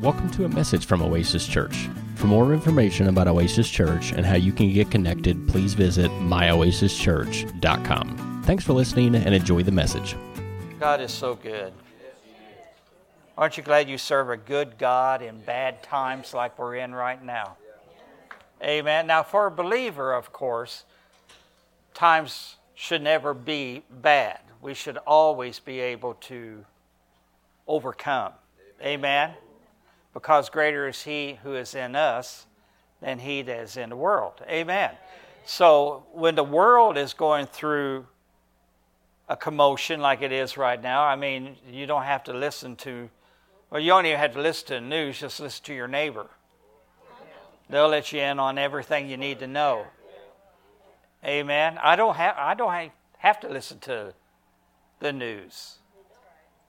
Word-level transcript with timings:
Welcome 0.00 0.30
to 0.30 0.46
a 0.46 0.48
message 0.48 0.86
from 0.86 1.02
Oasis 1.02 1.46
Church. 1.46 1.90
For 2.14 2.26
more 2.26 2.54
information 2.54 3.08
about 3.08 3.28
Oasis 3.28 3.68
Church 3.68 4.12
and 4.12 4.24
how 4.24 4.36
you 4.36 4.50
can 4.50 4.72
get 4.72 4.90
connected, 4.90 5.46
please 5.46 5.74
visit 5.74 6.10
myoasischurch.com. 6.12 8.42
Thanks 8.46 8.64
for 8.64 8.72
listening 8.72 9.14
and 9.14 9.34
enjoy 9.34 9.62
the 9.62 9.72
message. 9.72 10.16
God 10.78 11.02
is 11.02 11.12
so 11.12 11.34
good. 11.34 11.74
Aren't 13.36 13.58
you 13.58 13.62
glad 13.62 13.90
you 13.90 13.98
serve 13.98 14.30
a 14.30 14.38
good 14.38 14.78
God 14.78 15.20
in 15.20 15.38
bad 15.40 15.82
times 15.82 16.32
like 16.32 16.58
we're 16.58 16.76
in 16.76 16.94
right 16.94 17.22
now? 17.22 17.58
Amen. 18.62 19.06
Now, 19.06 19.22
for 19.22 19.48
a 19.48 19.50
believer, 19.50 20.14
of 20.14 20.32
course, 20.32 20.84
times 21.92 22.56
should 22.74 23.02
never 23.02 23.34
be 23.34 23.82
bad. 23.90 24.40
We 24.62 24.72
should 24.72 24.96
always 24.96 25.58
be 25.58 25.78
able 25.78 26.14
to 26.14 26.64
overcome. 27.66 28.32
Amen. 28.82 29.34
Because 30.12 30.48
greater 30.48 30.88
is 30.88 31.02
He 31.02 31.38
who 31.42 31.54
is 31.54 31.74
in 31.74 31.94
us 31.94 32.46
than 33.00 33.18
He 33.18 33.42
that 33.42 33.60
is 33.60 33.76
in 33.76 33.90
the 33.90 33.96
world. 33.96 34.34
Amen. 34.48 34.90
So 35.44 36.04
when 36.12 36.34
the 36.34 36.44
world 36.44 36.96
is 36.96 37.12
going 37.12 37.46
through 37.46 38.06
a 39.28 39.36
commotion 39.36 40.00
like 40.00 40.22
it 40.22 40.32
is 40.32 40.56
right 40.56 40.80
now, 40.80 41.02
I 41.02 41.16
mean, 41.16 41.56
you 41.70 41.86
don't 41.86 42.02
have 42.02 42.24
to 42.24 42.32
listen 42.32 42.76
to, 42.76 43.08
well, 43.70 43.80
you 43.80 43.88
don't 43.88 44.06
even 44.06 44.18
have 44.18 44.34
to 44.34 44.40
listen 44.40 44.66
to 44.68 44.74
the 44.74 44.80
news, 44.80 45.20
just 45.20 45.40
listen 45.40 45.64
to 45.66 45.74
your 45.74 45.88
neighbor. 45.88 46.26
They'll 47.68 47.88
let 47.88 48.12
you 48.12 48.20
in 48.20 48.40
on 48.40 48.58
everything 48.58 49.08
you 49.08 49.16
need 49.16 49.38
to 49.38 49.46
know. 49.46 49.86
Amen. 51.24 51.78
I 51.82 51.96
don't 51.96 52.16
have 52.16 52.36
I 52.36 52.54
don't 52.54 52.90
have 53.18 53.40
to 53.40 53.48
listen 53.48 53.78
to 53.80 54.14
the 54.98 55.12
news. 55.12 55.76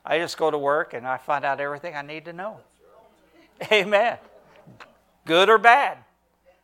I 0.06 0.20
just 0.20 0.38
go 0.38 0.52
to 0.52 0.58
work 0.58 0.94
and 0.94 1.08
I 1.08 1.18
find 1.18 1.46
out 1.46 1.60
everything 1.60 1.96
I 1.96 2.02
need 2.02 2.26
to 2.26 2.34
know. 2.34 2.60
Amen. 3.72 4.18
Good 5.26 5.50
or 5.50 5.58
bad. 5.58 5.98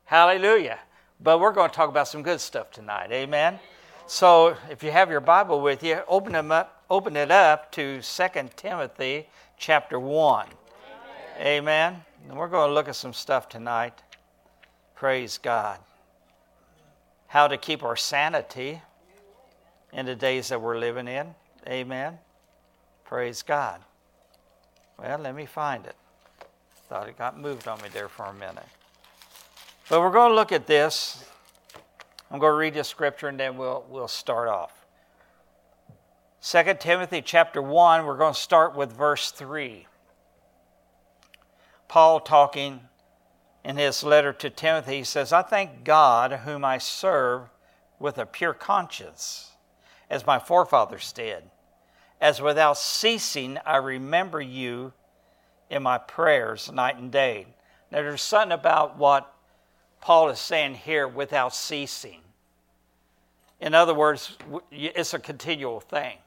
Hallelujah. 0.05 0.79
But 1.19 1.39
we're 1.39 1.51
going 1.51 1.69
to 1.69 1.75
talk 1.75 1.89
about 1.89 2.07
some 2.07 2.23
good 2.23 2.39
stuff 2.39 2.71
tonight. 2.71 3.11
Amen. 3.11 3.59
So 4.07 4.55
if 4.69 4.83
you 4.83 4.91
have 4.91 5.09
your 5.09 5.19
Bible 5.19 5.61
with 5.61 5.83
you, 5.83 6.01
open 6.07 6.33
them 6.33 6.51
up, 6.51 6.83
open 6.89 7.17
it 7.17 7.29
up 7.29 7.71
to 7.73 8.01
2 8.01 8.27
Timothy 8.55 9.27
chapter 9.57 9.99
1. 9.99 10.47
Amen. 11.39 12.01
And 12.29 12.37
we're 12.37 12.47
going 12.47 12.69
to 12.69 12.73
look 12.73 12.87
at 12.87 12.95
some 12.95 13.13
stuff 13.13 13.49
tonight. 13.49 14.01
Praise 14.95 15.37
God. 15.37 15.79
How 17.27 17.47
to 17.47 17.57
keep 17.57 17.83
our 17.83 17.95
sanity 17.95 18.81
in 19.91 20.05
the 20.05 20.15
days 20.15 20.49
that 20.49 20.61
we're 20.61 20.79
living 20.79 21.07
in. 21.07 21.35
Amen. 21.67 22.17
Praise 23.03 23.41
God. 23.41 23.81
Well, 24.97 25.19
let 25.19 25.35
me 25.35 25.45
find 25.45 25.85
it. 25.85 25.95
Thought 26.89 27.09
it 27.09 27.17
got 27.17 27.39
moved 27.39 27.67
on 27.67 27.81
me 27.81 27.89
there 27.91 28.07
for 28.07 28.25
a 28.25 28.33
minute. 28.33 28.65
But 29.89 30.01
we're 30.01 30.11
going 30.11 30.31
to 30.31 30.35
look 30.35 30.51
at 30.51 30.67
this. 30.67 31.25
I'm 32.31 32.39
going 32.39 32.51
to 32.51 32.57
read 32.57 32.73
the 32.73 32.83
scripture 32.83 33.27
and 33.27 33.39
then 33.39 33.57
we'll, 33.57 33.85
we'll 33.89 34.07
start 34.07 34.47
off. 34.47 34.85
2 36.41 36.75
Timothy 36.79 37.21
chapter 37.21 37.61
1, 37.61 38.05
we're 38.05 38.17
going 38.17 38.33
to 38.33 38.39
start 38.39 38.75
with 38.75 38.91
verse 38.93 39.31
3. 39.31 39.85
Paul 41.87 42.19
talking 42.19 42.81
in 43.63 43.77
his 43.77 44.03
letter 44.03 44.33
to 44.33 44.49
Timothy, 44.49 44.97
he 44.97 45.03
says, 45.03 45.33
I 45.33 45.41
thank 45.41 45.83
God 45.83 46.31
whom 46.31 46.63
I 46.63 46.77
serve 46.77 47.49
with 47.99 48.17
a 48.17 48.25
pure 48.25 48.53
conscience, 48.53 49.51
as 50.09 50.25
my 50.25 50.39
forefathers 50.39 51.11
did 51.11 51.43
as 52.19 52.41
without 52.41 52.77
ceasing 52.77 53.59
I 53.65 53.77
remember 53.77 54.41
you 54.41 54.93
in 55.69 55.83
my 55.83 55.97
prayers 55.97 56.71
night 56.71 56.97
and 56.97 57.11
day. 57.11 57.45
Now, 57.91 58.01
there's 58.01 58.21
something 58.21 58.51
about 58.51 58.97
what 58.97 59.33
Paul 60.01 60.29
is 60.29 60.39
saying 60.39 60.75
here 60.75 61.07
without 61.07 61.55
ceasing. 61.55 62.21
In 63.59 63.73
other 63.73 63.93
words, 63.93 64.37
it's 64.71 65.13
a 65.13 65.19
continual 65.19 65.79
thing. 65.79 66.17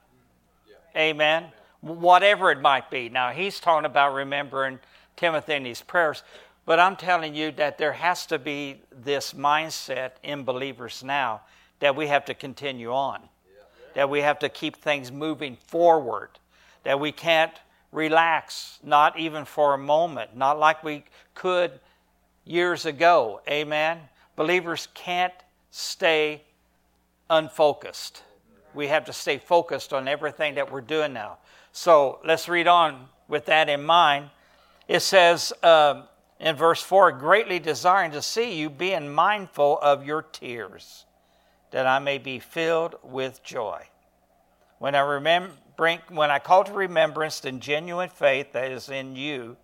Yeah. 0.69 1.01
Amen. 1.01 1.45
Whatever 1.81 2.51
it 2.51 2.61
might 2.61 2.91
be. 2.91 3.09
Now, 3.09 3.31
he's 3.31 3.61
talking 3.61 3.87
about 3.87 4.15
remembering 4.15 4.81
Timothy 5.17 5.55
in 5.55 5.65
his 5.65 5.83
prayers, 5.83 6.23
but 6.67 6.81
I'm 6.81 6.97
telling 6.97 7.35
you 7.35 7.53
that 7.53 7.79
there 7.79 7.93
has 7.93 8.27
to 8.27 8.39
be 8.39 8.81
this 8.91 9.33
mindset 9.33 10.13
in 10.23 10.45
believers 10.45 11.03
now 11.05 11.43
that 11.79 11.95
we 11.95 12.09
have 12.09 12.25
to 12.27 12.35
continue 12.35 12.93
on 12.93 13.21
that 13.95 14.09
we 14.09 14.21
have 14.21 14.39
to 14.41 14.49
keep 14.49 14.77
things 14.77 15.11
moving 15.11 15.57
forward, 15.57 16.31
that 16.85 17.01
we 17.01 17.13
can't 17.13 17.53
relax, 17.93 18.79
not 18.83 19.19
even 19.19 19.45
for 19.45 19.75
a 19.75 19.79
moment, 19.79 20.37
not 20.37 20.59
like 20.59 20.85
we 20.85 21.05
could 21.35 21.73
years 22.45 22.87
ago. 22.87 23.41
Amen. 23.49 23.99
Believers 24.37 24.89
can't 24.95 25.35
stay 25.71 26.43
unfocused. 27.29 28.23
We 28.75 28.87
have 28.89 29.05
to 29.07 29.13
stay 29.13 29.39
focused 29.39 29.93
on 29.93 30.09
everything 30.09 30.55
that 30.55 30.71
we're 30.71 30.81
doing 30.81 31.13
now. 31.13 31.39
So 31.73 32.21
let's 32.25 32.49
read 32.49 32.67
on 32.67 33.07
with 33.29 33.47
that 33.47 33.69
in 33.69 33.85
mind. 33.85 34.31
It 34.89 35.01
says 35.01 35.53
uh, 35.63 36.03
in 36.39 36.57
verse 36.57 36.83
4 36.83 37.13
greatly 37.13 37.59
desiring 37.59 38.13
to 38.13 38.23
see 38.23 38.55
you, 38.55 38.71
being 38.71 39.09
mindful 39.09 39.79
of 39.81 40.05
your 40.05 40.23
tears 40.23 41.05
that 41.71 41.87
I 41.87 41.99
may 41.99 42.19
be 42.19 42.39
filled 42.39 42.97
with 43.03 43.43
joy. 43.43 43.83
When 44.79 44.95
I, 44.95 45.01
remember, 45.01 45.53
when 45.81 46.31
I 46.31 46.39
call 46.39 46.65
to 46.65 46.73
remembrance 46.73 47.41
the 47.41 47.53
genuine 47.53 48.11
faith 48.11 48.53
that 48.53 48.71
is 48.71 48.91
in 48.91 49.17
you, 49.17 49.57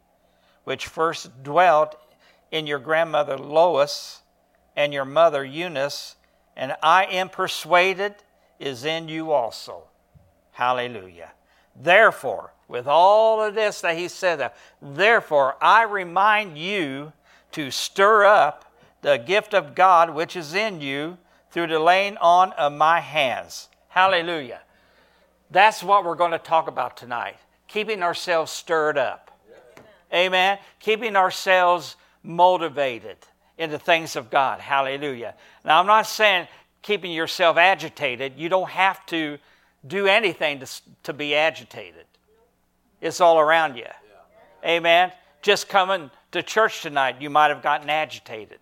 which 0.64 0.86
first 0.86 1.42
dwelt 1.42 2.00
in 2.50 2.66
your 2.66 2.78
grandmother 2.78 3.36
Lois 3.36 4.22
and 4.74 4.94
your 4.94 5.04
mother 5.04 5.44
Eunice, 5.44 6.16
and 6.56 6.74
I 6.82 7.04
am 7.04 7.28
persuaded 7.28 8.14
is 8.58 8.86
in 8.86 9.08
you 9.08 9.32
also. 9.32 9.84
Hallelujah. 10.52 11.32
Therefore, 11.78 12.54
with 12.66 12.86
all 12.86 13.42
of 13.42 13.54
this 13.54 13.82
that 13.82 13.98
he 13.98 14.08
said, 14.08 14.50
therefore 14.80 15.56
I 15.60 15.82
remind 15.82 16.56
you 16.56 17.12
to 17.52 17.70
stir 17.70 18.24
up 18.24 18.64
the 19.02 19.18
gift 19.18 19.52
of 19.52 19.74
God 19.74 20.10
which 20.10 20.34
is 20.34 20.54
in 20.54 20.80
you 20.80 21.18
through 21.50 21.66
the 21.66 21.78
laying 21.78 22.16
on 22.16 22.52
of 22.52 22.72
my 22.72 23.00
hands. 23.00 23.68
Hallelujah. 23.88 24.60
That's 25.50 25.82
what 25.82 26.04
we're 26.04 26.16
going 26.16 26.32
to 26.32 26.38
talk 26.38 26.68
about 26.68 26.96
tonight. 26.96 27.36
Keeping 27.68 28.02
ourselves 28.02 28.52
stirred 28.52 28.98
up. 28.98 29.30
Amen. 30.12 30.58
Keeping 30.80 31.16
ourselves 31.16 31.96
motivated 32.22 33.16
in 33.58 33.70
the 33.70 33.78
things 33.78 34.16
of 34.16 34.30
God. 34.30 34.60
Hallelujah. 34.60 35.34
Now, 35.64 35.80
I'm 35.80 35.86
not 35.86 36.06
saying 36.06 36.48
keeping 36.82 37.12
yourself 37.12 37.56
agitated. 37.56 38.34
You 38.36 38.48
don't 38.48 38.70
have 38.70 39.04
to 39.06 39.38
do 39.86 40.06
anything 40.06 40.60
to, 40.60 40.66
to 41.04 41.12
be 41.12 41.34
agitated, 41.34 42.06
it's 43.00 43.20
all 43.20 43.38
around 43.38 43.76
you. 43.76 43.86
Amen. 44.64 45.12
Just 45.42 45.68
coming 45.68 46.10
to 46.32 46.42
church 46.42 46.82
tonight, 46.82 47.20
you 47.20 47.30
might 47.30 47.48
have 47.48 47.62
gotten 47.62 47.88
agitated. 47.88 48.58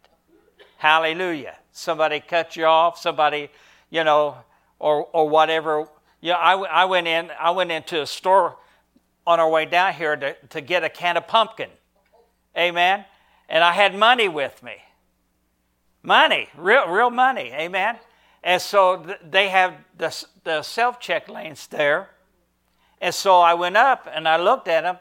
Hallelujah. 0.76 1.56
Somebody 1.72 2.20
cut 2.20 2.56
you 2.56 2.66
off, 2.66 2.98
somebody, 2.98 3.48
you 3.88 4.04
know, 4.04 4.36
or, 4.78 5.08
or 5.12 5.28
whatever. 5.28 5.88
Know, 6.30 6.38
I, 6.38 6.54
I, 6.54 6.84
went 6.86 7.06
in, 7.06 7.30
I 7.38 7.50
went 7.50 7.70
into 7.70 8.00
a 8.00 8.06
store 8.06 8.56
on 9.26 9.40
our 9.40 9.48
way 9.48 9.66
down 9.66 9.92
here 9.94 10.16
to, 10.16 10.34
to 10.50 10.60
get 10.60 10.84
a 10.84 10.88
can 10.88 11.16
of 11.16 11.26
pumpkin. 11.26 11.70
Amen. 12.56 13.04
And 13.48 13.62
I 13.62 13.72
had 13.72 13.94
money 13.94 14.28
with 14.28 14.62
me. 14.62 14.76
Money, 16.02 16.48
real, 16.56 16.88
real 16.88 17.10
money. 17.10 17.50
Amen. 17.52 17.98
And 18.42 18.60
so 18.60 18.98
th- 18.98 19.18
they 19.28 19.48
have 19.48 19.74
the, 19.96 20.24
the 20.44 20.62
self 20.62 21.00
check 21.00 21.28
lanes 21.28 21.66
there. 21.66 22.10
And 23.00 23.14
so 23.14 23.40
I 23.40 23.54
went 23.54 23.76
up 23.76 24.08
and 24.12 24.28
I 24.28 24.36
looked 24.36 24.68
at 24.68 24.82
them 24.82 24.98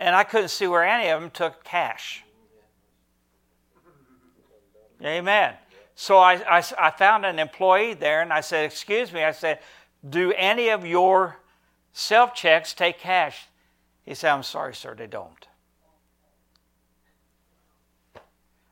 and 0.00 0.14
I 0.14 0.24
couldn't 0.24 0.48
see 0.48 0.66
where 0.66 0.84
any 0.84 1.08
of 1.08 1.20
them 1.20 1.30
took 1.30 1.64
cash. 1.64 2.24
Amen. 5.02 5.54
So 5.94 6.18
I, 6.18 6.34
I, 6.34 6.62
I, 6.78 6.90
found 6.90 7.24
an 7.24 7.38
employee 7.38 7.94
there 7.94 8.22
and 8.22 8.32
I 8.32 8.40
said, 8.40 8.64
Excuse 8.64 9.12
me. 9.12 9.22
I 9.22 9.32
said, 9.32 9.60
Do 10.08 10.32
any 10.36 10.68
of 10.68 10.86
your 10.86 11.38
self 11.92 12.34
checks 12.34 12.72
take 12.72 12.98
cash? 12.98 13.48
He 14.04 14.14
said, 14.14 14.32
I'm 14.32 14.42
sorry, 14.42 14.74
sir, 14.74 14.94
they 14.94 15.06
don't. 15.06 15.46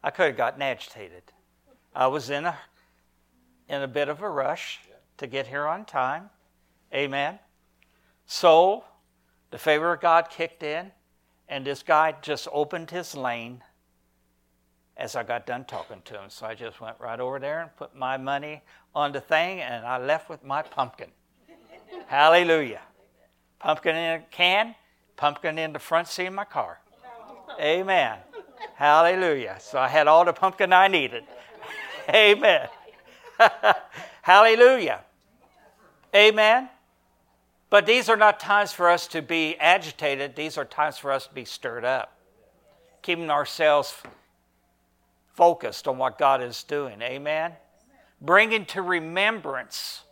I 0.02 0.10
could 0.10 0.26
have 0.26 0.36
gotten 0.36 0.62
agitated. 0.62 1.22
I 1.94 2.06
was 2.06 2.30
in 2.30 2.44
a, 2.44 2.56
in 3.68 3.82
a 3.82 3.88
bit 3.88 4.08
of 4.08 4.22
a 4.22 4.30
rush 4.30 4.80
to 5.18 5.26
get 5.26 5.46
here 5.46 5.66
on 5.66 5.84
time. 5.84 6.30
Amen. 6.94 7.38
So 8.26 8.84
the 9.50 9.58
favor 9.58 9.92
of 9.92 10.00
God 10.00 10.28
kicked 10.30 10.62
in, 10.62 10.92
and 11.48 11.66
this 11.66 11.82
guy 11.82 12.14
just 12.22 12.48
opened 12.52 12.90
his 12.90 13.14
lane 13.14 13.62
as 14.96 15.14
I 15.14 15.22
got 15.22 15.46
done 15.46 15.64
talking 15.64 16.02
to 16.06 16.14
him. 16.14 16.30
So 16.30 16.46
I 16.46 16.54
just 16.54 16.80
went 16.80 16.96
right 16.98 17.20
over 17.20 17.38
there 17.38 17.60
and 17.60 17.76
put 17.76 17.94
my 17.94 18.16
money 18.16 18.62
on 18.96 19.12
the 19.12 19.20
thing, 19.20 19.60
and 19.60 19.84
I 19.84 19.98
left 19.98 20.30
with 20.30 20.42
my 20.42 20.62
pumpkin. 20.62 21.10
Hallelujah. 22.06 22.80
Pumpkin 23.58 23.94
in 23.94 24.20
a 24.20 24.22
can, 24.30 24.74
pumpkin 25.16 25.58
in 25.58 25.74
the 25.74 25.78
front 25.78 26.08
seat 26.08 26.26
of 26.26 26.32
my 26.32 26.46
car. 26.46 26.80
Amen. 27.60 28.16
Hallelujah. 28.74 29.58
So 29.60 29.78
I 29.78 29.88
had 29.88 30.08
all 30.08 30.24
the 30.24 30.32
pumpkin 30.32 30.72
I 30.72 30.88
needed. 30.88 31.24
Amen. 32.08 32.68
Hallelujah. 34.22 35.00
Amen. 36.14 36.70
But 37.68 37.84
these 37.84 38.08
are 38.08 38.16
not 38.16 38.40
times 38.40 38.72
for 38.72 38.88
us 38.88 39.06
to 39.08 39.20
be 39.20 39.56
agitated. 39.58 40.36
These 40.36 40.56
are 40.56 40.64
times 40.64 40.96
for 40.96 41.12
us 41.12 41.26
to 41.26 41.34
be 41.34 41.44
stirred 41.44 41.84
up, 41.84 42.16
keeping 43.02 43.30
ourselves 43.30 43.94
focused 45.34 45.86
on 45.86 45.98
what 45.98 46.18
God 46.18 46.42
is 46.42 46.62
doing. 46.62 47.02
Amen. 47.02 47.52
Bringing 48.26 48.66
to 48.66 48.82
remembrance 48.82 50.02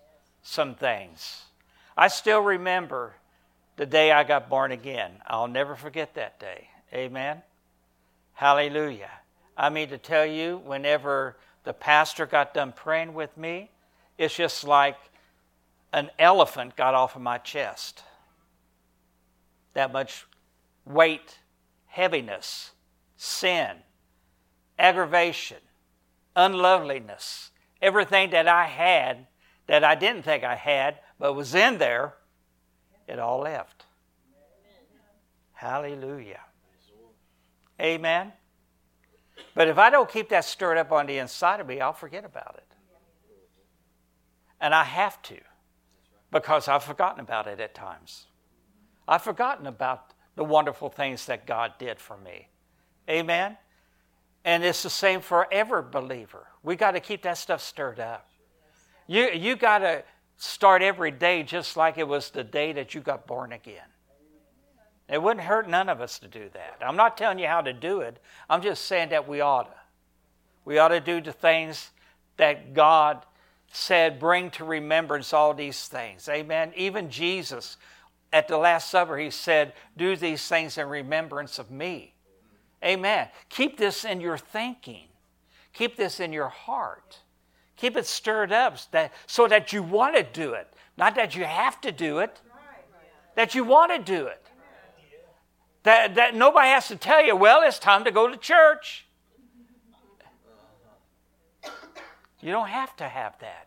some 0.43 0.77
things. 0.77 1.43
I 1.97 2.07
still 2.07 2.41
remember 2.41 3.15
the 3.77 3.87
day 3.87 4.13
I 4.13 4.23
got 4.23 4.49
born 4.49 4.71
again. 4.71 5.15
I'll 5.27 5.49
never 5.49 5.75
forget 5.75 6.15
that 6.15 6.39
day. 6.39 6.69
Amen. 6.93 7.43
Hallelujah. 8.35 9.11
I 9.57 9.69
mean 9.69 9.89
to 9.89 9.99
tell 9.99 10.25
you, 10.25 10.63
whenever 10.65 11.37
the 11.65 11.73
pastor 11.73 12.25
got 12.25 12.55
done 12.55 12.73
praying 12.73 13.15
with 13.15 13.37
me, 13.37 13.71
it's 14.17 14.37
just 14.37 14.63
like 14.63 14.97
an 15.93 16.09
elephant 16.17 16.77
got 16.77 16.95
off 16.95 17.17
of 17.17 17.23
my 17.23 17.39
chest. 17.39 18.05
That 19.73 19.93
much 19.93 20.25
weight, 20.85 21.39
heaviness, 21.87 22.71
sin, 23.17 23.79
aggravation, 24.79 25.59
unloveliness, 26.37 27.51
everything 27.85 28.31
that 28.31 28.49
I 28.49 28.65
had 28.65 29.27
that 29.67 29.85
I 29.85 29.95
didn't 29.95 30.23
think 30.23 30.43
I 30.43 30.57
had 30.57 30.99
but 31.19 31.35
was 31.35 31.55
in 31.55 31.79
there, 31.79 32.15
it 33.07 33.19
all 33.19 33.41
left. 33.41 33.85
Hallelujah. 35.53 36.41
Amen. 37.81 38.33
But 39.55 39.69
if 39.69 39.79
I 39.79 39.91
don't 39.91 40.11
keep 40.11 40.29
that 40.31 40.45
stirred 40.45 40.79
up 40.79 40.93
on 40.93 41.07
the 41.07 41.19
inside 41.19 41.61
of 41.61 41.67
me, 41.67 41.81
I'll 41.81 41.93
forget 41.93 42.25
about 42.25 42.57
it. 42.57 42.67
And 44.61 44.75
I 44.75 44.85
have 44.85 45.21
to 45.23 45.37
because 46.31 46.69
I've 46.69 46.83
forgotten 46.83 47.21
about 47.21 47.47
it 47.47 47.61
at 47.61 47.75
times. 47.75 48.27
I've 49.07 49.23
forgotten 49.23 49.67
about 49.67 50.15
the 50.37 50.45
wonderful 50.45 50.89
things 50.89 51.27
that 51.27 51.47
God 51.47 51.75
did 51.79 52.01
for 52.01 52.17
me. 52.17 52.49
Amen. 53.09 53.57
And 54.45 54.63
it's 54.63 54.83
the 54.83 54.91
same 54.91 55.21
for 55.21 55.47
every 55.53 55.83
believer. 55.83 56.47
We 56.63 56.77
got 56.77 56.93
to 56.93 57.01
keep 57.01 57.23
that 57.23 57.39
stuff 57.39 57.63
stirred 57.63 58.01
up. 58.01 58.29
You, 59.07 59.31
you 59.31 59.57
got 59.57 59.79
to 59.79 60.05
start 60.37 60.83
every 60.83 61.11
day 61.11 61.43
just 61.43 61.77
like 61.77 61.99
it 61.99 62.07
was 62.07 62.31
the 62.31 62.45
day 62.45 62.73
that 62.73 62.95
you 62.95 63.01
got 63.01 63.27
born 63.27 63.53
again. 63.53 63.87
It 65.09 65.23
wouldn't 65.23 65.45
hurt 65.45 65.69
none 65.69 65.89
of 65.89 66.01
us 66.01 66.19
to 66.21 66.29
do 66.29 66.49
that. 66.55 66.79
I'm 66.81 66.97
not 66.97 67.17
telling 67.17 67.39
you 67.39 67.47
how 67.47 67.61
to 67.61 67.73
do 67.73 68.01
it. 68.01 68.19
I'm 68.49 68.63
just 68.63 68.87
saying 68.87 69.11
that 69.11 69.29
we 69.29 69.41
ought 69.41 69.65
to. 69.65 69.81
We 70.65 70.79
ought 70.79 70.89
to 70.89 71.01
do 71.01 71.21
the 71.21 71.33
things 71.33 71.91
that 72.39 72.73
God 72.73 73.25
said, 73.71 74.19
bring 74.19 74.51
to 74.53 74.65
remembrance 74.65 75.33
all 75.33 75.53
these 75.53 75.89
things. 75.89 76.29
Amen. 76.29 76.73
Even 76.75 77.11
Jesus, 77.11 77.77
at 78.33 78.49
the 78.49 78.57
Last 78.57 78.91
Supper, 78.91 79.19
he 79.19 79.31
said, 79.31 79.75
do 79.97 80.17
these 80.17 80.47
things 80.47 80.79
in 80.79 80.89
remembrance 80.89 81.59
of 81.59 81.71
me. 81.71 82.14
Amen. 82.85 83.29
Keep 83.49 83.79
this 83.79 84.05
in 84.05 84.21
your 84.21 84.37
thinking, 84.37 85.09
keep 85.73 85.97
this 85.97 86.21
in 86.21 86.33
your 86.33 86.49
heart. 86.49 87.21
Keep 87.77 87.97
it 87.97 88.07
stirred 88.07 88.53
up 88.53 88.79
so 89.27 89.49
that 89.49 89.73
you 89.73 89.83
want 89.83 90.15
to 90.15 90.23
do 90.23 90.53
it, 90.53 90.73
not 90.97 91.17
that 91.17 91.35
you 91.35 91.43
have 91.45 91.81
to 91.81 91.91
do 91.91 92.21
it, 92.21 92.41
that 93.35 93.55
you 93.55 93.65
want 93.65 93.93
to 93.93 93.99
do 93.99 94.27
it. 94.27 94.47
That, 95.83 96.15
that 96.15 96.35
nobody 96.35 96.69
has 96.69 96.89
to 96.89 96.97
tell 96.97 97.25
you, 97.25 97.37
well, 97.37 97.63
it's 97.63 97.79
time 97.79 98.05
to 98.05 98.11
go 98.11 98.29
to 98.29 98.37
church. 98.37 99.07
You 102.41 102.53
don't 102.53 102.69
have 102.69 102.95
to 102.97 103.09
have 103.09 103.39
that. 103.41 103.67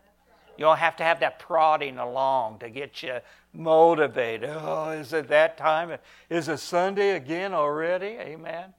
You 0.58 0.63
don't 0.63 0.80
have 0.80 0.96
to 0.98 1.04
have 1.04 1.20
that 1.20 1.38
prodding 1.38 2.00
along 2.00 2.60
to 2.60 2.70
get 2.70 3.04
you 3.04 3.20
motivated. 3.54 4.50
Oh, 4.52 4.90
is 4.92 5.13
it 5.13 5.28
that 5.28 5.58
time? 5.58 5.96
Is 6.30 6.48
it 6.48 6.58
Sunday 6.60 7.12
again 7.12 7.54
already? 7.54 8.18
Amen. 8.20 8.74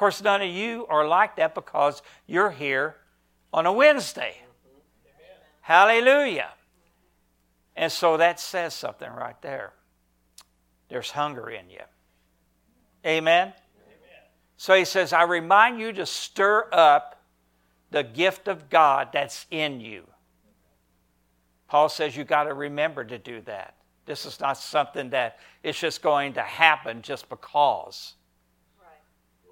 Course, 0.00 0.22
none 0.22 0.40
of 0.40 0.48
you 0.48 0.86
are 0.88 1.06
like 1.06 1.36
that 1.36 1.54
because 1.54 2.00
you're 2.26 2.48
here 2.48 2.96
on 3.52 3.66
a 3.66 3.72
Wednesday. 3.72 4.34
Hallelujah. 5.60 6.48
And 7.76 7.92
so 7.92 8.16
that 8.16 8.40
says 8.40 8.72
something 8.72 9.10
right 9.10 9.38
there. 9.42 9.74
There's 10.88 11.10
hunger 11.10 11.50
in 11.50 11.68
you. 11.68 11.82
Amen? 13.04 13.48
Amen? 13.48 13.54
So 14.56 14.74
he 14.74 14.86
says, 14.86 15.12
I 15.12 15.24
remind 15.24 15.78
you 15.78 15.92
to 15.92 16.06
stir 16.06 16.66
up 16.72 17.22
the 17.90 18.02
gift 18.02 18.48
of 18.48 18.70
God 18.70 19.10
that's 19.12 19.44
in 19.50 19.82
you. 19.82 20.04
Paul 21.68 21.90
says 21.90 22.16
you 22.16 22.24
got 22.24 22.44
to 22.44 22.54
remember 22.54 23.04
to 23.04 23.18
do 23.18 23.42
that. 23.42 23.74
This 24.06 24.24
is 24.24 24.40
not 24.40 24.56
something 24.56 25.10
that 25.10 25.40
it's 25.62 25.78
just 25.78 26.00
going 26.00 26.32
to 26.32 26.42
happen 26.42 27.02
just 27.02 27.28
because. 27.28 28.14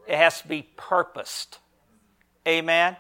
It 0.09 0.17
has 0.17 0.41
to 0.41 0.49
be 0.49 0.67
purposed. 0.77 1.59
Amen? 2.47 2.97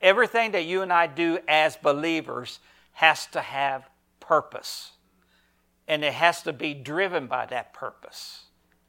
Everything 0.00 0.52
that 0.52 0.64
you 0.64 0.82
and 0.82 0.92
I 0.92 1.08
do 1.08 1.40
as 1.48 1.76
believers 1.76 2.60
has 2.92 3.26
to 3.28 3.40
have 3.40 3.88
purpose. 4.20 4.92
And 5.88 6.04
it 6.04 6.12
has 6.12 6.42
to 6.42 6.52
be 6.52 6.72
driven 6.72 7.26
by 7.26 7.46
that 7.46 7.74
purpose. 7.74 8.44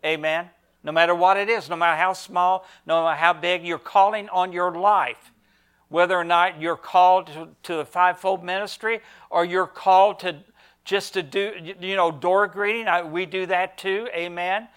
Amen? 0.05 0.49
No 0.83 0.91
matter 0.91 1.15
what 1.15 1.35
it 1.35 1.49
is, 1.49 1.67
no 1.67 1.75
matter 1.75 1.97
how 1.97 2.13
small, 2.13 2.65
no 2.85 3.03
matter 3.03 3.17
how 3.17 3.33
big, 3.33 3.65
you're 3.65 3.79
calling 3.79 4.29
on 4.29 4.53
your 4.53 4.71
life. 4.71 5.31
Whether 5.89 6.15
or 6.15 6.23
not 6.23 6.61
you're 6.61 6.77
called 6.77 7.27
to, 7.27 7.49
to 7.63 7.75
the 7.77 7.85
fivefold 7.85 8.43
ministry 8.43 8.99
or 9.31 9.45
you're 9.45 9.67
called 9.67 10.19
to 10.19 10.37
just 10.85 11.15
to 11.15 11.23
do, 11.23 11.53
you 11.81 11.95
know, 11.95 12.11
door 12.11 12.47
greeting, 12.47 12.87
I, 12.87 13.03
we 13.03 13.25
do 13.25 13.47
that 13.47 13.77
too. 13.77 14.07
Amen. 14.13 14.67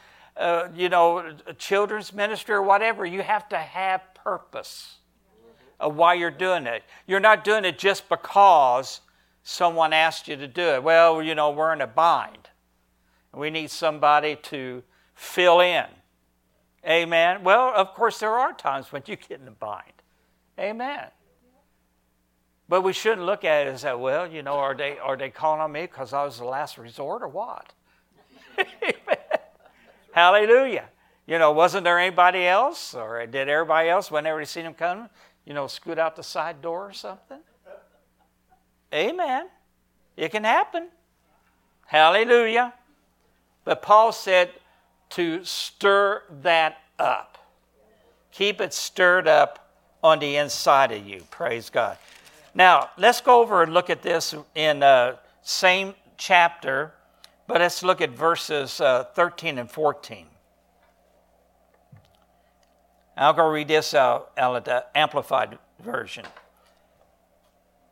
Uh, 0.41 0.69
you 0.75 0.89
know, 0.89 1.35
children's 1.59 2.15
ministry 2.15 2.55
or 2.55 2.63
whatever, 2.63 3.05
you 3.05 3.21
have 3.21 3.47
to 3.51 3.59
have 3.59 4.01
purpose 4.15 4.97
of 5.79 5.97
why 5.97 6.15
you're 6.15 6.31
doing 6.31 6.67
it. 6.67 6.83
You're 7.07 7.21
not 7.21 7.45
doing 7.45 7.67
it 7.67 7.79
just 7.79 8.09
because 8.09 9.03
someone 9.43 9.93
asked 9.93 10.29
you 10.29 10.37
to 10.37 10.49
do 10.49 10.63
it. 10.63 10.83
Well, 10.83 11.23
you 11.23 11.35
know, 11.35 11.51
we're 11.51 11.75
in 11.75 11.83
a 11.83 11.87
bind. 11.87 12.49
We 13.35 13.51
need 13.51 13.71
somebody 13.71 14.37
to 14.37 14.83
fill 15.15 15.61
in. 15.61 15.85
Amen. 16.89 17.45
Well, 17.45 17.75
of 17.77 17.93
course, 17.95 18.19
there 18.19 18.32
are 18.39 18.55
times 18.55 18.91
when 18.91 19.03
you 19.05 19.17
get 19.17 19.41
in 19.41 19.49
a 19.49 19.51
bind. 19.51 19.93
Amen. 20.59 21.09
But 22.67 22.81
we 22.81 22.94
shouldn't 22.94 23.27
look 23.27 23.44
at 23.44 23.67
it 23.67 23.70
as 23.70 23.82
that, 23.82 24.01
well, 24.01 24.27
you 24.27 24.43
know, 24.43 24.55
are 24.55 24.75
they, 24.75 24.97
are 24.97 25.19
they 25.19 25.29
calling 25.29 25.61
on 25.61 25.73
me 25.73 25.82
because 25.82 26.15
I 26.15 26.25
was 26.25 26.39
the 26.39 26.47
last 26.47 26.79
resort 26.79 27.20
or 27.20 27.29
what? 27.29 27.75
Hallelujah. 30.12 30.88
You 31.26 31.38
know, 31.38 31.52
wasn't 31.52 31.84
there 31.84 31.98
anybody 31.98 32.46
else? 32.46 32.94
Or 32.94 33.24
did 33.26 33.48
everybody 33.48 33.88
else, 33.88 34.10
whenever 34.10 34.38
they 34.38 34.44
seen 34.44 34.67
him 34.67 34.74
coming, 34.74 35.08
you 35.44 35.55
know, 35.55 35.67
scoot 35.67 35.98
out 35.98 36.17
the 36.17 36.22
side 36.22 36.60
door 36.60 36.86
or 36.86 36.93
something? 36.93 37.38
Amen. 38.93 39.48
It 40.17 40.31
can 40.32 40.44
happen. 40.44 40.88
Hallelujah. 41.86 42.74
But 43.64 43.82
Paul 43.82 44.12
said 44.12 44.50
to 45.10 45.44
stir 45.44 46.22
that 46.43 46.79
up. 46.98 47.38
Keep 48.32 48.60
it 48.60 48.72
stirred 48.72 49.29
up 49.29 49.72
on 50.02 50.19
the 50.19 50.36
inside 50.36 50.93
of 50.93 51.06
you. 51.06 51.22
Praise 51.31 51.70
God. 51.70 51.98
Now, 52.55 52.90
let's 52.96 53.20
go 53.20 53.40
over 53.40 53.62
and 53.62 53.72
look 53.72 53.90
at 53.90 54.02
this 54.02 54.34
in 54.55 54.82
uh, 54.82 55.17
same 55.43 55.94
chapter, 56.17 56.93
but 57.51 57.61
let's 57.61 57.83
look 57.83 58.01
at 58.01 58.11
verses 58.11 58.81
uh, 58.81 59.03
13 59.03 59.59
and 59.59 59.69
14. 59.69 60.27
I'll 63.17 63.33
go 63.33 63.49
read 63.51 63.67
this 63.67 63.93
out, 63.93 64.31
out 64.39 64.65
the 64.65 64.87
Amplified 64.95 65.59
Version. 65.83 66.25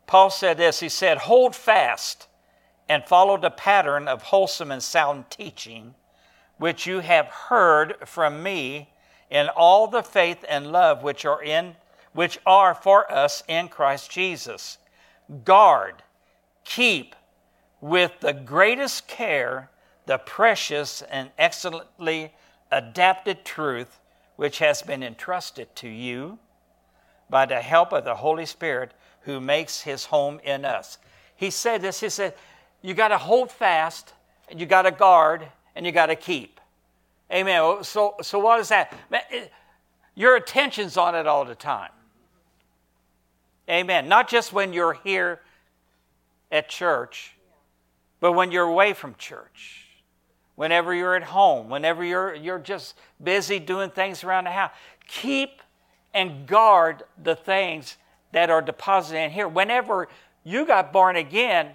Paul 0.07 0.31
said 0.31 0.59
this 0.59 0.79
He 0.79 0.89
said, 0.89 1.19
Hold 1.19 1.57
fast 1.57 2.29
and 2.89 3.05
follow 3.05 3.37
the 3.37 3.51
pattern 3.51 4.07
of 4.07 4.23
wholesome 4.23 4.71
and 4.71 4.83
sound 4.83 5.29
teaching, 5.29 5.97
which 6.59 6.87
you 6.87 7.01
have 7.01 7.27
heard 7.27 7.97
from 8.07 8.45
me 8.45 8.91
in 9.29 9.49
all 9.49 9.89
the 9.89 10.05
faith 10.05 10.45
and 10.49 10.71
love 10.71 11.03
which 11.03 11.25
are 11.25 11.43
in 11.43 11.75
which 12.13 12.39
are 12.47 12.77
for 12.77 13.11
us 13.13 13.43
in 13.49 13.69
Christ 13.69 14.09
Jesus. 14.09 14.79
Guard, 15.45 16.05
keep 16.65 17.17
with 17.81 18.21
the 18.21 18.33
greatest 18.33 19.09
care 19.09 19.71
the 20.07 20.19
precious 20.19 21.03
and 21.03 21.31
excellently 21.39 22.33
adapted 22.73 23.45
truth 23.45 24.01
which 24.37 24.59
has 24.59 24.83
been 24.83 25.03
entrusted 25.03 25.75
to 25.77 25.89
you 25.89 26.39
by 27.29 27.45
the 27.45 27.61
help 27.61 27.93
of 27.93 28.05
the 28.05 28.15
Holy 28.15 28.47
Spirit 28.47 28.93
who 29.23 29.41
makes 29.41 29.83
his 29.83 30.07
home 30.07 30.41
in 30.43 30.65
us. 30.65 30.97
He 31.37 31.51
said 31.51 31.83
this, 31.83 32.01
he 32.01 32.09
said, 32.09 32.35
you 32.81 32.95
got 32.95 33.09
to 33.09 33.19
hold 33.19 33.51
fast, 33.51 34.15
and 34.49 34.61
you 34.61 34.67
got 34.67 34.83
to 34.83 34.91
guard, 34.91 35.47
and 35.75 35.85
you 35.85 35.93
got 35.93 36.07
to 36.07 36.17
keep. 36.17 36.61
Amen. 37.31 37.61
Oh, 37.61 37.83
so, 37.83 38.15
so 38.23 38.39
what 38.39 38.61
is 38.61 38.69
that? 38.69 38.95
your 40.15 40.37
attention's 40.37 40.97
on 40.97 41.15
it 41.15 41.27
all 41.27 41.45
the 41.45 41.55
time. 41.55 41.91
Amen. 43.69 44.09
Not 44.09 44.29
just 44.29 44.53
when 44.53 44.73
you're 44.73 44.95
here 44.95 45.41
at 46.51 46.69
church, 46.69 47.35
but 48.21 48.33
when 48.33 48.53
you're 48.53 48.65
away 48.65 48.93
from 48.93 49.15
church. 49.17 49.85
Whenever 50.57 50.93
you're 50.93 51.15
at 51.15 51.23
home, 51.23 51.69
whenever 51.69 52.05
you're, 52.05 52.35
you're 52.35 52.59
just 52.59 52.97
busy 53.23 53.61
doing 53.61 53.91
things 53.91 54.25
around 54.25 54.45
the 54.45 54.51
house, 54.51 54.73
keep 55.07 55.63
and 56.13 56.49
guard 56.49 57.05
the 57.23 57.37
things 57.37 57.97
that 58.33 58.51
are 58.51 58.61
deposited 58.61 59.19
in 59.19 59.31
here. 59.31 59.47
Whenever 59.47 60.09
you 60.43 60.67
got 60.67 60.93
born 60.93 61.15
again, 61.15 61.71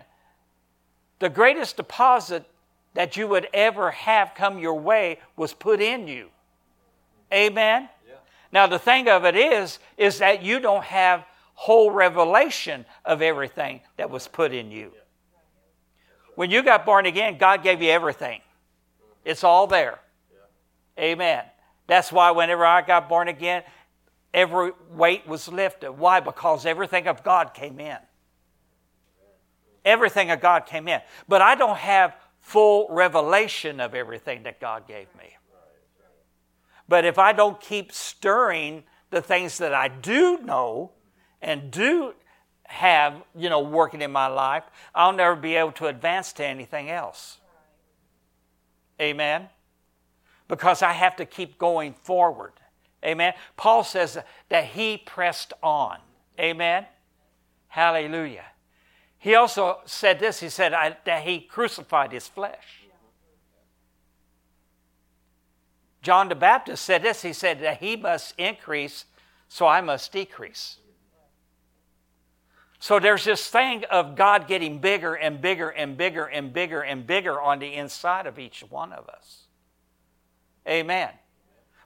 the 1.20 1.30
greatest 1.30 1.78
deposit 1.78 2.46
that 2.94 3.16
you 3.16 3.28
would 3.28 3.48
ever 3.54 3.92
have 3.92 4.34
come 4.36 4.60
your 4.60 4.80
way 4.80 5.20
was 5.38 5.54
put 5.54 5.80
in 5.80 6.08
you. 6.08 6.28
Amen? 7.34 7.90
Yeah. 8.08 8.16
Now, 8.52 8.68
the 8.68 8.80
thing 8.80 9.08
of 9.08 9.24
it 9.24 9.36
is, 9.36 9.80
is 9.98 10.20
that 10.20 10.44
you 10.44 10.60
don't 10.60 10.84
have 10.84 11.26
whole 11.56 11.92
revelation 11.92 12.86
of 13.06 13.22
everything 13.22 13.80
that 13.98 14.10
was 14.10 14.28
put 14.28 14.52
in 14.52 14.72
you. 14.72 14.92
When 16.36 16.52
you 16.52 16.64
got 16.64 16.86
born 16.86 17.06
again, 17.06 17.38
God 17.38 17.64
gave 17.64 17.82
you 17.82 17.90
everything. 17.90 18.42
It's 19.24 19.44
all 19.44 19.68
there. 19.68 20.00
Amen. 21.00 21.44
That's 21.88 22.12
why 22.12 22.32
whenever 22.32 22.66
I 22.66 22.82
got 22.82 23.10
born 23.10 23.28
again, 23.28 23.64
every 24.34 24.72
weight 24.92 25.28
was 25.28 25.48
lifted. 25.48 25.92
Why? 25.92 26.20
Because 26.20 26.66
everything 26.66 27.08
of 27.08 27.24
God 27.24 27.54
came 27.54 27.80
in. 27.80 27.98
Everything 29.86 30.32
of 30.32 30.40
God 30.40 30.66
came 30.66 30.88
in. 30.88 31.02
But 31.28 31.42
I 31.42 31.56
don't 31.56 31.78
have 31.78 32.16
full 32.40 32.88
revelation 32.90 33.80
of 33.80 33.96
everything 33.96 34.44
that 34.44 34.60
God 34.60 34.88
gave 34.88 35.08
me. 35.18 35.36
But 36.88 37.06
if 37.06 37.18
I 37.18 37.34
don't 37.34 37.60
keep 37.60 37.92
stirring 37.92 38.84
the 39.10 39.22
things 39.22 39.58
that 39.60 39.74
I 39.74 39.88
do 39.88 40.40
know 40.40 40.92
and 41.42 41.72
do 41.72 42.14
have, 42.66 43.16
you 43.36 43.50
know, 43.50 43.62
working 43.62 44.02
in 44.02 44.12
my 44.12 44.28
life, 44.28 44.64
I'll 44.96 45.14
never 45.14 45.36
be 45.36 45.56
able 45.56 45.72
to 45.74 45.88
advance 45.88 46.34
to 46.34 46.46
anything 46.46 46.90
else. 46.90 47.38
Amen? 49.02 49.50
Because 50.48 50.82
I 50.82 50.94
have 50.94 51.16
to 51.18 51.26
keep 51.26 51.58
going 51.58 51.94
forward. 51.94 52.54
Amen? 53.04 53.34
Paul 53.58 53.84
says 53.84 54.18
that 54.50 54.66
he 54.66 54.98
pressed 54.98 55.54
on. 55.62 55.98
Amen? 56.40 56.86
Hallelujah. 57.68 58.46
He 59.18 59.36
also 59.36 59.80
said 59.86 60.20
this 60.20 60.40
he 60.40 60.50
said 60.50 60.74
that 61.06 61.24
he 61.24 61.40
crucified 61.40 62.12
his 62.12 62.28
flesh. 62.28 62.84
John 66.02 66.28
the 66.28 66.36
Baptist 66.36 66.84
said 66.84 67.02
this 67.02 67.22
he 67.22 67.32
said 67.32 67.62
that 67.62 67.78
he 67.78 67.96
must 67.96 68.36
increase, 68.38 69.06
so 69.48 69.66
I 69.66 69.80
must 69.80 70.12
decrease. 70.12 70.78
So 72.84 73.00
there's 73.00 73.24
this 73.24 73.48
thing 73.48 73.86
of 73.90 74.18
God 74.18 74.46
getting 74.46 74.80
bigger 74.80 75.14
and 75.14 75.40
bigger 75.40 75.70
and 75.70 75.96
bigger 75.96 76.26
and 76.26 76.52
bigger 76.52 76.82
and 76.82 77.08
bigger 77.08 77.42
on 77.42 77.60
the 77.60 77.76
inside 77.76 78.28
of 78.28 78.38
each 78.38 78.60
one 78.60 78.92
of 78.92 79.08
us. 79.08 79.44
Amen. 80.68 81.08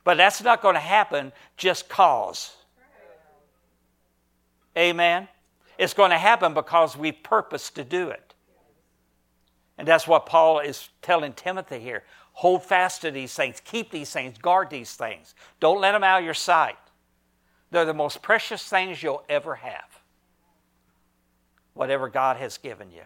But 0.03 0.17
that's 0.17 0.41
not 0.41 0.63
going 0.63 0.73
to 0.73 0.79
happen 0.79 1.33
just 1.55 1.87
cause. 1.87 2.55
Amen. 4.75 5.27
It's 5.77 5.93
going 5.93 6.09
to 6.09 6.17
happen 6.17 6.55
because 6.55 6.97
we 6.97 7.11
purpose 7.11 7.69
to 7.69 7.83
do 7.83 8.09
it. 8.09 8.33
And 9.77 9.87
that's 9.87 10.07
what 10.07 10.25
Paul 10.25 10.61
is 10.61 10.89
telling 11.03 11.33
Timothy 11.33 11.77
here. 11.77 12.05
Hold 12.33 12.63
fast 12.63 13.01
to 13.01 13.11
these 13.11 13.35
things, 13.35 13.61
keep 13.63 13.91
these 13.91 14.11
things, 14.11 14.39
guard 14.39 14.71
these 14.71 14.95
things. 14.95 15.35
Don't 15.59 15.79
let 15.79 15.91
them 15.91 16.03
out 16.03 16.21
of 16.21 16.25
your 16.25 16.33
sight. 16.33 16.79
They're 17.69 17.85
the 17.85 17.93
most 17.93 18.23
precious 18.23 18.67
things 18.67 19.03
you'll 19.03 19.23
ever 19.29 19.53
have. 19.53 19.86
Whatever 21.77 22.09
God 22.09 22.37
has 22.37 22.57
given 22.57 22.89
you. 22.91 23.03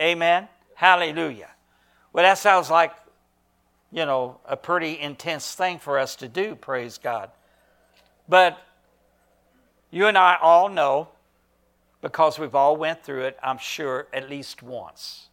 Amen. 0.00 0.48
Hallelujah. 0.74 1.50
Well, 2.10 2.24
that 2.24 2.38
sounds 2.38 2.70
like, 2.70 2.92
you 3.92 4.06
know, 4.06 4.40
a 4.46 4.56
pretty 4.56 4.98
intense 4.98 5.54
thing 5.54 5.78
for 5.78 5.98
us 5.98 6.16
to 6.16 6.28
do, 6.28 6.54
praise 6.54 6.96
God. 6.96 7.30
But 8.26 8.58
you 9.90 10.06
and 10.06 10.16
I 10.16 10.38
all 10.40 10.70
know 10.70 11.08
because 12.00 12.38
we've 12.38 12.54
all 12.54 12.78
went 12.78 13.04
through 13.04 13.24
it, 13.24 13.38
I'm 13.42 13.58
sure, 13.58 14.08
at 14.10 14.30
least 14.30 14.62
once, 14.62 15.28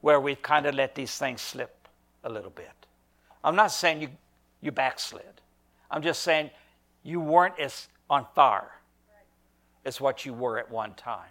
where 0.00 0.20
we've 0.20 0.40
kind 0.40 0.64
of 0.64 0.74
let 0.74 0.94
these 0.94 1.18
things 1.18 1.42
slip 1.42 1.86
a 2.24 2.30
little 2.30 2.50
bit. 2.50 2.86
I'm 3.44 3.56
not 3.56 3.72
saying 3.72 4.00
you, 4.00 4.08
you 4.62 4.72
backslid. 4.72 5.42
I'm 5.90 6.00
just 6.00 6.22
saying 6.22 6.48
you 7.02 7.20
weren't 7.20 7.58
as 7.58 7.88
on 8.08 8.26
fire 8.34 8.72
as 9.84 10.00
what 10.00 10.24
you 10.24 10.32
were 10.32 10.58
at 10.58 10.70
one 10.70 10.94
time. 10.94 11.28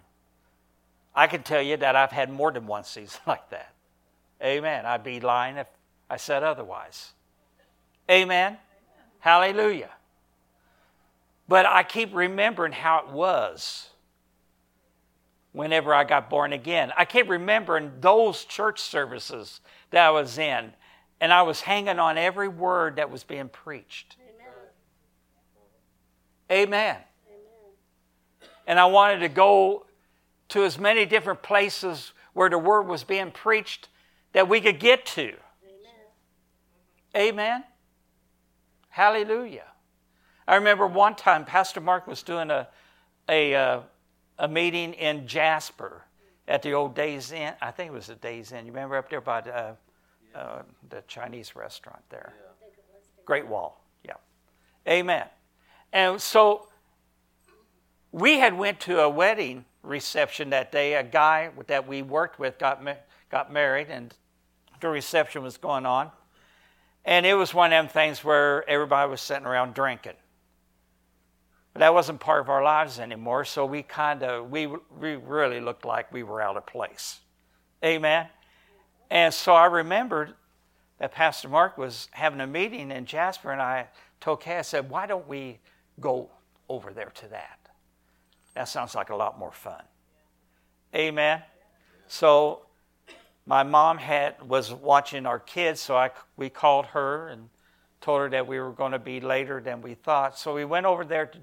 I 1.14 1.26
can 1.26 1.42
tell 1.42 1.62
you 1.62 1.76
that 1.78 1.96
I've 1.96 2.12
had 2.12 2.30
more 2.30 2.50
than 2.50 2.66
one 2.66 2.84
season 2.84 3.20
like 3.26 3.50
that. 3.50 3.72
Amen. 4.42 4.86
I'd 4.86 5.04
be 5.04 5.20
lying 5.20 5.56
if 5.56 5.68
I 6.10 6.16
said 6.16 6.42
otherwise. 6.42 7.12
Amen. 8.10 8.58
Hallelujah. 9.20 9.90
But 11.48 11.66
I 11.66 11.82
keep 11.82 12.14
remembering 12.14 12.72
how 12.72 13.00
it 13.00 13.08
was 13.08 13.90
whenever 15.52 15.94
I 15.94 16.04
got 16.04 16.30
born 16.30 16.52
again. 16.52 16.92
I 16.96 17.04
keep 17.04 17.28
remembering 17.28 17.92
those 18.00 18.44
church 18.44 18.80
services 18.80 19.60
that 19.90 20.06
I 20.06 20.10
was 20.10 20.38
in, 20.38 20.72
and 21.20 21.32
I 21.32 21.42
was 21.42 21.60
hanging 21.60 21.98
on 21.98 22.18
every 22.18 22.48
word 22.48 22.96
that 22.96 23.10
was 23.10 23.22
being 23.22 23.48
preached. 23.48 24.16
Amen. 26.50 26.66
Amen. 26.66 26.96
And 28.66 28.78
I 28.78 28.86
wanted 28.86 29.20
to 29.20 29.28
go 29.28 29.86
to 30.52 30.64
as 30.64 30.78
many 30.78 31.06
different 31.06 31.42
places 31.42 32.12
where 32.34 32.50
the 32.50 32.58
word 32.58 32.82
was 32.82 33.04
being 33.04 33.30
preached 33.30 33.88
that 34.32 34.50
we 34.50 34.60
could 34.60 34.78
get 34.78 35.06
to. 35.06 35.32
Amen. 37.14 37.28
Amen. 37.28 37.64
Hallelujah. 38.90 39.64
I 40.46 40.56
remember 40.56 40.86
one 40.86 41.14
time 41.14 41.46
Pastor 41.46 41.80
Mark 41.80 42.06
was 42.06 42.22
doing 42.22 42.50
a, 42.50 42.68
a, 43.30 43.54
uh, 43.54 43.80
a 44.38 44.46
meeting 44.46 44.92
in 44.92 45.26
Jasper 45.26 46.02
at 46.46 46.60
the 46.60 46.72
old 46.72 46.94
Days 46.94 47.32
Inn. 47.32 47.54
I 47.62 47.70
think 47.70 47.90
it 47.90 47.94
was 47.94 48.08
the 48.08 48.16
Days 48.16 48.52
Inn. 48.52 48.66
You 48.66 48.72
remember 48.72 48.96
up 48.96 49.08
there 49.08 49.22
by 49.22 49.40
the, 49.40 49.76
uh, 50.34 50.62
the 50.90 51.02
Chinese 51.08 51.56
restaurant 51.56 52.02
there? 52.10 52.34
Yeah. 52.36 52.68
Great 53.24 53.46
Wall. 53.46 53.82
Yeah. 54.04 54.16
Amen. 54.86 55.24
And 55.94 56.20
so 56.20 56.68
we 58.10 58.38
had 58.38 58.58
went 58.58 58.80
to 58.80 59.00
a 59.00 59.08
wedding 59.08 59.64
reception 59.82 60.50
that 60.50 60.72
day. 60.72 60.94
A 60.94 61.02
guy 61.02 61.50
that 61.66 61.86
we 61.86 62.02
worked 62.02 62.38
with 62.38 62.58
got 62.58 62.82
ma- 62.82 62.94
got 63.30 63.52
married, 63.52 63.88
and 63.90 64.14
the 64.80 64.88
reception 64.88 65.42
was 65.42 65.56
going 65.56 65.86
on. 65.86 66.10
And 67.04 67.26
it 67.26 67.34
was 67.34 67.52
one 67.52 67.72
of 67.72 67.84
them 67.84 67.88
things 67.88 68.22
where 68.22 68.68
everybody 68.68 69.10
was 69.10 69.20
sitting 69.20 69.46
around 69.46 69.74
drinking. 69.74 70.12
But 71.72 71.80
that 71.80 71.94
wasn't 71.94 72.20
part 72.20 72.40
of 72.40 72.48
our 72.48 72.62
lives 72.62 73.00
anymore, 73.00 73.44
so 73.44 73.64
we 73.64 73.82
kind 73.82 74.22
of, 74.22 74.50
we, 74.50 74.66
we 74.66 75.16
really 75.16 75.60
looked 75.60 75.84
like 75.84 76.12
we 76.12 76.22
were 76.22 76.40
out 76.40 76.56
of 76.56 76.66
place. 76.66 77.20
Amen? 77.82 78.26
And 79.10 79.32
so 79.32 79.54
I 79.54 79.66
remembered 79.66 80.34
that 80.98 81.12
Pastor 81.12 81.48
Mark 81.48 81.78
was 81.78 82.08
having 82.12 82.40
a 82.40 82.46
meeting 82.46 82.92
and 82.92 83.06
Jasper, 83.06 83.50
and 83.50 83.60
I 83.60 83.88
told 84.20 84.40
Kay, 84.40 84.58
I 84.58 84.62
said, 84.62 84.90
why 84.90 85.06
don't 85.06 85.26
we 85.26 85.58
go 85.98 86.30
over 86.68 86.92
there 86.92 87.10
to 87.14 87.28
that? 87.28 87.58
That 88.54 88.68
sounds 88.68 88.94
like 88.94 89.10
a 89.10 89.16
lot 89.16 89.38
more 89.38 89.52
fun. 89.52 89.82
Amen? 90.94 91.42
So 92.08 92.66
my 93.46 93.62
mom 93.62 93.98
had 93.98 94.46
was 94.46 94.72
watching 94.72 95.26
our 95.26 95.38
kids, 95.38 95.80
so 95.80 95.96
I, 95.96 96.10
we 96.36 96.50
called 96.50 96.86
her 96.86 97.28
and 97.28 97.48
told 98.00 98.20
her 98.20 98.28
that 98.30 98.46
we 98.46 98.60
were 98.60 98.72
going 98.72 98.92
to 98.92 98.98
be 98.98 99.20
later 99.20 99.60
than 99.60 99.80
we 99.80 99.94
thought. 99.94 100.38
So 100.38 100.54
we 100.54 100.64
went 100.64 100.86
over 100.86 101.04
there 101.04 101.26
to 101.26 101.38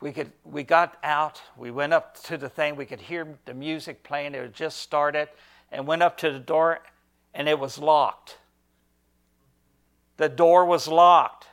we 0.00 0.12
could 0.12 0.30
we 0.44 0.62
got 0.62 0.98
out 1.02 1.40
we 1.56 1.70
went 1.70 1.94
up 1.94 2.22
to 2.24 2.36
the 2.36 2.48
thing 2.48 2.76
we 2.76 2.84
could 2.84 3.00
hear 3.00 3.38
the 3.46 3.54
music 3.54 4.02
playing 4.02 4.34
it 4.34 4.42
had 4.42 4.52
just 4.52 4.78
started 4.78 5.28
and 5.72 5.86
went 5.86 6.02
up 6.02 6.18
to 6.18 6.30
the 6.30 6.38
door 6.38 6.80
and 7.32 7.48
it 7.48 7.58
was 7.58 7.78
locked 7.78 8.36
the 10.18 10.28
door 10.28 10.66
was 10.66 10.86
locked 10.86 11.46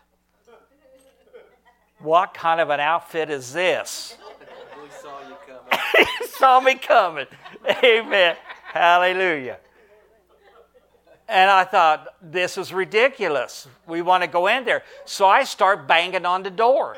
what 2.03 2.33
kind 2.33 2.59
of 2.59 2.69
an 2.69 2.79
outfit 2.79 3.29
is 3.29 3.53
this 3.53 4.17
we 4.83 4.89
saw 4.89 5.19
you 5.27 5.35
coming 5.45 6.07
he 6.19 6.27
saw 6.27 6.59
me 6.59 6.75
coming 6.75 7.27
amen 7.83 8.35
hallelujah 8.73 9.57
and 11.31 11.49
I 11.49 11.63
thought, 11.63 12.13
this 12.21 12.57
is 12.57 12.73
ridiculous. 12.73 13.65
We 13.87 14.01
want 14.01 14.21
to 14.21 14.27
go 14.27 14.47
in 14.47 14.65
there. 14.65 14.83
So 15.05 15.27
I 15.27 15.45
start 15.45 15.87
banging 15.87 16.25
on 16.25 16.43
the 16.43 16.49
door. 16.49 16.97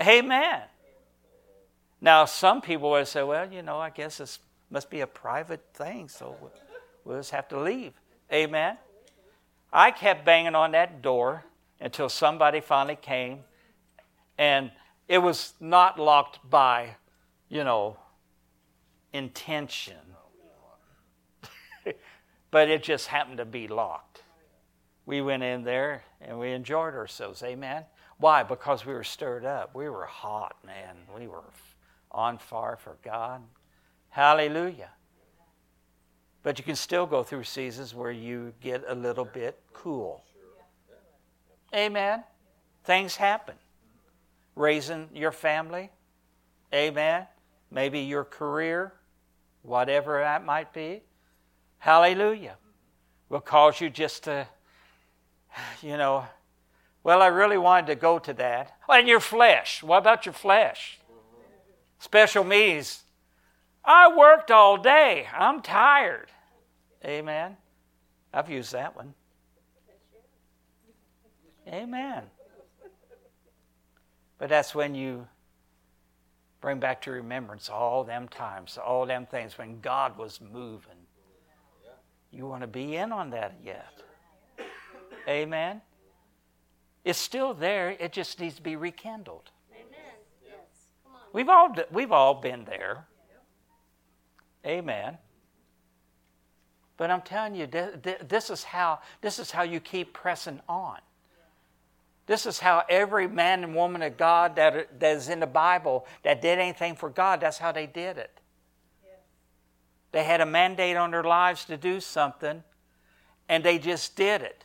Amen. 0.00 0.62
Now, 2.00 2.24
some 2.24 2.60
people 2.60 2.90
would 2.90 3.08
say, 3.08 3.24
well, 3.24 3.52
you 3.52 3.62
know, 3.62 3.80
I 3.80 3.90
guess 3.90 4.18
this 4.18 4.38
must 4.70 4.90
be 4.90 5.00
a 5.00 5.08
private 5.08 5.60
thing, 5.74 6.08
so 6.08 6.36
we'll 7.04 7.18
just 7.18 7.32
have 7.32 7.48
to 7.48 7.58
leave. 7.58 7.94
Amen. 8.32 8.78
I 9.72 9.90
kept 9.90 10.24
banging 10.24 10.54
on 10.54 10.70
that 10.72 11.02
door 11.02 11.44
until 11.82 12.08
somebody 12.08 12.60
finally 12.60 12.96
came, 12.96 13.40
and 14.38 14.70
it 15.08 15.18
was 15.18 15.52
not 15.60 15.98
locked 15.98 16.38
by, 16.48 16.96
you 17.48 17.64
know, 17.64 17.98
intention, 19.12 19.96
but 22.50 22.70
it 22.70 22.82
just 22.82 23.08
happened 23.08 23.38
to 23.38 23.44
be 23.44 23.68
locked. 23.68 24.22
We 25.04 25.20
went 25.20 25.42
in 25.42 25.64
there 25.64 26.04
and 26.20 26.38
we 26.38 26.52
enjoyed 26.52 26.94
ourselves. 26.94 27.42
Amen. 27.42 27.84
Why? 28.18 28.44
Because 28.44 28.86
we 28.86 28.94
were 28.94 29.02
stirred 29.02 29.44
up. 29.44 29.74
We 29.74 29.88
were 29.88 30.06
hot, 30.06 30.56
man. 30.64 30.94
We 31.18 31.26
were 31.26 31.42
on 32.12 32.38
fire 32.38 32.76
for 32.76 32.96
God. 33.04 33.42
Hallelujah. 34.10 34.90
But 36.44 36.58
you 36.58 36.64
can 36.64 36.76
still 36.76 37.06
go 37.06 37.24
through 37.24 37.44
seasons 37.44 37.94
where 37.94 38.12
you 38.12 38.54
get 38.60 38.84
a 38.86 38.94
little 38.94 39.24
bit 39.24 39.58
cool. 39.72 40.22
Amen. 41.74 42.24
Things 42.84 43.16
happen. 43.16 43.54
Raising 44.54 45.08
your 45.14 45.32
family. 45.32 45.90
Amen. 46.74 47.26
Maybe 47.70 48.00
your 48.00 48.24
career, 48.24 48.92
whatever 49.62 50.20
that 50.20 50.44
might 50.44 50.72
be. 50.72 51.02
Hallelujah. 51.78 52.56
Will 53.28 53.40
cause 53.40 53.80
you 53.80 53.88
just 53.88 54.24
to, 54.24 54.46
you 55.82 55.96
know, 55.96 56.26
well, 57.04 57.22
I 57.22 57.28
really 57.28 57.58
wanted 57.58 57.86
to 57.88 57.94
go 57.96 58.18
to 58.20 58.32
that. 58.34 58.76
And 58.88 59.08
your 59.08 59.20
flesh. 59.20 59.82
What 59.82 59.98
about 59.98 60.26
your 60.26 60.32
flesh? 60.34 60.98
Special 61.98 62.44
meetings. 62.44 63.02
I 63.84 64.14
worked 64.16 64.50
all 64.50 64.76
day. 64.76 65.26
I'm 65.34 65.62
tired. 65.62 66.28
Amen. 67.04 67.56
I've 68.32 68.48
used 68.48 68.72
that 68.72 68.94
one. 68.94 69.14
Amen. 71.68 72.24
But 74.38 74.48
that's 74.48 74.74
when 74.74 74.94
you 74.94 75.26
bring 76.60 76.80
back 76.80 77.02
to 77.02 77.10
remembrance 77.10 77.68
all 77.68 78.04
them 78.04 78.28
times, 78.28 78.78
all 78.78 79.06
them 79.06 79.26
things 79.26 79.58
when 79.58 79.80
God 79.80 80.16
was 80.18 80.40
moving. 80.40 80.92
You 82.30 82.46
want 82.46 82.62
to 82.62 82.66
be 82.66 82.96
in 82.96 83.12
on 83.12 83.30
that 83.30 83.56
yet? 83.62 84.02
Amen. 85.28 85.82
It's 87.04 87.18
still 87.18 87.52
there. 87.52 87.90
It 87.90 88.12
just 88.12 88.40
needs 88.40 88.56
to 88.56 88.62
be 88.62 88.76
rekindled. 88.76 89.50
Amen. 89.72 90.14
Yes. 90.44 90.86
We've 91.32 91.48
all 91.48 91.74
we've 91.90 92.12
all 92.12 92.34
been 92.34 92.64
there. 92.64 93.06
Amen. 94.64 95.18
But 96.96 97.10
I'm 97.10 97.22
telling 97.22 97.54
you, 97.54 97.66
this 97.66 98.50
is 98.50 98.62
how 98.64 99.00
this 99.20 99.38
is 99.38 99.50
how 99.50 99.62
you 99.62 99.80
keep 99.80 100.12
pressing 100.12 100.60
on. 100.68 100.98
This 102.26 102.46
is 102.46 102.60
how 102.60 102.84
every 102.88 103.26
man 103.26 103.64
and 103.64 103.74
woman 103.74 104.02
of 104.02 104.16
God 104.16 104.56
that, 104.56 105.00
that 105.00 105.16
is 105.16 105.28
in 105.28 105.40
the 105.40 105.46
Bible 105.46 106.06
that 106.22 106.40
did 106.40 106.58
anything 106.58 106.94
for 106.94 107.10
God, 107.10 107.40
that's 107.40 107.58
how 107.58 107.72
they 107.72 107.86
did 107.86 108.16
it. 108.16 108.40
They 110.12 110.24
had 110.24 110.40
a 110.40 110.46
mandate 110.46 110.96
on 110.96 111.10
their 111.10 111.24
lives 111.24 111.64
to 111.64 111.76
do 111.76 111.98
something, 111.98 112.62
and 113.48 113.64
they 113.64 113.78
just 113.78 114.14
did 114.14 114.42
it. 114.42 114.64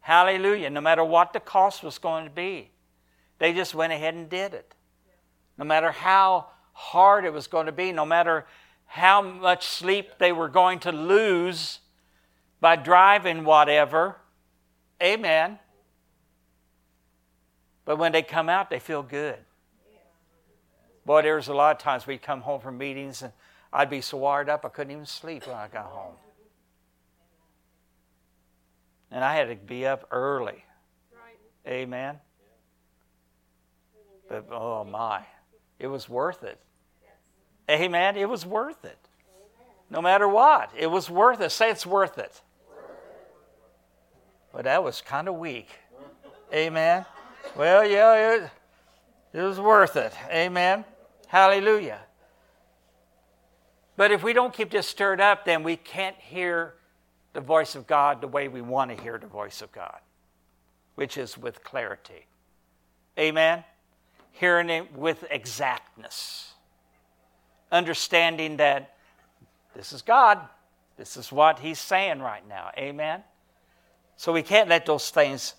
Hallelujah. 0.00 0.68
No 0.68 0.82
matter 0.82 1.02
what 1.02 1.32
the 1.32 1.40
cost 1.40 1.82
was 1.82 1.98
going 1.98 2.24
to 2.24 2.30
be, 2.30 2.70
they 3.38 3.54
just 3.54 3.74
went 3.74 3.92
ahead 3.92 4.14
and 4.14 4.28
did 4.28 4.52
it. 4.52 4.74
No 5.56 5.64
matter 5.64 5.90
how 5.90 6.48
hard 6.72 7.24
it 7.24 7.32
was 7.32 7.46
going 7.46 7.66
to 7.66 7.72
be, 7.72 7.92
no 7.92 8.04
matter 8.04 8.46
how 8.86 9.22
much 9.22 9.66
sleep 9.66 10.18
they 10.18 10.32
were 10.32 10.48
going 10.48 10.78
to 10.80 10.92
lose 10.92 11.80
by 12.60 12.76
driving 12.76 13.44
whatever. 13.44 14.16
Amen. 15.02 15.58
But 17.84 17.98
when 17.98 18.12
they 18.12 18.22
come 18.22 18.48
out, 18.48 18.70
they 18.70 18.78
feel 18.78 19.02
good. 19.02 19.38
Boy, 21.04 21.22
there 21.22 21.36
was 21.36 21.48
a 21.48 21.54
lot 21.54 21.76
of 21.76 21.82
times 21.82 22.06
we'd 22.06 22.22
come 22.22 22.40
home 22.40 22.60
from 22.60 22.78
meetings 22.78 23.22
and 23.22 23.32
I'd 23.72 23.90
be 23.90 24.00
so 24.00 24.16
wired 24.18 24.48
up 24.48 24.64
I 24.64 24.68
couldn't 24.68 24.92
even 24.92 25.06
sleep 25.06 25.46
when 25.46 25.56
I 25.56 25.68
got 25.68 25.86
home. 25.86 26.14
And 29.10 29.22
I 29.22 29.34
had 29.34 29.48
to 29.48 29.56
be 29.56 29.86
up 29.86 30.06
early. 30.10 30.64
Amen. 31.66 32.18
But 34.28 34.46
oh 34.50 34.84
my, 34.84 35.22
it 35.78 35.86
was 35.86 36.08
worth 36.08 36.42
it. 36.42 36.58
Amen. 37.70 38.16
It 38.16 38.28
was 38.28 38.44
worth 38.44 38.84
it. 38.84 38.98
No 39.90 40.00
matter 40.02 40.28
what, 40.28 40.70
it 40.76 40.86
was 40.86 41.08
worth 41.08 41.40
it. 41.40 41.50
Say 41.50 41.70
it's 41.70 41.86
worth 41.86 42.18
it. 42.18 42.40
But 44.52 44.64
that 44.64 44.82
was 44.84 45.00
kind 45.00 45.28
of 45.28 45.34
weak. 45.36 45.68
Amen. 46.52 47.04
Well, 47.56 47.86
yeah, 47.86 48.34
it, 48.34 48.50
it 49.32 49.42
was 49.42 49.60
worth 49.60 49.96
it. 49.96 50.12
Amen. 50.30 50.84
Hallelujah. 51.28 52.00
But 53.96 54.10
if 54.10 54.22
we 54.22 54.32
don't 54.32 54.52
keep 54.52 54.70
this 54.70 54.88
stirred 54.88 55.20
up, 55.20 55.44
then 55.44 55.62
we 55.62 55.76
can't 55.76 56.16
hear 56.16 56.74
the 57.32 57.40
voice 57.40 57.74
of 57.74 57.86
God 57.86 58.20
the 58.20 58.28
way 58.28 58.48
we 58.48 58.60
want 58.60 58.96
to 58.96 59.02
hear 59.02 59.18
the 59.18 59.26
voice 59.26 59.62
of 59.62 59.70
God, 59.72 59.98
which 60.94 61.16
is 61.16 61.38
with 61.38 61.62
clarity. 61.62 62.26
Amen. 63.18 63.64
Hearing 64.32 64.70
it 64.70 64.92
with 64.96 65.24
exactness. 65.30 66.52
Understanding 67.70 68.56
that 68.56 68.96
this 69.74 69.92
is 69.92 70.02
God. 70.02 70.40
This 70.96 71.16
is 71.16 71.30
what 71.30 71.58
He's 71.58 71.78
saying 71.78 72.20
right 72.20 72.46
now. 72.48 72.70
Amen. 72.78 73.22
So 74.16 74.32
we 74.32 74.42
can't 74.42 74.68
let 74.68 74.86
those 74.86 75.10
things 75.10 75.54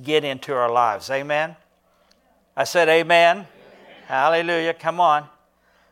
get 0.00 0.24
into 0.24 0.54
our 0.54 0.70
lives. 0.70 1.10
Amen? 1.10 1.56
I 2.56 2.64
said, 2.64 2.88
Amen. 2.88 3.38
amen. 3.38 3.48
Hallelujah. 4.06 4.74
Come 4.74 5.00
on. 5.00 5.26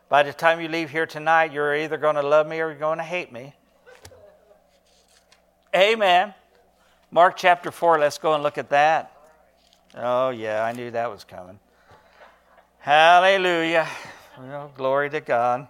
By 0.09 0.23
the 0.23 0.33
time 0.33 0.59
you 0.59 0.67
leave 0.67 0.89
here 0.89 1.05
tonight, 1.05 1.53
you're 1.53 1.75
either 1.75 1.97
going 1.97 2.15
to 2.15 2.21
love 2.21 2.47
me 2.47 2.59
or 2.59 2.69
you're 2.69 2.79
going 2.79 2.97
to 2.97 3.03
hate 3.03 3.31
me. 3.31 3.53
Amen. 5.75 6.33
Mark 7.11 7.37
chapter 7.37 7.71
4, 7.71 7.99
let's 7.99 8.17
go 8.17 8.33
and 8.33 8.43
look 8.43 8.57
at 8.57 8.69
that. 8.69 9.15
Oh, 9.95 10.29
yeah, 10.29 10.63
I 10.63 10.71
knew 10.73 10.91
that 10.91 11.09
was 11.09 11.23
coming. 11.23 11.59
Hallelujah. 12.79 13.87
Well, 14.39 14.71
glory 14.75 15.09
to 15.11 15.21
God. 15.21 15.67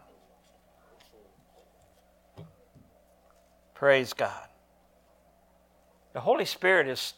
Praise 3.74 4.13
God. 4.13 4.48
The 6.13 6.20
Holy 6.20 6.46
Spirit 6.46 6.88
is 6.88 7.13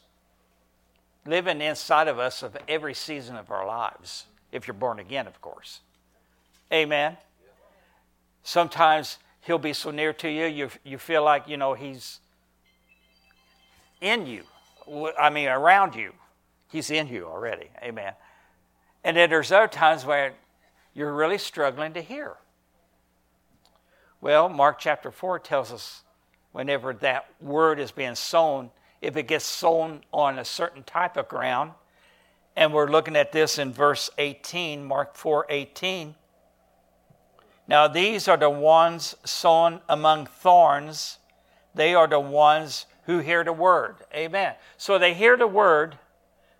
living 1.25 1.62
inside 1.62 2.07
of 2.07 2.19
us 2.19 2.43
of 2.43 2.57
every 2.67 2.93
season 2.93 3.36
of 3.36 3.51
our 3.51 3.65
lives, 3.65 4.25
if 4.51 4.67
you're 4.67 4.73
born 4.73 4.99
again, 4.99 5.27
of 5.27 5.41
course. 5.41 5.81
Amen. 6.71 7.17
Sometimes 8.43 9.17
he'll 9.41 9.57
be 9.57 9.73
so 9.73 9.91
near 9.91 10.13
to 10.13 10.29
you, 10.29 10.45
you, 10.45 10.69
you 10.83 10.97
feel 10.97 11.23
like, 11.23 11.47
you 11.47 11.57
know, 11.57 11.73
he's 11.73 12.19
in 14.01 14.25
you. 14.27 14.43
I 15.17 15.29
mean, 15.29 15.47
around 15.47 15.95
you. 15.95 16.12
He's 16.69 16.91
in 16.91 17.07
you 17.07 17.25
already. 17.25 17.69
Amen. 17.81 18.13
And 19.03 19.15
then 19.15 19.29
there's 19.29 19.51
other 19.51 19.67
times 19.67 20.05
where 20.05 20.33
you're 20.93 21.13
really 21.13 21.38
struggling 21.38 21.93
to 21.93 22.01
hear. 22.01 22.33
Well, 24.21 24.49
Mark 24.49 24.79
chapter 24.79 25.12
4 25.12 25.39
tells 25.39 25.71
us 25.71 26.03
whenever 26.51 26.93
that 26.93 27.25
word 27.41 27.79
is 27.79 27.91
being 27.91 28.15
sown, 28.15 28.71
if 29.04 29.18
it 29.18 29.28
gets 29.28 29.46
sown 29.46 30.02
on 30.12 30.39
a 30.39 30.46
certain 30.46 30.84
type 30.84 31.18
of 31.18 31.28
ground. 31.28 31.72
And 32.56 32.74
we're 32.74 32.89
looking 32.89 33.16
at 33.16 33.32
this 33.32 33.58
in 33.60 33.74
verse 33.74 34.10
18, 34.18 34.84
Mark 34.84 35.16
4 35.16 35.46
18. 35.50 36.16
Now, 37.68 37.88
these 37.88 38.28
are 38.28 38.38
the 38.38 38.50
ones 38.50 39.16
sown 39.24 39.82
among 39.88 40.28
thorns. 40.28 41.20
They 41.76 41.96
are 41.96 42.08
the 42.08 42.20
ones 42.20 42.86
who 43.06 43.20
hear 43.20 43.44
the 43.44 43.54
word. 43.54 43.96
Amen. 44.13 44.56
So 44.78 44.98
they 44.98 45.13
hear 45.13 45.38
the 45.38 45.48
word, 45.48 45.98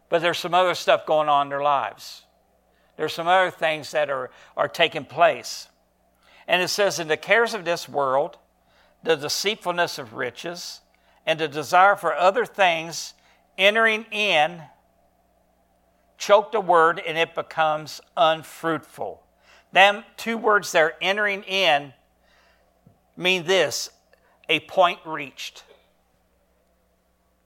but 0.10 0.22
there's 0.22 0.40
some 0.40 0.54
other 0.54 0.76
stuff 0.76 1.06
going 1.06 1.30
on 1.30 1.48
in 1.48 1.50
their 1.50 1.62
lives. 1.62 2.24
There's 2.98 3.14
some 3.14 3.28
other 3.28 3.52
things 3.52 3.92
that 3.92 4.10
are, 4.10 4.30
are 4.56 4.68
taking 4.68 5.06
place. 5.06 5.68
And 6.48 6.62
it 6.62 6.70
says, 6.70 7.00
In 7.00 7.08
the 7.08 7.18
cares 7.18 7.54
of 7.54 7.66
this 7.66 7.88
world, 7.88 8.38
the 9.04 9.16
deceitfulness 9.16 9.98
of 9.98 10.14
riches, 10.14 10.82
and 11.26 11.40
the 11.40 11.48
desire 11.48 11.96
for 11.96 12.14
other 12.14 12.46
things 12.46 13.14
entering 13.58 14.06
in 14.12 14.62
choke 16.18 16.52
the 16.52 16.62
word 16.62 17.02
and 17.06 17.18
it 17.18 17.36
becomes 17.36 18.00
unfruitful. 18.16 19.22
Them 19.74 20.04
two 20.16 20.38
words 20.38 20.72
there, 20.72 20.94
entering 21.02 21.44
in, 21.44 21.94
mean 23.18 23.44
this 23.44 23.90
a 24.48 24.62
point 24.62 25.00
reached. 25.06 25.64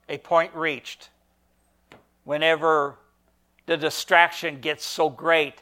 A 0.09 0.17
point 0.17 0.53
reached. 0.53 1.09
Whenever 2.23 2.97
the 3.65 3.77
distraction 3.77 4.59
gets 4.59 4.85
so 4.85 5.09
great 5.09 5.55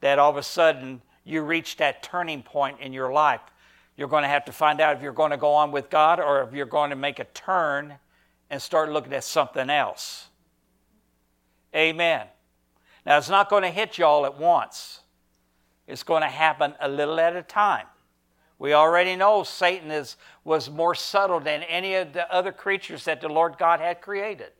that 0.00 0.18
all 0.18 0.30
of 0.30 0.36
a 0.36 0.42
sudden 0.42 1.00
you 1.24 1.42
reach 1.42 1.76
that 1.76 2.02
turning 2.02 2.42
point 2.42 2.78
in 2.80 2.92
your 2.92 3.12
life 3.12 3.40
you're 3.98 4.08
going 4.08 4.22
to 4.22 4.28
have 4.28 4.44
to 4.44 4.52
find 4.52 4.80
out 4.80 4.96
if 4.96 5.02
you're 5.02 5.12
going 5.12 5.32
to 5.32 5.36
go 5.36 5.52
on 5.52 5.72
with 5.72 5.90
God 5.90 6.20
or 6.20 6.42
if 6.42 6.54
you're 6.54 6.66
going 6.66 6.90
to 6.90 6.96
make 6.96 7.18
a 7.18 7.24
turn 7.24 7.94
and 8.48 8.62
start 8.62 8.90
looking 8.92 9.12
at 9.12 9.24
something 9.24 9.68
else. 9.68 10.28
Amen. 11.74 12.28
Now, 13.04 13.18
it's 13.18 13.28
not 13.28 13.50
going 13.50 13.64
to 13.64 13.70
hit 13.70 13.98
you 13.98 14.04
all 14.04 14.24
at 14.24 14.38
once, 14.38 15.00
it's 15.88 16.04
going 16.04 16.22
to 16.22 16.28
happen 16.28 16.74
a 16.80 16.88
little 16.88 17.18
at 17.18 17.34
a 17.34 17.42
time. 17.42 17.86
We 18.60 18.72
already 18.72 19.16
know 19.16 19.42
Satan 19.42 19.90
is, 19.90 20.16
was 20.44 20.70
more 20.70 20.94
subtle 20.94 21.40
than 21.40 21.64
any 21.64 21.94
of 21.94 22.12
the 22.12 22.32
other 22.32 22.52
creatures 22.52 23.04
that 23.04 23.20
the 23.20 23.28
Lord 23.28 23.56
God 23.58 23.80
had 23.80 24.00
created. 24.00 24.52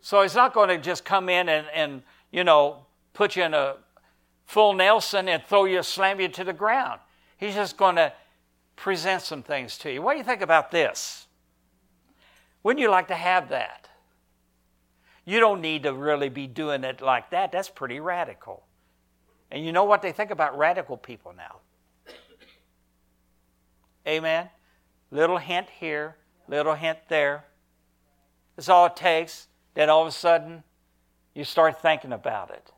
So 0.00 0.22
he's 0.22 0.34
not 0.34 0.52
going 0.52 0.68
to 0.68 0.78
just 0.78 1.04
come 1.04 1.28
in 1.28 1.48
and, 1.48 1.66
and 1.72 2.02
you 2.32 2.42
know, 2.42 2.86
put 3.12 3.36
you 3.36 3.44
in 3.44 3.54
a 3.54 3.76
full 4.46 4.72
Nelson 4.72 5.28
and 5.28 5.42
throw 5.44 5.64
you, 5.64 5.82
slam 5.82 6.20
you 6.20 6.28
to 6.28 6.44
the 6.44 6.52
ground. 6.52 7.00
He's 7.36 7.54
just 7.54 7.76
going 7.76 7.96
to 7.96 8.12
present 8.78 9.22
some 9.22 9.42
things 9.42 9.76
to 9.78 9.92
you. 9.92 10.00
What 10.00 10.12
do 10.12 10.18
you 10.18 10.24
think 10.24 10.40
about 10.40 10.70
this? 10.70 11.26
Wouldn't 12.62 12.80
you 12.80 12.90
like 12.90 13.08
to 13.08 13.14
have 13.14 13.50
that? 13.50 13.88
You 15.24 15.40
don't 15.40 15.60
need 15.60 15.82
to 15.82 15.92
really 15.92 16.28
be 16.28 16.46
doing 16.46 16.84
it 16.84 17.00
like 17.00 17.30
that. 17.30 17.52
That's 17.52 17.68
pretty 17.68 18.00
radical. 18.00 18.64
And 19.50 19.64
you 19.64 19.72
know 19.72 19.84
what 19.84 20.00
they 20.00 20.12
think 20.12 20.30
about 20.30 20.56
radical 20.56 20.96
people 20.96 21.34
now? 21.36 21.56
Amen. 24.06 24.48
Little 25.10 25.38
hint 25.38 25.68
here, 25.80 26.16
little 26.46 26.74
hint 26.74 26.98
there. 27.08 27.44
That's 28.56 28.68
all 28.68 28.86
it 28.86 28.96
takes. 28.96 29.48
Then 29.74 29.90
all 29.90 30.02
of 30.02 30.08
a 30.08 30.12
sudden, 30.12 30.62
you 31.34 31.44
start 31.44 31.82
thinking 31.82 32.12
about 32.12 32.50
it. 32.50 32.72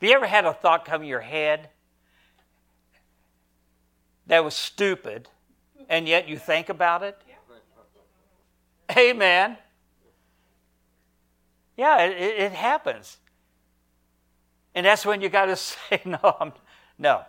Have 0.00 0.08
you 0.08 0.14
ever 0.14 0.26
had 0.26 0.44
a 0.44 0.52
thought 0.52 0.84
come 0.84 1.02
in 1.02 1.08
your 1.08 1.20
head 1.20 1.68
that 4.30 4.44
was 4.44 4.54
stupid, 4.54 5.28
and 5.88 6.06
yet 6.06 6.28
you 6.28 6.38
think 6.38 6.68
about 6.68 7.02
it? 7.02 7.20
Amen. 8.96 9.58
Yeah, 11.76 12.04
it, 12.04 12.40
it 12.40 12.52
happens. 12.52 13.18
And 14.72 14.86
that's 14.86 15.04
when 15.04 15.20
you 15.20 15.28
got 15.28 15.46
to 15.46 15.56
say, 15.56 16.00
no, 16.04 16.36
I'm, 16.38 16.52
no, 16.96 17.24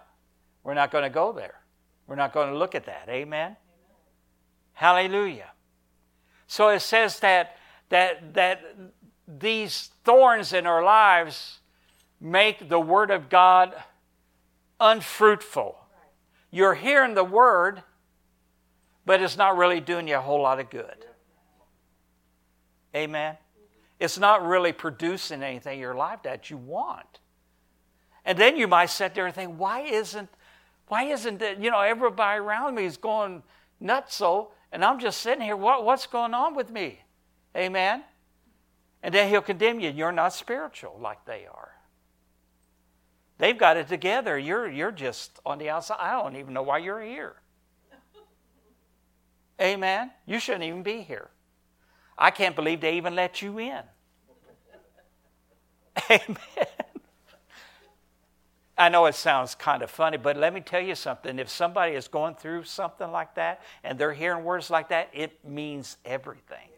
we're 0.64 0.76
not 0.76 0.92
going 0.92 1.04
to 1.04 1.10
go 1.10 1.32
there. 1.32 1.56
We're 2.06 2.18
not 2.18 2.34
going 2.34 2.52
to 2.52 2.58
look 2.58 2.76
at 2.76 2.86
that. 2.86 3.06
Amen? 3.10 3.46
Amen. 3.48 3.58
Hallelujah. 4.74 5.50
So 6.46 6.70
it 6.70 6.82
says 6.82 7.20
that, 7.22 7.58
that, 7.90 8.36
that 8.36 8.62
these 9.28 9.90
thorns 10.04 10.54
in 10.54 10.68
our 10.68 10.84
lives 10.84 11.62
make 12.20 12.70
the 12.70 12.80
Word 12.80 13.10
of 13.10 13.28
God 13.28 13.74
unfruitful. 14.80 15.81
You're 16.52 16.76
hearing 16.76 17.16
the 17.16 17.24
Word, 17.24 17.82
but 19.06 19.22
it's 19.22 19.38
not 19.38 19.58
really 19.58 19.80
doing 19.80 20.08
you 20.08 20.18
a 20.18 20.22
whole 20.22 20.42
lot 20.42 20.60
of 20.60 20.70
good. 20.70 21.06
Amen? 22.96 23.38
It's 24.00 24.18
not 24.18 24.46
really 24.46 24.74
producing 24.74 25.44
anything 25.44 25.76
in 25.76 25.80
your 25.80 25.96
life 25.96 26.24
that 26.24 26.50
you 26.50 26.58
want. 26.58 27.20
And 28.26 28.38
then 28.38 28.58
you 28.58 28.68
might 28.68 28.88
sit 28.88 29.16
there 29.16 29.26
and 29.26 29.34
think, 29.34 29.58
why 29.58 29.82
isn't 29.82 30.30
why 30.92 31.04
isn't 31.04 31.42
it, 31.42 31.58
you 31.60 31.72
know, 31.72 31.80
everybody 31.80 32.38
around 32.38 32.76
me 32.76 32.84
is 32.84 32.98
going 32.98 33.44
nuts 33.80 34.14
so, 34.14 34.52
and 34.74 34.84
I'm 34.84 35.00
just 35.00 35.22
sitting 35.22 35.42
here, 35.42 35.56
what, 35.56 35.86
what's 35.86 36.06
going 36.06 36.34
on 36.34 36.54
with 36.54 36.70
me? 36.70 37.00
Amen? 37.56 38.04
And 39.02 39.14
then 39.14 39.30
he'll 39.30 39.42
condemn 39.42 39.80
you. 39.80 39.90
You're 39.90 40.12
not 40.12 40.34
spiritual 40.34 41.00
like 41.02 41.24
they 41.24 41.46
are. 41.50 41.71
They've 43.42 43.58
got 43.58 43.76
it 43.76 43.88
together. 43.88 44.38
You're, 44.38 44.70
you're 44.70 44.92
just 44.92 45.40
on 45.44 45.58
the 45.58 45.72
outside. 45.72 45.98
I 46.00 46.12
don't 46.12 46.36
even 46.36 46.54
know 46.54 46.62
why 46.62 46.78
you're 46.78 47.02
here. 47.02 47.34
Amen? 49.60 50.12
You 50.28 50.40
shouldn't 50.40 50.64
even 50.64 50.84
be 50.84 51.02
here. 51.02 51.28
I 52.16 52.30
can't 52.30 52.56
believe 52.56 52.82
they 52.82 52.98
even 52.98 53.16
let 53.16 53.42
you 53.42 53.58
in. 53.58 53.82
Amen. 56.12 56.38
I 58.78 58.90
know 58.90 59.08
it 59.08 59.16
sounds 59.16 59.56
kind 59.56 59.82
of 59.82 59.90
funny, 59.90 60.18
but 60.18 60.38
let 60.38 60.54
me 60.54 60.62
tell 60.62 60.82
you 60.82 60.94
something. 60.94 61.40
If 61.40 61.50
somebody 61.50 61.94
is 61.94 62.08
going 62.08 62.36
through 62.36 62.66
something 62.66 63.10
like 63.10 63.34
that 63.36 63.64
and 63.84 63.98
they're 63.98 64.14
hearing 64.14 64.44
words 64.44 64.70
like 64.70 64.90
that, 64.90 65.10
it 65.14 65.44
means 65.44 65.98
everything. 66.06 66.70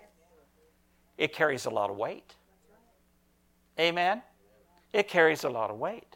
It 1.17 1.34
carries 1.34 1.65
a 1.65 1.69
lot 1.69 1.89
of 1.89 1.97
weight. 1.97 2.36
Amen? 3.78 4.21
It 4.93 5.10
carries 5.10 5.43
a 5.43 5.49
lot 5.49 5.69
of 5.69 5.78
weight. 5.78 6.12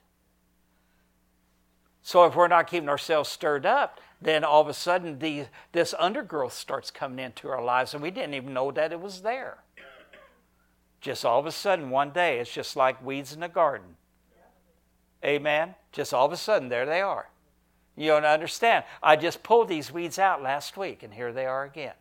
So 2.07 2.23
if 2.23 2.37
we're 2.37 2.47
not 2.47 2.67
keeping 2.67 2.87
ourselves 2.87 3.27
stirred 3.27 3.65
up, 3.65 3.99
then 4.21 4.45
all 4.45 4.61
of 4.61 4.69
a 4.69 4.73
sudden 4.73 5.19
the, 5.19 5.47
this 5.73 5.93
undergrowth 5.99 6.53
starts 6.53 6.89
coming 6.89 7.19
into 7.19 7.49
our 7.49 7.61
lives 7.61 7.93
and 7.93 8.01
we 8.01 8.11
didn't 8.11 8.33
even 8.33 8.53
know 8.53 8.71
that 8.71 8.93
it 8.93 9.01
was 9.01 9.23
there. 9.23 9.57
Just 11.01 11.25
all 11.25 11.37
of 11.37 11.45
a 11.45 11.51
sudden, 11.51 11.89
one 11.89 12.11
day, 12.11 12.39
it's 12.39 12.49
just 12.49 12.77
like 12.77 13.05
weeds 13.05 13.33
in 13.33 13.41
the 13.41 13.49
garden. 13.49 13.97
Amen. 15.21 15.75
Just 15.91 16.13
all 16.13 16.25
of 16.25 16.31
a 16.31 16.37
sudden, 16.37 16.69
there 16.69 16.85
they 16.85 17.01
are. 17.01 17.27
You 17.97 18.11
don't 18.11 18.23
understand. 18.23 18.85
I 19.03 19.17
just 19.17 19.43
pulled 19.43 19.67
these 19.67 19.91
weeds 19.91 20.17
out 20.17 20.41
last 20.41 20.77
week, 20.77 21.03
and 21.03 21.13
here 21.13 21.33
they 21.33 21.45
are 21.45 21.65
again. 21.65 21.95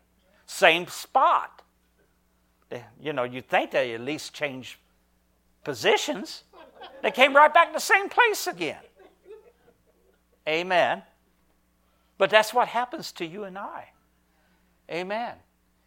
Same 0.45 0.87
spot. 0.87 1.63
Eh, 2.71 2.79
you 3.01 3.11
know, 3.11 3.25
you'd 3.25 3.49
think 3.49 3.71
they 3.71 3.93
at 3.93 3.99
least 3.99 4.33
change 4.33 4.79
positions. 5.65 6.43
They 7.03 7.11
came 7.11 7.35
right 7.35 7.53
back 7.53 7.67
to 7.67 7.73
the 7.73 7.79
same 7.81 8.07
place 8.07 8.47
again. 8.47 8.79
Amen. 10.47 11.03
But 12.17 12.29
that's 12.29 12.53
what 12.53 12.67
happens 12.67 13.11
to 13.13 13.25
you 13.25 13.43
and 13.43 13.57
I. 13.57 13.89
Amen. 14.89 15.35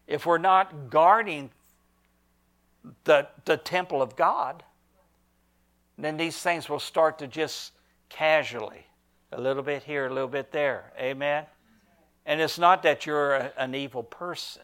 If 0.07 0.27
we're 0.27 0.39
not 0.39 0.91
guarding 0.91 1.51
the, 3.05 3.29
the 3.45 3.57
temple 3.57 4.03
of 4.03 4.17
God, 4.17 4.63
then 5.99 6.17
these 6.17 6.39
things 6.39 6.69
will 6.69 6.81
start 6.81 7.19
to 7.19 7.27
just 7.27 7.73
casually, 8.09 8.87
a 9.33 9.41
little 9.41 9.63
bit 9.63 9.83
here, 9.83 10.07
a 10.07 10.13
little 10.13 10.29
bit 10.29 10.53
there. 10.53 10.93
Amen? 10.99 11.45
And 12.27 12.41
it's 12.41 12.59
not 12.59 12.83
that 12.83 13.07
you're 13.07 13.35
a, 13.35 13.53
an 13.57 13.75
evil 13.75 14.03
person. 14.03 14.63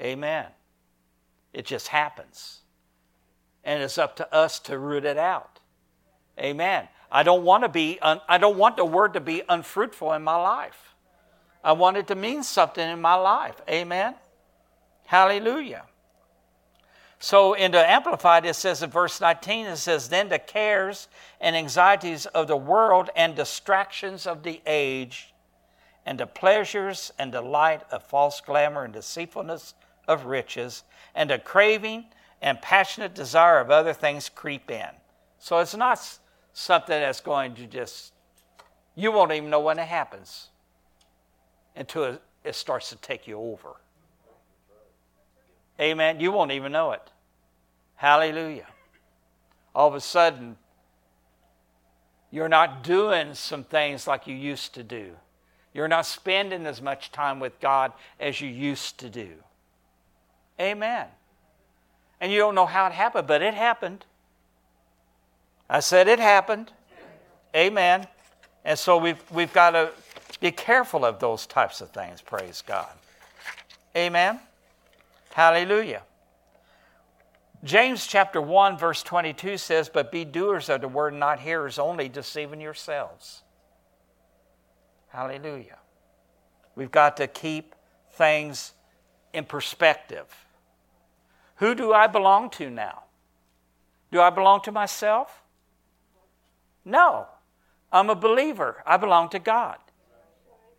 Amen. 0.00 0.46
It 1.52 1.66
just 1.66 1.88
happens. 1.88 2.60
And 3.62 3.82
it's 3.82 3.96
up 3.96 4.16
to 4.16 4.34
us 4.34 4.58
to 4.60 4.78
root 4.78 5.04
it 5.04 5.16
out. 5.16 5.60
Amen. 6.38 6.88
I 7.14 7.22
don't 7.22 7.44
want 7.44 7.62
to 7.62 7.68
be 7.68 8.00
un, 8.02 8.20
I 8.28 8.38
don't 8.38 8.58
want 8.58 8.76
the 8.76 8.84
word 8.84 9.12
to 9.12 9.20
be 9.20 9.42
unfruitful 9.48 10.12
in 10.14 10.24
my 10.24 10.34
life. 10.34 10.96
I 11.62 11.70
want 11.70 11.96
it 11.96 12.08
to 12.08 12.16
mean 12.16 12.42
something 12.42 12.86
in 12.86 13.00
my 13.00 13.14
life. 13.14 13.54
Amen. 13.70 14.16
Hallelujah. 15.06 15.84
So 17.20 17.54
in 17.54 17.70
the 17.70 17.88
Amplified, 17.88 18.44
it 18.44 18.54
says 18.54 18.82
in 18.82 18.90
verse 18.90 19.20
19, 19.20 19.66
it 19.66 19.76
says, 19.76 20.08
Then 20.08 20.28
the 20.28 20.40
cares 20.40 21.06
and 21.40 21.54
anxieties 21.54 22.26
of 22.26 22.48
the 22.48 22.56
world 22.56 23.10
and 23.14 23.36
distractions 23.36 24.26
of 24.26 24.42
the 24.42 24.60
age, 24.66 25.32
and 26.04 26.18
the 26.18 26.26
pleasures 26.26 27.12
and 27.16 27.30
delight 27.30 27.82
of 27.92 28.02
false 28.02 28.40
glamour 28.40 28.84
and 28.84 28.92
deceitfulness 28.92 29.74
of 30.08 30.26
riches, 30.26 30.82
and 31.14 31.30
the 31.30 31.38
craving 31.38 32.06
and 32.42 32.60
passionate 32.60 33.14
desire 33.14 33.60
of 33.60 33.70
other 33.70 33.92
things 33.92 34.28
creep 34.28 34.68
in. 34.68 34.90
So 35.38 35.60
it's 35.60 35.76
not 35.76 36.18
something 36.54 36.98
that's 36.98 37.20
going 37.20 37.54
to 37.56 37.66
just, 37.66 38.14
you 38.94 39.12
won't 39.12 39.32
even 39.32 39.50
know 39.50 39.60
when 39.60 39.78
it 39.78 39.86
happens 39.86 40.48
until 41.76 42.18
it 42.44 42.54
starts 42.54 42.88
to 42.90 42.96
take 42.96 43.26
you 43.26 43.38
over. 43.38 43.74
Amen. 45.80 46.20
You 46.20 46.32
won't 46.32 46.52
even 46.52 46.72
know 46.72 46.92
it. 46.92 47.10
Hallelujah. 47.96 48.66
All 49.74 49.88
of 49.88 49.94
a 49.94 50.00
sudden, 50.00 50.56
you're 52.30 52.48
not 52.48 52.84
doing 52.84 53.34
some 53.34 53.64
things 53.64 54.06
like 54.06 54.26
you 54.26 54.34
used 54.34 54.74
to 54.74 54.82
do. 54.82 55.12
You're 55.72 55.88
not 55.88 56.06
spending 56.06 56.66
as 56.66 56.80
much 56.80 57.10
time 57.10 57.40
with 57.40 57.58
God 57.60 57.92
as 58.20 58.40
you 58.40 58.48
used 58.48 58.98
to 58.98 59.10
do. 59.10 59.30
Amen. 60.60 61.06
And 62.20 62.30
you 62.30 62.38
don't 62.38 62.54
know 62.54 62.66
how 62.66 62.86
it 62.86 62.92
happened, 62.92 63.26
but 63.26 63.42
it 63.42 63.54
happened. 63.54 64.04
I 65.68 65.80
said 65.80 66.08
it 66.08 66.18
happened. 66.18 66.72
Amen. 67.54 68.06
And 68.64 68.78
so 68.78 68.96
we've, 68.96 69.22
we've 69.30 69.52
got 69.52 69.70
to 69.70 69.90
be 70.40 70.50
careful 70.50 71.04
of 71.04 71.20
those 71.20 71.46
types 71.46 71.80
of 71.80 71.90
things, 71.90 72.20
praise 72.20 72.62
God. 72.66 72.90
Amen. 73.96 74.40
Hallelujah. 75.32 76.02
James 77.62 78.06
chapter 78.06 78.40
1, 78.42 78.76
verse 78.76 79.02
22 79.02 79.56
says, 79.56 79.88
But 79.88 80.12
be 80.12 80.24
doers 80.24 80.68
of 80.68 80.82
the 80.82 80.88
word, 80.88 81.14
not 81.14 81.40
hearers 81.40 81.78
only, 81.78 82.08
deceiving 82.08 82.60
yourselves. 82.60 83.42
Hallelujah. 85.08 85.78
We've 86.76 86.90
got 86.90 87.16
to 87.18 87.26
keep 87.26 87.74
things 88.12 88.72
in 89.32 89.44
perspective. 89.44 90.26
Who 91.56 91.74
do 91.74 91.92
I 91.92 92.06
belong 92.06 92.50
to 92.50 92.68
now? 92.68 93.04
Do 94.12 94.20
I 94.20 94.30
belong 94.30 94.60
to 94.62 94.72
myself? 94.72 95.43
No. 96.84 97.26
I'm 97.92 98.10
a 98.10 98.14
believer. 98.14 98.82
I 98.84 98.96
belong 98.96 99.28
to 99.30 99.38
God. 99.38 99.78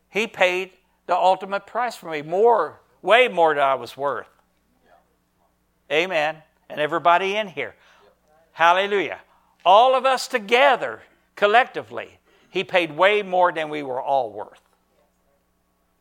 He 0.10 0.28
paid 0.28 0.72
the 1.08 1.15
ultimate 1.15 1.65
price 1.65 1.96
for 1.96 2.10
me, 2.12 2.22
more 2.22 2.82
way 3.02 3.28
more 3.28 3.54
than 3.54 3.63
I 3.63 3.76
was 3.76 3.96
worth. 3.96 4.28
Amen. 5.91 6.38
And 6.70 6.80
everybody 6.80 7.36
in 7.36 7.48
here. 7.48 7.76
Hallelujah. 8.52 9.20
All 9.63 9.96
of 9.96 10.06
us 10.06 10.28
together, 10.28 11.02
collectively, 11.36 12.20
he 12.50 12.63
paid 12.63 12.96
way 12.96 13.22
more 13.22 13.52
than 13.52 13.70
we 13.70 13.84
were 13.84 14.02
all 14.02 14.32
worth. 14.32 14.62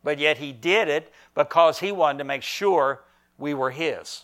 But 0.03 0.19
yet 0.19 0.37
he 0.37 0.51
did 0.51 0.87
it 0.87 1.11
because 1.33 1.79
he 1.79 1.91
wanted 1.91 2.19
to 2.19 2.23
make 2.23 2.43
sure 2.43 3.01
we 3.37 3.53
were 3.53 3.71
his. 3.71 4.23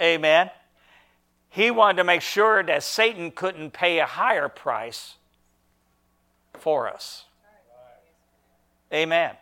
Amen. 0.00 0.20
Amen. 0.20 0.50
He 1.54 1.70
wanted 1.70 1.98
to 1.98 2.04
make 2.04 2.20
sure 2.20 2.64
that 2.64 2.82
Satan 2.82 3.30
couldn't 3.30 3.72
pay 3.72 4.00
a 4.00 4.06
higher 4.06 4.48
price 4.48 5.14
for 6.54 6.92
us. 6.92 7.26
Amen. 8.92 9.30
Amen. 9.30 9.36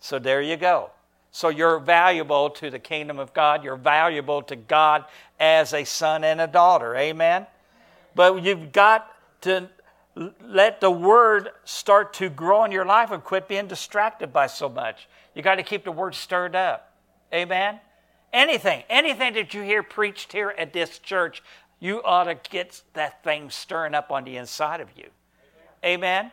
So 0.00 0.18
there 0.18 0.42
you 0.42 0.56
go. 0.56 0.90
So 1.30 1.48
you're 1.48 1.78
valuable 1.78 2.50
to 2.50 2.70
the 2.70 2.80
kingdom 2.80 3.20
of 3.20 3.32
God. 3.34 3.62
You're 3.62 3.76
valuable 3.76 4.42
to 4.42 4.56
God 4.56 5.04
as 5.38 5.72
a 5.74 5.84
son 5.84 6.24
and 6.24 6.40
a 6.40 6.48
daughter. 6.48 6.96
Amen. 6.96 7.46
But 8.16 8.42
you've 8.42 8.72
got 8.72 9.08
to 9.42 9.68
let 10.42 10.80
the 10.80 10.90
word 10.90 11.50
start 11.64 12.14
to 12.14 12.30
grow 12.30 12.64
in 12.64 12.72
your 12.72 12.84
life 12.84 13.12
and 13.12 13.22
quit 13.22 13.46
being 13.46 13.68
distracted 13.68 14.32
by 14.32 14.48
so 14.48 14.68
much. 14.68 15.06
You 15.36 15.42
got 15.42 15.54
to 15.54 15.62
keep 15.62 15.84
the 15.84 15.92
word 15.92 16.16
stirred 16.16 16.56
up. 16.56 16.92
Amen. 17.32 17.78
Anything, 18.32 18.84
anything 18.88 19.34
that 19.34 19.54
you 19.54 19.62
hear 19.62 19.82
preached 19.82 20.32
here 20.32 20.54
at 20.58 20.72
this 20.72 20.98
church, 20.98 21.42
you 21.80 22.02
ought 22.04 22.24
to 22.24 22.38
get 22.50 22.82
that 22.94 23.22
thing 23.24 23.50
stirring 23.50 23.94
up 23.94 24.10
on 24.10 24.24
the 24.24 24.36
inside 24.36 24.80
of 24.80 24.88
you. 24.96 25.06
Amen. 25.84 26.24
Amen. 26.24 26.32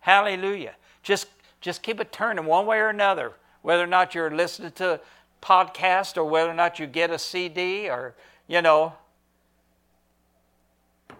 Hallelujah. 0.00 0.74
Just 1.02 1.28
just 1.60 1.82
keep 1.82 2.00
it 2.00 2.12
turning 2.12 2.44
one 2.46 2.66
way 2.66 2.78
or 2.78 2.88
another, 2.88 3.32
whether 3.62 3.82
or 3.82 3.88
not 3.88 4.14
you're 4.14 4.30
listening 4.30 4.72
to 4.72 5.00
podcast 5.42 6.16
or 6.16 6.24
whether 6.24 6.50
or 6.50 6.54
not 6.54 6.78
you 6.78 6.86
get 6.86 7.10
a 7.10 7.18
CD 7.18 7.88
or 7.88 8.14
you 8.46 8.62
know. 8.62 8.92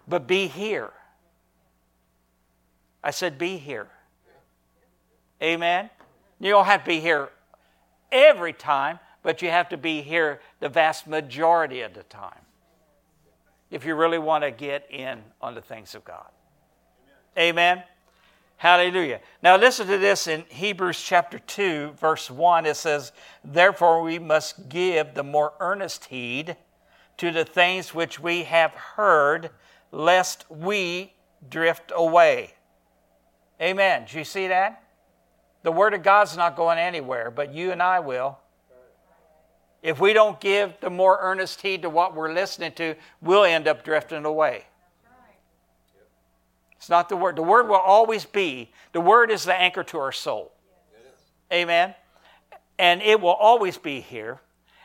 But 0.09 0.27
be 0.27 0.47
here. 0.47 0.93
I 3.03 3.11
said, 3.11 3.39
be 3.39 3.57
here. 3.57 3.87
Amen. 5.43 5.91
You 6.41 6.51
don't 6.51 6.65
have 6.65 6.83
to 6.83 6.89
be 6.89 7.01
here 7.01 7.31
every 8.11 8.53
time, 8.53 8.99
but 9.27 9.43
you 9.43 9.51
have 9.51 9.69
to 9.69 9.77
be 9.77 10.03
here 10.03 10.39
the 10.61 10.69
vast 10.69 11.09
majority 11.09 11.81
of 11.81 11.93
the 11.95 12.05
time 12.05 12.39
if 13.73 13.85
you 13.85 13.97
really 13.97 14.21
want 14.21 14.45
to 14.45 14.53
get 14.53 14.87
in 14.89 15.21
on 15.43 15.53
the 15.53 15.61
things 15.61 15.97
of 15.97 16.05
God. 16.05 16.29
Amen. 17.37 17.79
Amen. 17.79 17.85
Hallelujah. 18.59 19.19
Now 19.43 19.57
listen 19.57 19.89
to 19.89 19.99
this 19.99 20.29
in 20.29 20.45
Hebrews 20.49 21.03
chapter 21.03 21.41
2, 21.41 21.95
verse 21.99 22.31
1. 22.31 22.67
It 22.67 22.77
says, 22.77 23.11
Therefore 23.43 24.01
we 24.01 24.21
must 24.21 24.69
give 24.69 25.15
the 25.15 25.25
more 25.25 25.55
earnest 25.59 26.05
heed 26.05 26.57
to 27.17 27.33
the 27.33 27.45
things 27.45 27.93
which 27.93 28.21
we 28.21 28.45
have 28.45 28.71
heard, 28.71 29.51
lest 29.91 30.49
we 30.49 31.15
drift 31.51 31.91
away. 31.93 32.55
Amen. 33.61 34.05
Do 34.09 34.19
you 34.19 34.25
see 34.25 34.47
that? 34.47 34.85
The 35.65 35.73
Word 35.73 35.95
of 35.95 36.05
God's 36.05 36.37
not 36.37 36.55
going 36.55 36.79
anywhere, 36.79 37.33
but 37.33 37.53
you 37.53 37.73
and 37.73 37.83
I 37.83 37.99
will. 37.99 38.39
If 39.87 40.01
we 40.01 40.12
don't 40.12 40.40
give 40.40 40.75
the 40.81 40.90
more 40.90 41.16
earnest 41.20 41.61
heed 41.61 41.83
to 41.83 41.88
what 41.88 42.12
we're 42.12 42.33
listening 42.33 42.72
to, 42.72 42.96
we'll 43.22 43.44
end 43.44 43.68
up 43.68 43.85
drifting 43.85 44.25
away. 44.25 44.64
It's 46.72 46.88
not 46.88 47.09
the 47.09 47.16
Word. 47.16 47.37
The 47.37 47.42
Word 47.42 47.68
will 47.68 47.77
always 47.77 48.25
be, 48.25 48.72
the 48.92 49.01
Word 49.01 49.31
is 49.31 49.44
the 49.44 49.55
anchor 49.55 49.85
to 49.85 49.99
our 49.99 50.11
soul. 50.11 50.51
Amen. 51.53 51.94
And 52.81 53.01
it 53.01 53.20
will 53.20 53.29
always 53.29 53.79
be 53.79 54.01
here. 54.01 54.40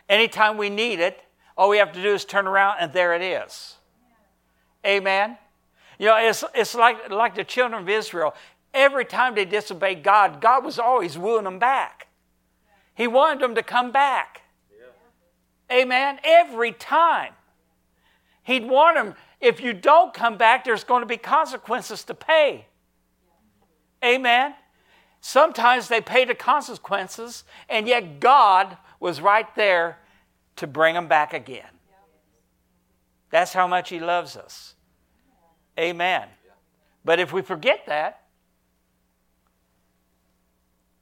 Anytime 0.08 0.56
we 0.56 0.70
need 0.70 1.00
it, 1.00 1.20
all 1.58 1.70
we 1.70 1.80
have 1.80 1.94
to 1.94 2.02
do 2.04 2.14
is 2.14 2.24
turn 2.24 2.46
around 2.46 2.78
and 2.80 2.94
there 2.94 3.16
it 3.16 3.24
is. 3.24 3.78
Amen. 4.86 5.36
You 5.98 6.06
know, 6.06 6.18
it's, 6.18 6.44
it's 6.54 6.76
like, 6.76 7.10
like 7.10 7.34
the 7.34 7.44
children 7.44 7.82
of 7.82 7.90
Israel. 7.90 8.36
Every 8.72 9.06
time 9.06 9.34
they 9.34 9.46
disobeyed 9.46 10.04
God, 10.04 10.42
God 10.42 10.64
was 10.64 10.78
always 10.78 11.18
wooing 11.18 11.46
them 11.46 11.58
back. 11.58 12.06
He 12.94 13.08
wanted 13.08 13.42
them 13.42 13.56
to 13.56 13.64
come 13.64 13.92
back. 13.92 14.41
Amen. 15.72 16.20
Every 16.24 16.72
time. 16.72 17.34
He'd 18.44 18.68
warn 18.68 18.96
them 18.96 19.16
if 19.40 19.60
you 19.60 19.74
don't 19.74 20.14
come 20.14 20.38
back, 20.38 20.64
there's 20.64 20.84
going 20.84 21.02
to 21.02 21.08
be 21.08 21.18
consequences 21.18 22.04
to 22.06 22.14
pay. 22.14 22.68
Amen. 24.04 24.54
Sometimes 25.20 25.88
they 25.88 26.02
pay 26.02 26.26
the 26.26 26.36
consequences, 26.36 27.44
and 27.70 27.88
yet 27.88 28.20
God 28.20 28.78
was 29.00 29.22
right 29.22 29.54
there 29.56 30.00
to 30.58 30.68
bring 30.68 30.96
them 30.96 31.08
back 31.08 31.34
again. 31.34 31.70
That's 33.30 33.54
how 33.54 33.68
much 33.68 33.90
He 33.90 34.00
loves 34.00 34.36
us. 34.36 34.76
Amen. 35.80 36.28
But 37.04 37.20
if 37.20 37.34
we 37.34 37.42
forget 37.42 37.86
that, 37.88 38.24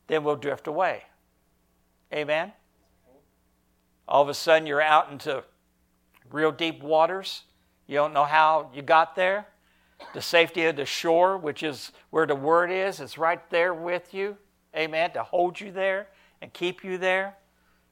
then 0.08 0.24
we'll 0.24 0.38
drift 0.38 0.68
away. 0.68 1.04
Amen? 2.14 2.54
All 4.10 4.24
of 4.24 4.28
a 4.28 4.34
sudden, 4.34 4.66
you're 4.66 4.82
out 4.82 5.12
into 5.12 5.44
real 6.32 6.52
deep 6.52 6.82
waters. 6.82 7.44
You 7.86 7.96
don't 7.96 8.12
know 8.12 8.26
how 8.26 8.72
you 8.74 8.82
got 8.82 9.16
there. 9.16 9.46
The 10.16 10.22
safety 10.22 10.66
of 10.66 10.76
the 10.78 10.86
shore, 10.86 11.38
which 11.38 11.62
is 11.62 11.92
where 12.10 12.26
the 12.26 12.36
word 12.36 12.72
is, 12.72 13.00
is 13.00 13.20
right 13.20 13.48
there 13.52 13.72
with 13.72 14.12
you. 14.12 14.36
Amen. 14.76 15.12
To 15.12 15.22
hold 15.22 15.60
you 15.60 15.72
there 15.72 16.08
and 16.42 16.52
keep 16.52 16.84
you 16.84 16.98
there. 16.98 17.36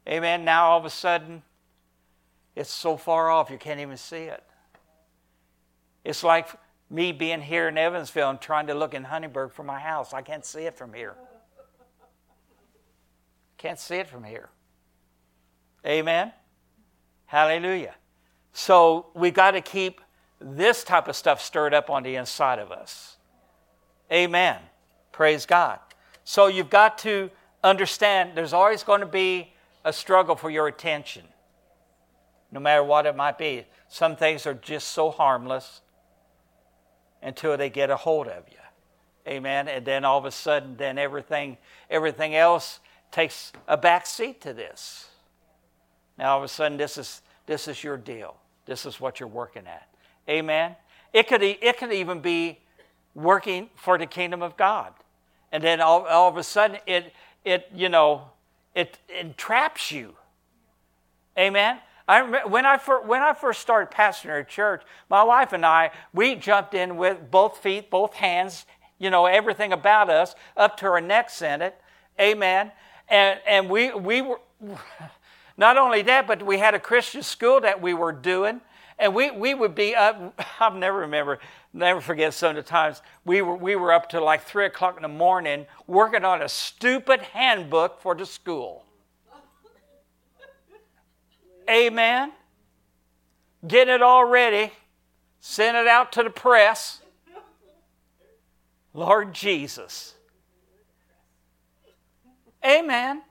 Amen. 0.08 0.44
Now, 0.44 0.70
all 0.70 0.80
of 0.80 0.86
a 0.86 0.90
sudden, 0.90 1.44
it's 2.56 2.72
so 2.72 2.98
far 2.98 3.30
off 3.30 3.52
you 3.52 3.60
can't 3.60 3.80
even 3.80 3.98
see 3.98 4.24
it. 4.24 4.44
It's 6.04 6.24
like 6.24 6.48
me 6.90 7.12
being 7.12 7.42
here 7.42 7.68
in 7.68 7.78
Evansville 7.78 8.32
and 8.32 8.42
trying 8.42 8.66
to 8.68 8.74
look 8.74 8.96
in 8.96 9.04
Huntingburg 9.04 9.52
for 9.52 9.64
my 9.64 9.80
house. 9.80 10.14
I 10.14 10.24
can't 10.24 10.46
see 10.46 10.62
it 10.62 10.76
from 10.76 10.94
here. 10.94 11.16
Can't 13.60 13.78
see 13.78 13.98
it 13.98 14.08
from 14.08 14.24
here. 14.24 14.50
Amen? 15.86 16.34
Hallelujah. 17.26 17.96
So 18.54 19.08
we 19.14 19.32
got 19.32 19.52
to 19.52 19.62
keep 19.62 20.02
this 20.40 20.84
type 20.84 21.08
of 21.08 21.16
stuff 21.16 21.42
stirred 21.42 21.74
up 21.74 21.90
on 21.90 22.04
the 22.04 22.16
inside 22.16 22.60
of 22.60 22.72
us. 22.72 23.18
Amen. 24.12 24.58
Praise 25.12 25.46
God. 25.46 25.80
So 26.24 26.48
you've 26.48 26.70
got 26.70 26.98
to 27.00 27.30
understand 27.64 28.32
there's 28.36 28.54
always 28.54 28.84
going 28.84 29.02
to 29.02 29.08
be 29.08 29.54
a 29.84 29.92
struggle 29.92 30.36
for 30.36 30.50
your 30.50 30.68
attention, 30.68 31.24
no 32.52 32.60
matter 32.60 32.84
what 32.84 33.06
it 33.06 33.16
might 33.16 33.38
be. 33.38 33.66
Some 33.88 34.16
things 34.16 34.46
are 34.46 34.54
just 34.54 34.90
so 34.90 35.12
harmless 35.12 35.82
until 37.22 37.58
they 37.58 37.70
get 37.70 37.90
a 37.90 37.96
hold 37.96 38.28
of 38.28 38.44
you. 38.50 38.58
Amen. 39.28 39.68
And 39.68 39.86
then 39.86 40.06
all 40.06 40.18
of 40.18 40.26
a 40.26 40.32
sudden, 40.32 40.78
then 40.78 40.98
everything, 40.98 41.58
everything 41.90 42.36
else 42.36 42.80
takes 43.12 43.52
a 43.68 43.76
back 43.76 44.06
seat 44.06 44.42
to 44.42 44.54
this. 44.54 45.10
Now 46.18 46.32
all 46.34 46.38
of 46.38 46.44
a 46.44 46.48
sudden, 46.48 46.78
this 46.78 46.98
is, 46.98 47.22
this 47.46 47.68
is 47.68 47.84
your 47.84 47.98
deal. 47.98 48.36
This 48.66 48.86
is 48.86 49.00
what 49.00 49.20
you're 49.20 49.30
working 49.30 49.68
at. 49.68 49.88
Amen. 50.30 50.76
It 51.14 51.28
could, 51.28 51.42
it 51.42 51.78
could 51.78 51.94
even 51.94 52.20
be 52.20 52.60
working 53.16 53.70
for 53.76 53.98
the 53.98 54.06
kingdom 54.06 54.42
of 54.42 54.58
God. 54.58 54.94
And 55.52 55.64
then 55.64 55.80
all, 55.80 56.06
all 56.06 56.30
of 56.30 56.38
a 56.38 56.44
sudden, 56.44 56.78
it, 56.86 57.14
it, 57.46 57.70
you 57.74 57.90
know, 57.90 58.30
it 58.76 59.00
entraps 59.20 59.92
you. 59.92 60.16
Amen. 61.38 61.80
I 62.08 62.20
remember 62.20 62.50
when 62.50 62.66
I, 62.66 62.78
first, 62.78 63.08
when 63.08 63.22
I 63.22 63.34
first 63.34 63.62
started 63.62 63.94
pastoring 63.96 64.42
a 64.42 64.44
church, 64.44 64.84
my 65.10 65.24
wife 65.24 65.54
and 65.54 65.66
I, 65.66 65.92
we 66.14 66.36
jumped 66.36 66.74
in 66.74 66.98
with 66.98 67.32
both 67.32 67.58
feet, 67.58 67.90
both 67.90 68.14
hands, 68.14 68.66
you 68.98 69.10
know, 69.10 69.26
everything 69.26 69.74
about 69.74 70.10
us 70.10 70.36
up 70.56 70.78
to 70.78 70.88
our 70.88 71.02
necks 71.02 71.42
in 71.42 71.62
it. 71.62 71.80
Amen. 72.20 72.72
And, 73.10 73.40
and 73.48 73.70
we, 73.70 73.94
we 73.94 74.22
were, 74.22 74.40
not 75.58 75.78
only 75.78 76.04
that, 76.04 76.28
but 76.28 76.46
we 76.46 76.60
had 76.60 76.76
a 76.76 76.80
Christian 76.80 77.24
school 77.24 77.60
that 77.62 77.82
we 77.82 77.94
were 77.94 78.12
doing. 78.12 78.62
And 79.00 79.14
we, 79.14 79.30
we 79.32 79.54
would 79.54 79.76
be 79.76 79.96
up, 79.96 80.40
I'll 80.60 80.74
never 80.74 81.00
remember, 81.00 81.40
never 81.74 82.02
forget 82.02 82.34
some 82.34 82.52
of 82.52 82.56
the 82.56 82.64
times, 82.64 83.02
we 83.26 83.42
were, 83.42 83.56
we 83.56 83.76
were 83.76 83.92
up 83.92 84.10
to 84.10 84.22
like 84.22 84.44
3 84.44 84.66
o'clock 84.66 84.96
in 84.96 85.04
the 85.04 85.08
morning 85.08 85.66
working 85.86 86.24
on 86.24 86.42
a 86.42 86.50
stupid 86.50 87.22
handbook 87.22 88.02
for 88.02 88.16
the 88.16 88.26
school. 88.26 88.84
Amen. 91.70 92.32
Getting 93.68 93.96
it 93.96 94.02
all 94.02 94.26
ready, 94.26 94.72
send 95.40 95.76
it 95.76 95.88
out 95.88 96.12
to 96.14 96.24
the 96.24 96.30
press. 96.30 97.02
Lord 98.94 99.34
Jesus. 99.34 100.16
Amen. 102.66 103.22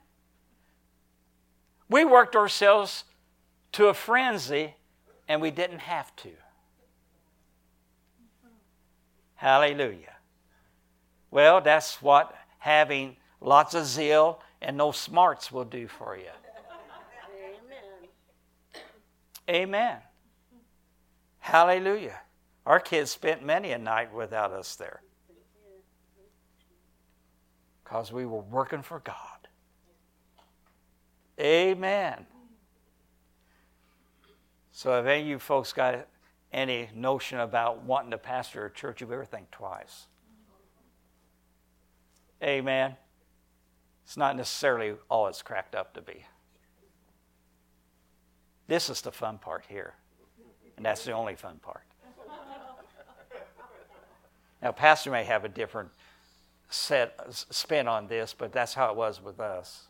We 1.89 2.05
worked 2.05 2.35
ourselves 2.35 3.03
to 3.73 3.87
a 3.87 3.93
frenzy 3.93 4.75
and 5.27 5.41
we 5.41 5.51
didn't 5.51 5.79
have 5.79 6.15
to. 6.17 6.29
Hallelujah. 9.35 10.15
Well, 11.29 11.61
that's 11.61 12.01
what 12.01 12.33
having 12.59 13.17
lots 13.39 13.75
of 13.75 13.85
zeal 13.85 14.41
and 14.61 14.75
no 14.77 14.91
smarts 14.91 15.51
will 15.51 15.65
do 15.65 15.87
for 15.87 16.17
you. 16.17 16.23
Amen. 19.47 19.61
Amen. 19.63 19.97
Hallelujah. 21.39 22.19
Our 22.65 22.79
kids 22.79 23.11
spent 23.11 23.45
many 23.45 23.71
a 23.71 23.77
night 23.77 24.13
without 24.13 24.51
us 24.51 24.75
there 24.75 25.01
because 27.83 28.11
we 28.11 28.25
were 28.25 28.41
working 28.41 28.81
for 28.81 28.99
God. 28.99 29.36
Amen. 31.39 32.25
So, 34.71 34.99
if 34.99 35.05
any 35.05 35.21
of 35.21 35.27
you 35.27 35.39
folks 35.39 35.73
got 35.73 36.07
any 36.51 36.89
notion 36.93 37.39
about 37.39 37.83
wanting 37.83 38.11
to 38.11 38.17
pastor 38.17 38.65
a 38.65 38.71
church, 38.71 39.01
you 39.01 39.07
better 39.07 39.25
think 39.25 39.51
twice. 39.51 40.07
Amen. 42.43 42.95
It's 44.05 44.17
not 44.17 44.35
necessarily 44.37 44.93
all 45.09 45.27
it's 45.27 45.41
cracked 45.41 45.75
up 45.75 45.93
to 45.95 46.01
be. 46.01 46.25
This 48.67 48.89
is 48.89 49.01
the 49.01 49.11
fun 49.11 49.37
part 49.37 49.65
here, 49.67 49.93
and 50.75 50.85
that's 50.85 51.05
the 51.05 51.11
only 51.11 51.35
fun 51.35 51.59
part. 51.61 51.83
Now, 54.61 54.71
Pastor 54.71 55.11
may 55.11 55.23
have 55.23 55.45
a 55.45 55.49
different 55.49 55.89
set 56.69 57.19
spin 57.29 57.87
on 57.87 58.07
this, 58.07 58.33
but 58.37 58.51
that's 58.51 58.73
how 58.73 58.91
it 58.91 58.97
was 58.97 59.21
with 59.21 59.39
us. 59.39 59.87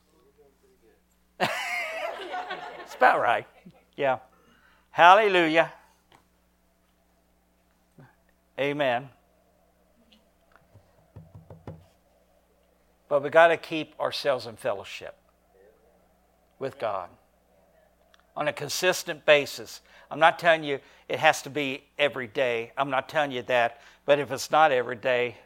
it's 1.39 2.86
about 2.97 3.21
right. 3.21 3.47
Yeah. 3.95 4.19
Hallelujah. 4.91 5.71
Amen. 8.59 9.09
But 13.07 13.23
we 13.23 13.29
got 13.29 13.47
to 13.47 13.57
keep 13.57 13.97
ourselves 13.99 14.47
in 14.47 14.55
fellowship 14.55 15.15
with 16.59 16.79
God 16.79 17.09
on 18.35 18.47
a 18.47 18.53
consistent 18.53 19.25
basis. 19.25 19.81
I'm 20.09 20.19
not 20.19 20.39
telling 20.39 20.63
you 20.63 20.79
it 21.07 21.19
has 21.19 21.41
to 21.43 21.49
be 21.49 21.83
every 21.97 22.27
day. 22.27 22.71
I'm 22.77 22.89
not 22.89 23.07
telling 23.07 23.31
you 23.31 23.43
that. 23.43 23.79
But 24.05 24.19
if 24.19 24.31
it's 24.31 24.51
not 24.51 24.71
every 24.71 24.95
day, 24.95 25.37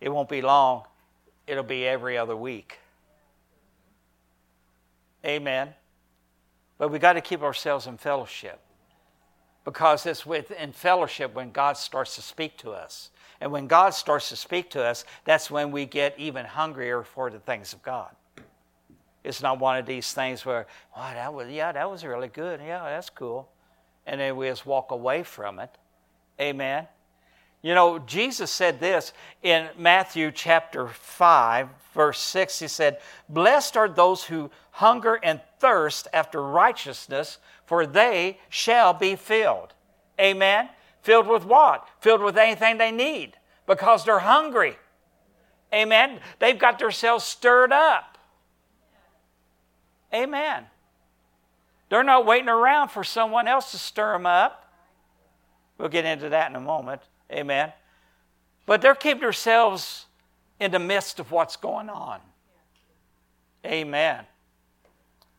it 0.00 0.08
won't 0.08 0.28
be 0.28 0.42
long. 0.42 0.84
It'll 1.46 1.62
be 1.62 1.86
every 1.86 2.18
other 2.18 2.36
week. 2.36 2.78
Amen. 5.24 5.74
But 6.78 6.90
we 6.90 6.98
got 6.98 7.14
to 7.14 7.20
keep 7.20 7.42
ourselves 7.42 7.86
in 7.86 7.96
fellowship 7.96 8.60
because 9.64 10.06
it's 10.06 10.24
within 10.24 10.72
fellowship 10.72 11.34
when 11.34 11.50
God 11.50 11.76
starts 11.76 12.14
to 12.16 12.22
speak 12.22 12.56
to 12.58 12.70
us. 12.70 13.10
And 13.40 13.52
when 13.52 13.66
God 13.66 13.90
starts 13.90 14.28
to 14.30 14.36
speak 14.36 14.70
to 14.70 14.82
us, 14.82 15.04
that's 15.24 15.50
when 15.50 15.70
we 15.70 15.86
get 15.86 16.18
even 16.18 16.46
hungrier 16.46 17.02
for 17.02 17.30
the 17.30 17.38
things 17.38 17.72
of 17.72 17.82
God. 17.82 18.14
It's 19.24 19.42
not 19.42 19.58
one 19.58 19.76
of 19.76 19.86
these 19.86 20.12
things 20.12 20.46
where, 20.46 20.66
wow, 20.96 21.12
that 21.12 21.34
was, 21.34 21.48
yeah, 21.50 21.72
that 21.72 21.90
was 21.90 22.04
really 22.04 22.28
good. 22.28 22.60
Yeah, 22.64 22.84
that's 22.84 23.10
cool. 23.10 23.48
And 24.06 24.20
then 24.20 24.36
we 24.36 24.46
just 24.46 24.64
walk 24.64 24.92
away 24.92 25.24
from 25.24 25.58
it. 25.58 25.70
Amen. 26.40 26.86
You 27.62 27.74
know, 27.74 27.98
Jesus 27.98 28.50
said 28.50 28.80
this 28.80 29.12
in 29.42 29.68
Matthew 29.76 30.30
chapter 30.30 30.88
5, 30.88 31.68
verse 31.94 32.20
6. 32.20 32.58
He 32.60 32.68
said, 32.68 32.98
Blessed 33.28 33.76
are 33.76 33.88
those 33.88 34.24
who 34.24 34.50
hunger 34.72 35.18
and 35.22 35.40
thirst 35.58 36.06
after 36.12 36.42
righteousness, 36.42 37.38
for 37.64 37.86
they 37.86 38.38
shall 38.48 38.92
be 38.92 39.16
filled. 39.16 39.74
Amen. 40.20 40.68
Filled 41.02 41.26
with 41.26 41.44
what? 41.44 41.88
Filled 42.00 42.22
with 42.22 42.36
anything 42.36 42.78
they 42.78 42.92
need 42.92 43.32
because 43.66 44.04
they're 44.04 44.20
hungry. 44.20 44.76
Amen. 45.72 46.20
They've 46.38 46.58
got 46.58 46.78
themselves 46.78 47.24
stirred 47.24 47.72
up. 47.72 48.18
Amen. 50.14 50.66
They're 51.88 52.04
not 52.04 52.26
waiting 52.26 52.48
around 52.48 52.88
for 52.88 53.04
someone 53.04 53.48
else 53.48 53.70
to 53.72 53.78
stir 53.78 54.12
them 54.12 54.26
up. 54.26 54.72
We'll 55.78 55.88
get 55.88 56.04
into 56.04 56.28
that 56.30 56.50
in 56.50 56.56
a 56.56 56.60
moment. 56.60 57.02
Amen. 57.30 57.72
But 58.66 58.82
they're 58.82 58.94
keeping 58.94 59.22
themselves 59.22 60.06
in 60.58 60.70
the 60.70 60.78
midst 60.78 61.20
of 61.20 61.30
what's 61.30 61.56
going 61.56 61.88
on. 61.88 62.20
Amen. 63.64 64.24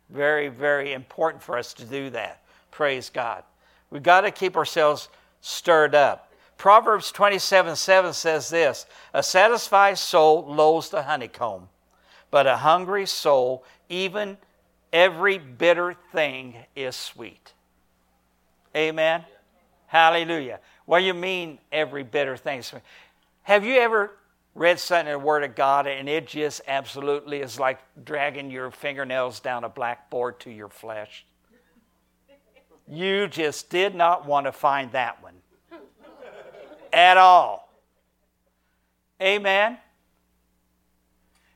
Very, 0.09 0.47
very 0.47 0.93
important 0.93 1.43
for 1.43 1.57
us 1.57 1.73
to 1.75 1.85
do 1.85 2.09
that. 2.11 2.41
Praise 2.71 3.09
God. 3.09 3.43
We've 3.89 4.03
got 4.03 4.21
to 4.21 4.31
keep 4.31 4.55
ourselves 4.55 5.09
stirred 5.41 5.95
up. 5.95 6.31
Proverbs 6.57 7.11
27 7.11 7.75
7 7.75 8.13
says 8.13 8.49
this 8.49 8.85
A 9.13 9.21
satisfied 9.21 9.97
soul 9.97 10.45
loathes 10.47 10.89
the 10.89 11.03
honeycomb, 11.03 11.69
but 12.31 12.47
a 12.47 12.57
hungry 12.57 13.05
soul, 13.05 13.63
even 13.89 14.37
every 14.91 15.37
bitter 15.37 15.95
thing 16.11 16.55
is 16.75 16.95
sweet. 16.95 17.53
Amen. 18.75 19.23
Hallelujah. 19.87 20.59
What 20.87 20.99
do 20.99 21.05
you 21.05 21.13
mean 21.13 21.59
every 21.69 22.03
bitter 22.03 22.37
thing? 22.37 22.63
Have 23.43 23.65
you 23.65 23.75
ever 23.75 24.11
read 24.55 24.79
something 24.79 25.07
in 25.07 25.19
the 25.19 25.25
Word 25.25 25.43
of 25.43 25.53
God 25.53 25.85
and 25.85 26.07
it 26.07 26.27
just 26.27 26.61
absolutely 26.65 27.41
is 27.41 27.59
like 27.59 27.79
dragging 28.05 28.49
your 28.49 28.71
fingernails 28.71 29.41
down 29.41 29.65
a 29.65 29.69
blackboard 29.69 30.39
to 30.39 30.49
your 30.49 30.69
flesh? 30.69 31.25
You 32.87 33.27
just 33.27 33.69
did 33.69 33.95
not 33.95 34.25
want 34.25 34.45
to 34.45 34.53
find 34.53 34.89
that 34.93 35.21
one 35.21 35.33
at 36.93 37.17
all. 37.17 37.69
Amen. 39.21 39.77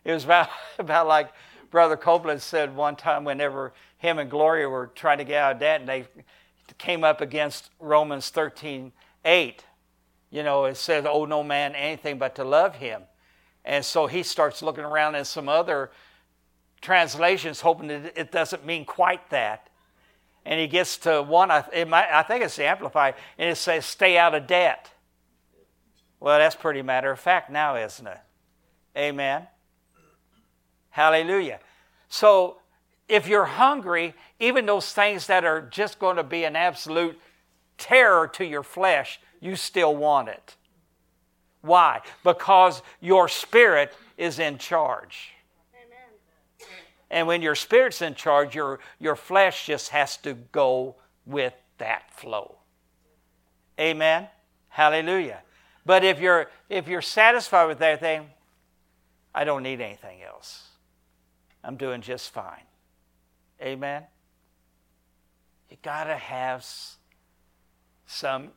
It 0.04 0.12
was 0.12 0.26
about, 0.26 0.50
about 0.78 1.08
like 1.08 1.32
Brother 1.70 1.96
Copeland 1.96 2.42
said 2.42 2.76
one 2.76 2.98
time 2.98 3.24
whenever 3.24 3.72
him 3.98 4.20
and 4.20 4.30
Gloria 4.30 4.68
were 4.68 4.88
trying 4.94 5.20
to 5.20 5.24
get 5.24 5.42
out 5.42 5.54
of 5.54 5.60
debt 5.62 5.80
and 5.80 5.88
they 5.88 6.06
came 6.78 7.06
up 7.06 7.22
against 7.22 7.70
Romans 7.80 8.30
13 8.30 8.92
8, 9.24 9.64
you 10.30 10.44
know, 10.44 10.66
it 10.66 10.78
says, 10.78 11.06
Oh, 11.08 11.26
no 11.26 11.44
man 11.44 11.76
anything 11.76 12.18
but 12.18 12.36
to 12.36 12.44
love 12.44 12.76
him. 12.76 13.04
And 13.64 13.86
so 13.86 14.08
he 14.08 14.24
starts 14.24 14.62
looking 14.62 14.84
around 14.84 15.16
in 15.16 15.26
some 15.26 15.48
other 15.48 15.92
translations, 16.82 17.62
hoping 17.62 17.88
that 17.90 18.14
it 18.20 18.32
doesn't 18.32 18.66
mean 18.66 18.86
quite 18.86 19.30
that. 19.30 19.70
And 20.46 20.60
he 20.60 20.68
gets 20.68 20.98
to 21.00 21.22
one, 21.22 21.50
might, 21.50 22.10
I 22.12 22.24
think 22.24 22.44
it's 22.44 22.56
the 22.56 22.66
Amplified, 22.66 23.16
and 23.38 23.50
it 23.50 23.58
says, 23.58 23.86
Stay 23.86 24.18
out 24.18 24.34
of 24.34 24.48
debt. 24.48 24.90
Well, 26.20 26.40
that's 26.40 26.56
pretty 26.56 26.82
matter 26.82 27.12
of 27.12 27.20
fact 27.20 27.50
now, 27.50 27.76
isn't 27.76 28.08
it? 28.08 28.20
Amen. 28.98 29.48
Hallelujah. 30.90 31.60
So, 32.10 32.58
if 33.08 33.28
you're 33.28 33.46
hungry, 33.46 34.14
even 34.40 34.66
those 34.66 34.92
things 34.94 35.28
that 35.28 35.44
are 35.44 35.62
just 35.62 36.00
going 36.00 36.16
to 36.16 36.24
be 36.24 36.44
an 36.46 36.56
absolute 36.56 37.20
terror 37.82 38.28
to 38.30 38.46
your 38.46 38.64
flesh, 38.64 39.20
you 39.42 39.56
still 39.58 39.96
want 39.96 40.30
it. 40.30 40.56
Why? 41.62 42.02
Because 42.24 42.82
your 43.02 43.28
spirit 43.28 43.94
is 44.18 44.40
in 44.40 44.58
charge. 44.58 45.34
Amen. 45.76 46.70
And 47.10 47.28
when 47.28 47.42
your 47.42 47.56
spirit's 47.56 48.02
in 48.02 48.16
charge, 48.16 48.56
your, 48.56 48.80
your 49.00 49.16
flesh 49.16 49.66
just 49.66 49.90
has 49.90 50.16
to 50.18 50.34
go 50.34 50.96
with 51.26 51.54
that 51.80 52.12
flow. 52.14 52.56
Amen. 53.80 54.28
Hallelujah. 54.70 55.42
But 55.86 56.04
if 56.04 56.20
you're 56.20 56.50
if 56.70 56.88
you're 56.88 57.02
satisfied 57.02 57.66
with 57.66 57.82
everything, 57.82 58.28
I 59.34 59.44
don't 59.44 59.64
need 59.64 59.82
anything 59.82 60.22
else. 60.22 60.68
I'm 61.64 61.76
doing 61.76 62.02
just 62.02 62.32
fine. 62.32 62.64
Amen. 63.62 64.04
You 65.70 65.78
got 65.82 66.06
to 66.06 66.16
have 66.16 66.66
some 68.12 68.50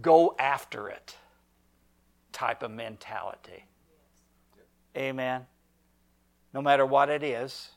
go 0.00 0.34
after 0.38 0.88
it 0.88 1.16
type 2.32 2.62
of 2.62 2.70
mentality. 2.70 3.66
Amen. 4.96 5.46
No 6.52 6.62
matter 6.62 6.86
what 6.86 7.10
it 7.10 7.22
is, 7.22 7.70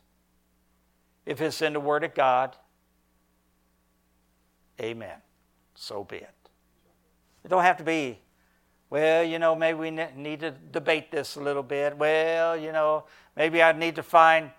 if 1.26 1.42
it's 1.42 1.62
in 1.62 1.74
the 1.74 1.80
Word 1.80 2.04
of 2.04 2.14
God, 2.14 2.56
amen. 4.80 5.18
So 5.76 6.04
be 6.04 6.18
it. 6.18 6.30
It 7.44 7.50
don't 7.50 7.64
have 7.64 7.78
to 7.78 7.84
be, 7.84 8.20
well, 8.90 9.24
you 9.24 9.38
know, 9.38 9.56
maybe 9.56 9.80
we 9.80 9.92
need 9.92 10.40
to 10.40 10.52
debate 10.72 11.12
this 11.12 11.36
a 11.36 11.42
little 11.42 11.64
bit. 11.64 11.98
Well, 11.98 12.56
you 12.56 12.72
know, 12.72 13.04
maybe 13.36 13.62
I 13.62 13.74
need 13.74 13.96
to 13.96 14.04
find, 14.04 14.52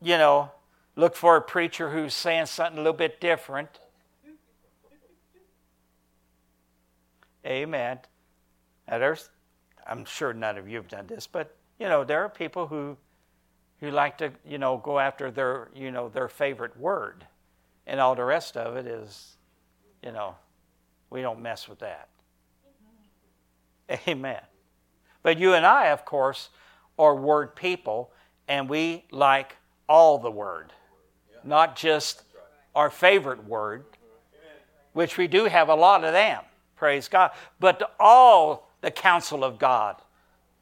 you 0.00 0.16
know, 0.16 0.52
look 0.98 1.14
for 1.14 1.36
a 1.36 1.40
preacher 1.40 1.90
who's 1.90 2.12
saying 2.12 2.46
something 2.46 2.76
a 2.76 2.82
little 2.82 2.92
bit 2.92 3.20
different. 3.20 3.78
Amen. 7.46 8.00
Now 8.88 8.98
there's, 8.98 9.30
I'm 9.86 10.04
sure 10.04 10.34
none 10.34 10.58
of 10.58 10.68
you 10.68 10.76
have 10.76 10.88
done 10.88 11.06
this, 11.06 11.28
but 11.28 11.56
you 11.78 11.88
know 11.88 12.02
there 12.02 12.24
are 12.24 12.28
people 12.28 12.66
who, 12.66 12.96
who 13.80 13.92
like 13.92 14.18
to 14.18 14.32
you 14.44 14.58
know 14.58 14.76
go 14.76 14.98
after 14.98 15.30
their 15.30 15.70
you 15.72 15.92
know 15.92 16.08
their 16.08 16.28
favorite 16.28 16.76
word, 16.76 17.24
and 17.86 18.00
all 18.00 18.16
the 18.16 18.24
rest 18.24 18.56
of 18.56 18.76
it 18.76 18.86
is, 18.86 19.36
you 20.02 20.10
know, 20.10 20.34
we 21.10 21.22
don't 21.22 21.40
mess 21.40 21.68
with 21.68 21.78
that. 21.78 22.08
Amen. 24.08 24.40
But 25.22 25.38
you 25.38 25.54
and 25.54 25.64
I, 25.64 25.86
of 25.86 26.04
course, 26.04 26.50
are 26.98 27.14
word 27.14 27.54
people, 27.54 28.10
and 28.48 28.68
we 28.68 29.04
like 29.12 29.56
all 29.88 30.18
the 30.18 30.30
word, 30.30 30.72
not 31.48 31.76
just 31.76 32.22
our 32.74 32.90
favorite 32.90 33.44
word, 33.44 33.84
which 34.92 35.16
we 35.16 35.26
do 35.26 35.44
have 35.44 35.68
a 35.68 35.74
lot 35.74 36.04
of 36.04 36.12
them, 36.12 36.42
praise 36.76 37.08
God. 37.08 37.30
But 37.58 37.94
all 37.98 38.70
the 38.80 38.90
counsel 38.90 39.44
of 39.44 39.58
God 39.58 39.96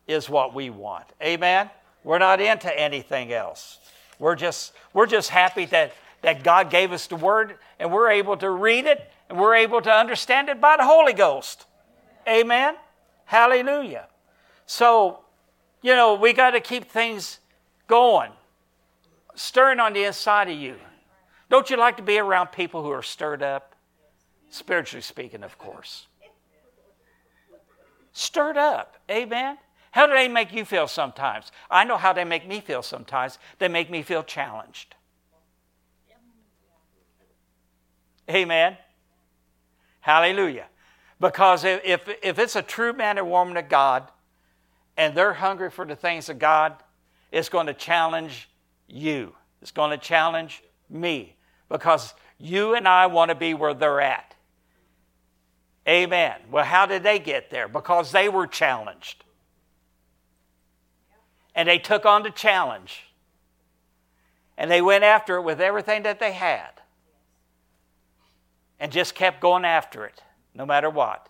is 0.06 0.28
what 0.28 0.54
we 0.54 0.70
want. 0.70 1.06
Amen? 1.22 1.70
We're 2.04 2.18
not 2.18 2.40
into 2.40 2.72
anything 2.78 3.32
else. 3.32 3.78
We're 4.18 4.36
just, 4.36 4.72
we're 4.92 5.06
just 5.06 5.30
happy 5.30 5.66
that, 5.66 5.92
that 6.22 6.42
God 6.42 6.70
gave 6.70 6.92
us 6.92 7.06
the 7.06 7.16
word 7.16 7.56
and 7.78 7.92
we're 7.92 8.10
able 8.10 8.36
to 8.38 8.50
read 8.50 8.86
it 8.86 9.10
and 9.28 9.38
we're 9.38 9.56
able 9.56 9.82
to 9.82 9.92
understand 9.92 10.48
it 10.48 10.60
by 10.60 10.76
the 10.76 10.84
Holy 10.84 11.12
Ghost. 11.12 11.66
Amen? 12.28 12.76
Hallelujah. 13.24 14.06
So, 14.66 15.20
you 15.82 15.94
know, 15.94 16.14
we 16.14 16.32
got 16.32 16.52
to 16.52 16.60
keep 16.60 16.90
things 16.90 17.40
going, 17.86 18.30
stirring 19.36 19.78
on 19.78 19.92
the 19.92 20.04
inside 20.04 20.50
of 20.50 20.58
you. 20.58 20.74
Don't 21.48 21.70
you 21.70 21.76
like 21.76 21.96
to 21.98 22.02
be 22.02 22.18
around 22.18 22.48
people 22.48 22.82
who 22.82 22.90
are 22.90 23.02
stirred 23.02 23.42
up? 23.42 23.76
Spiritually 24.50 25.02
speaking, 25.02 25.44
of 25.44 25.56
course. 25.58 26.08
Stirred 28.12 28.56
up. 28.56 28.96
Amen? 29.10 29.58
How 29.92 30.06
do 30.06 30.14
they 30.14 30.28
make 30.28 30.52
you 30.52 30.64
feel 30.64 30.88
sometimes? 30.88 31.52
I 31.70 31.84
know 31.84 31.96
how 31.96 32.12
they 32.12 32.24
make 32.24 32.46
me 32.48 32.60
feel 32.60 32.82
sometimes. 32.82 33.38
They 33.58 33.68
make 33.68 33.90
me 33.90 34.02
feel 34.02 34.22
challenged. 34.22 34.94
Amen. 38.28 38.76
Hallelujah. 40.00 40.66
Because 41.20 41.64
if, 41.64 42.08
if 42.22 42.38
it's 42.38 42.56
a 42.56 42.62
true 42.62 42.92
man 42.92 43.18
or 43.18 43.24
woman 43.24 43.56
of 43.56 43.68
God 43.68 44.10
and 44.96 45.14
they're 45.14 45.34
hungry 45.34 45.70
for 45.70 45.84
the 45.84 45.96
things 45.96 46.28
of 46.28 46.38
God, 46.38 46.74
it's 47.30 47.48
going 47.48 47.66
to 47.66 47.74
challenge 47.74 48.48
you. 48.88 49.34
It's 49.62 49.70
going 49.70 49.90
to 49.90 49.98
challenge 49.98 50.62
me 50.88 51.36
because 51.68 52.14
you 52.38 52.74
and 52.74 52.86
I 52.86 53.06
want 53.06 53.30
to 53.30 53.34
be 53.34 53.54
where 53.54 53.74
they're 53.74 54.00
at. 54.00 54.34
Amen. 55.88 56.34
Well, 56.50 56.64
how 56.64 56.86
did 56.86 57.02
they 57.02 57.18
get 57.18 57.50
there? 57.50 57.68
Because 57.68 58.12
they 58.12 58.28
were 58.28 58.46
challenged. 58.46 59.24
And 61.54 61.68
they 61.68 61.78
took 61.78 62.04
on 62.04 62.22
the 62.22 62.30
challenge. 62.30 63.04
And 64.58 64.70
they 64.70 64.82
went 64.82 65.04
after 65.04 65.36
it 65.36 65.42
with 65.42 65.60
everything 65.60 66.02
that 66.02 66.18
they 66.18 66.32
had. 66.32 66.70
And 68.80 68.92
just 68.92 69.14
kept 69.14 69.40
going 69.40 69.64
after 69.64 70.04
it, 70.04 70.22
no 70.54 70.66
matter 70.66 70.90
what. 70.90 71.28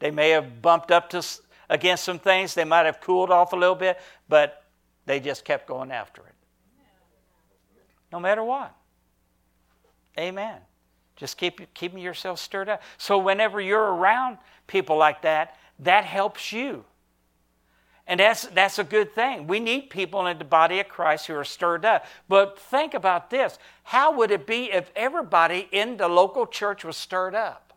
They 0.00 0.10
may 0.10 0.30
have 0.30 0.60
bumped 0.60 0.90
up 0.90 1.08
to, 1.10 1.24
against 1.70 2.04
some 2.04 2.18
things, 2.18 2.54
they 2.54 2.64
might 2.64 2.86
have 2.86 3.00
cooled 3.00 3.30
off 3.30 3.52
a 3.52 3.56
little 3.56 3.76
bit, 3.76 3.98
but 4.28 4.64
they 5.06 5.20
just 5.20 5.44
kept 5.44 5.66
going 5.66 5.92
after 5.92 6.22
it. 6.22 6.34
No 8.12 8.20
matter 8.20 8.44
what. 8.44 8.76
Amen. 10.18 10.58
Just 11.16 11.38
keep 11.38 11.72
keeping 11.74 11.98
yourself 11.98 12.38
stirred 12.38 12.68
up. 12.68 12.82
So 12.98 13.18
whenever 13.18 13.60
you're 13.60 13.94
around 13.94 14.38
people 14.66 14.96
like 14.96 15.22
that, 15.22 15.56
that 15.78 16.04
helps 16.04 16.52
you. 16.52 16.84
And 18.06 18.20
that's, 18.20 18.46
that's 18.46 18.78
a 18.78 18.84
good 18.84 19.14
thing. 19.14 19.46
We 19.46 19.60
need 19.60 19.88
people 19.88 20.26
in 20.26 20.38
the 20.38 20.44
body 20.44 20.80
of 20.80 20.88
Christ 20.88 21.28
who 21.28 21.34
are 21.34 21.44
stirred 21.44 21.84
up. 21.84 22.04
But 22.28 22.58
think 22.58 22.94
about 22.94 23.30
this 23.30 23.58
how 23.84 24.16
would 24.16 24.30
it 24.30 24.46
be 24.46 24.70
if 24.72 24.90
everybody 24.96 25.68
in 25.72 25.96
the 25.96 26.08
local 26.08 26.46
church 26.46 26.84
was 26.84 26.96
stirred 26.96 27.34
up? 27.34 27.72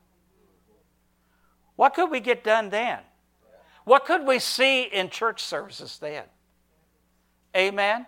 What 1.75 1.93
could 1.93 2.09
we 2.09 2.19
get 2.19 2.43
done 2.43 2.69
then? 2.69 2.99
What 3.83 4.05
could 4.05 4.25
we 4.25 4.39
see 4.39 4.83
in 4.83 5.09
church 5.09 5.43
services 5.43 5.99
then? 5.99 6.23
Amen? 7.55 8.05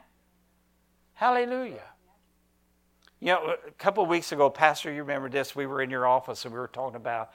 Hallelujah. 1.13 1.83
You 3.19 3.27
know, 3.27 3.55
a 3.67 3.71
couple 3.71 4.03
of 4.03 4.09
weeks 4.09 4.31
ago, 4.31 4.49
Pastor, 4.49 4.91
you 4.91 5.01
remember 5.01 5.27
this? 5.27 5.55
We 5.55 5.65
were 5.65 5.81
in 5.81 5.89
your 5.89 6.05
office 6.05 6.45
and 6.45 6.53
we 6.53 6.59
were 6.59 6.67
talking 6.67 6.97
about 6.97 7.31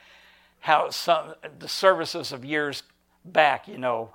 how 0.61 0.91
some 0.91 1.35
the 1.59 1.67
services 1.67 2.31
of 2.31 2.45
years 2.45 2.85
back, 3.25 3.67
you 3.67 3.79
know, 3.79 4.11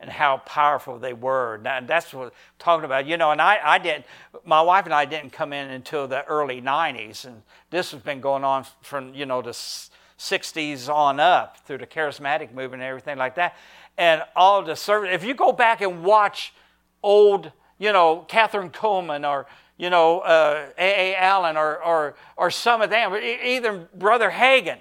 and 0.00 0.10
how 0.10 0.38
powerful 0.38 0.98
they 0.98 1.12
were. 1.12 1.60
And 1.64 1.86
that's 1.86 2.12
what 2.12 2.24
I'm 2.24 2.32
talking 2.58 2.84
about. 2.84 3.06
You 3.06 3.16
know, 3.16 3.30
and 3.30 3.40
I, 3.40 3.60
I 3.62 3.78
didn't, 3.78 4.04
my 4.44 4.60
wife 4.62 4.84
and 4.84 4.92
I 4.92 5.04
didn't 5.04 5.32
come 5.32 5.52
in 5.52 5.70
until 5.70 6.08
the 6.08 6.24
early 6.24 6.60
90s. 6.60 7.24
And 7.24 7.42
this 7.70 7.92
has 7.92 8.02
been 8.02 8.20
going 8.20 8.42
on 8.42 8.66
from, 8.80 9.14
you 9.14 9.24
know, 9.24 9.42
the 9.42 9.50
60s 9.52 10.92
on 10.92 11.20
up 11.20 11.58
through 11.58 11.78
the 11.78 11.86
charismatic 11.86 12.52
movement 12.52 12.82
and 12.82 12.88
everything 12.88 13.16
like 13.16 13.36
that. 13.36 13.54
And 13.96 14.24
all 14.34 14.64
the 14.64 14.74
service, 14.74 15.10
if 15.12 15.22
you 15.22 15.34
go 15.34 15.52
back 15.52 15.80
and 15.82 16.02
watch 16.02 16.52
old, 17.00 17.52
you 17.78 17.92
know, 17.92 18.26
Kathryn 18.28 18.72
Kuhlman 18.72 19.28
or, 19.28 19.46
you 19.76 19.90
know, 19.90 20.20
uh, 20.20 20.66
A.A. 20.78 21.16
Allen 21.16 21.56
or, 21.56 21.82
or, 21.82 22.14
or 22.36 22.50
some 22.50 22.82
of 22.82 22.90
them, 22.90 23.14
either 23.14 23.88
Brother 23.94 24.30
Hagin, 24.30 24.78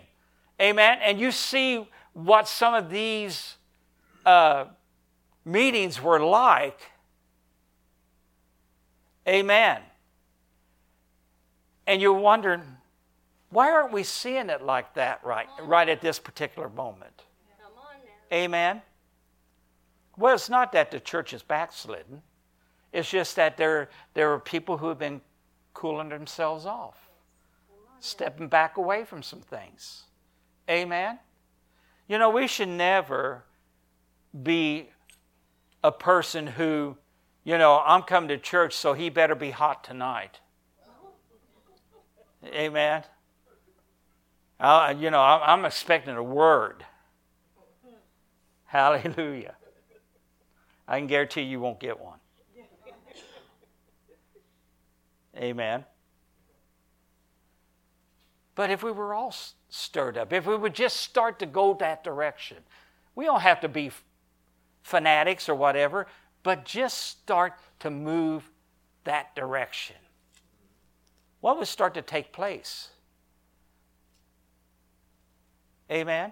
amen, 0.61 0.99
and 1.03 1.19
you 1.19 1.31
see 1.31 1.87
what 2.13 2.47
some 2.47 2.73
of 2.73 2.89
these 2.89 3.55
uh, 4.25 4.65
meetings 5.45 6.01
were 6.01 6.19
like, 6.19 6.79
amen. 9.27 9.81
And 11.87 12.01
you're 12.01 12.13
wondering, 12.13 12.61
why 13.49 13.71
aren't 13.71 13.91
we 13.91 14.03
seeing 14.03 14.49
it 14.49 14.61
like 14.61 14.93
that 14.95 15.23
right, 15.23 15.47
right 15.61 15.89
at 15.89 16.01
this 16.01 16.19
particular 16.19 16.69
moment? 16.69 17.23
Amen. 18.33 18.81
Well, 20.17 20.35
it's 20.35 20.49
not 20.49 20.71
that 20.73 20.91
the 20.91 20.99
church 20.99 21.33
is 21.33 21.41
backslidden. 21.41 22.21
It's 22.91 23.09
just 23.09 23.35
that 23.37 23.57
there, 23.57 23.89
there 24.13 24.31
are 24.33 24.39
people 24.39 24.77
who 24.77 24.89
have 24.89 24.99
been 24.99 25.21
cooling 25.73 26.09
themselves 26.09 26.65
off, 26.65 27.09
stepping 27.99 28.47
back 28.47 28.77
away 28.77 29.05
from 29.05 29.23
some 29.23 29.39
things. 29.39 30.03
Amen? 30.69 31.19
You 32.07 32.17
know, 32.17 32.29
we 32.29 32.47
should 32.47 32.67
never 32.67 33.43
be 34.43 34.89
a 35.83 35.91
person 35.91 36.47
who, 36.47 36.97
you 37.43 37.57
know, 37.57 37.81
I'm 37.85 38.03
coming 38.03 38.27
to 38.29 38.37
church, 38.37 38.73
so 38.73 38.93
he 38.93 39.09
better 39.09 39.35
be 39.35 39.51
hot 39.51 39.83
tonight. 39.83 40.39
Amen? 42.45 43.03
I, 44.59 44.91
you 44.91 45.09
know, 45.09 45.21
I'm 45.21 45.65
expecting 45.65 46.15
a 46.15 46.23
word. 46.23 46.85
Hallelujah. 48.65 49.55
I 50.87 50.99
can 50.99 51.07
guarantee 51.07 51.41
you 51.41 51.59
won't 51.59 51.79
get 51.79 51.99
one. 51.99 52.20
Amen. 55.41 55.85
But 58.53 58.69
if 58.69 58.83
we 58.83 58.91
were 58.91 59.13
all 59.13 59.33
stirred 59.69 60.17
up, 60.17 60.33
if 60.33 60.45
we 60.45 60.55
would 60.55 60.75
just 60.75 60.97
start 60.97 61.39
to 61.39 61.45
go 61.45 61.73
that 61.75 62.03
direction, 62.03 62.57
we 63.15 63.25
don't 63.25 63.41
have 63.41 63.61
to 63.61 63.69
be 63.69 63.91
fanatics 64.83 65.49
or 65.49 65.55
whatever, 65.55 66.07
but 66.43 66.65
just 66.65 66.97
start 66.97 67.53
to 67.79 67.89
move 67.89 68.49
that 69.03 69.35
direction. 69.35 69.95
What 71.39 71.57
would 71.57 71.67
start 71.67 71.93
to 71.95 72.01
take 72.01 72.31
place? 72.31 72.89
Amen. 75.89 76.31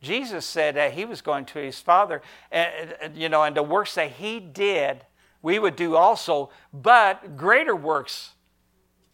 Jesus 0.00 0.46
said 0.46 0.76
that 0.76 0.92
he 0.92 1.04
was 1.04 1.20
going 1.20 1.44
to 1.46 1.58
his 1.58 1.80
Father, 1.80 2.22
and, 2.52 2.94
you 3.14 3.28
know, 3.28 3.42
and 3.42 3.56
the 3.56 3.62
works 3.62 3.96
that 3.96 4.12
he 4.12 4.38
did, 4.38 5.04
we 5.48 5.58
would 5.58 5.76
do 5.76 5.96
also, 5.96 6.50
but 6.74 7.38
greater 7.38 7.74
works 7.74 8.32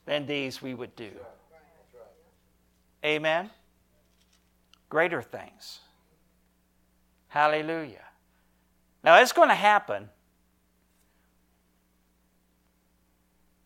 than 0.05 0.27
these 0.27 0.61
we 0.61 0.75
would 0.75 0.97
do. 0.97 1.13
Amen? 3.05 3.51
Greater 4.89 5.23
things. 5.23 5.79
Hallelujah. 7.29 8.03
Now, 9.05 9.21
it's 9.21 9.31
going 9.31 9.49
to 9.49 9.55
happen 9.55 10.09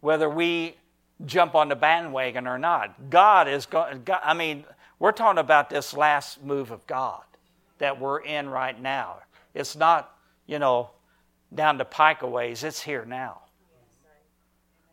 whether 0.01 0.29
we 0.29 0.77
jump 1.25 1.55
on 1.55 1.71
the 1.71 1.77
bandwagon 1.77 2.47
or 2.47 2.59
not. 2.59 3.09
God 3.09 3.49
is 3.49 3.65
going, 3.65 4.07
I 4.23 4.35
mean, 4.35 4.67
we're 4.99 5.13
talking 5.13 5.39
about 5.39 5.71
this 5.71 5.95
last 5.95 6.45
move 6.45 6.71
of 6.71 6.87
God 6.87 7.23
that 7.79 7.99
we're 7.99 8.21
in 8.21 8.51
right 8.51 8.79
now. 8.79 9.21
It's 9.55 9.75
not, 9.75 10.15
you 10.47 10.59
know, 10.59 10.91
down 11.55 11.79
to 11.79 11.85
pike 11.85 12.23
ways, 12.23 12.65
it's 12.65 12.83
here 12.83 13.05
now. 13.05 13.41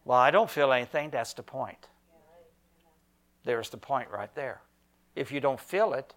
Well, 0.03 0.20
I 0.20 0.32
don't 0.32 0.49
feel 0.49 0.72
anything, 0.72 1.10
that's 1.10 1.34
the 1.34 1.43
point. 1.43 1.88
There's 3.43 3.70
the 3.70 3.78
point 3.78 4.10
right 4.10 4.34
there. 4.36 4.62
If 5.16 5.32
you 5.32 5.39
don't 5.39 5.60
feel 5.60 5.93
it, 5.93 6.14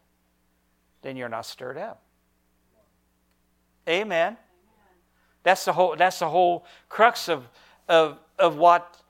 then 1.03 1.17
you're 1.17 1.29
not 1.29 1.47
stirred 1.47 1.79
up. 1.79 2.03
Amen. 3.89 4.37
That's 5.43 5.65
the 5.65 5.73
whole, 5.73 5.97
that's 5.97 6.19
the 6.19 6.29
whole 6.29 6.67
crux 6.89 7.29
of, 7.29 7.49
of, 7.89 8.19
of 8.39 8.57
what 8.57 9.01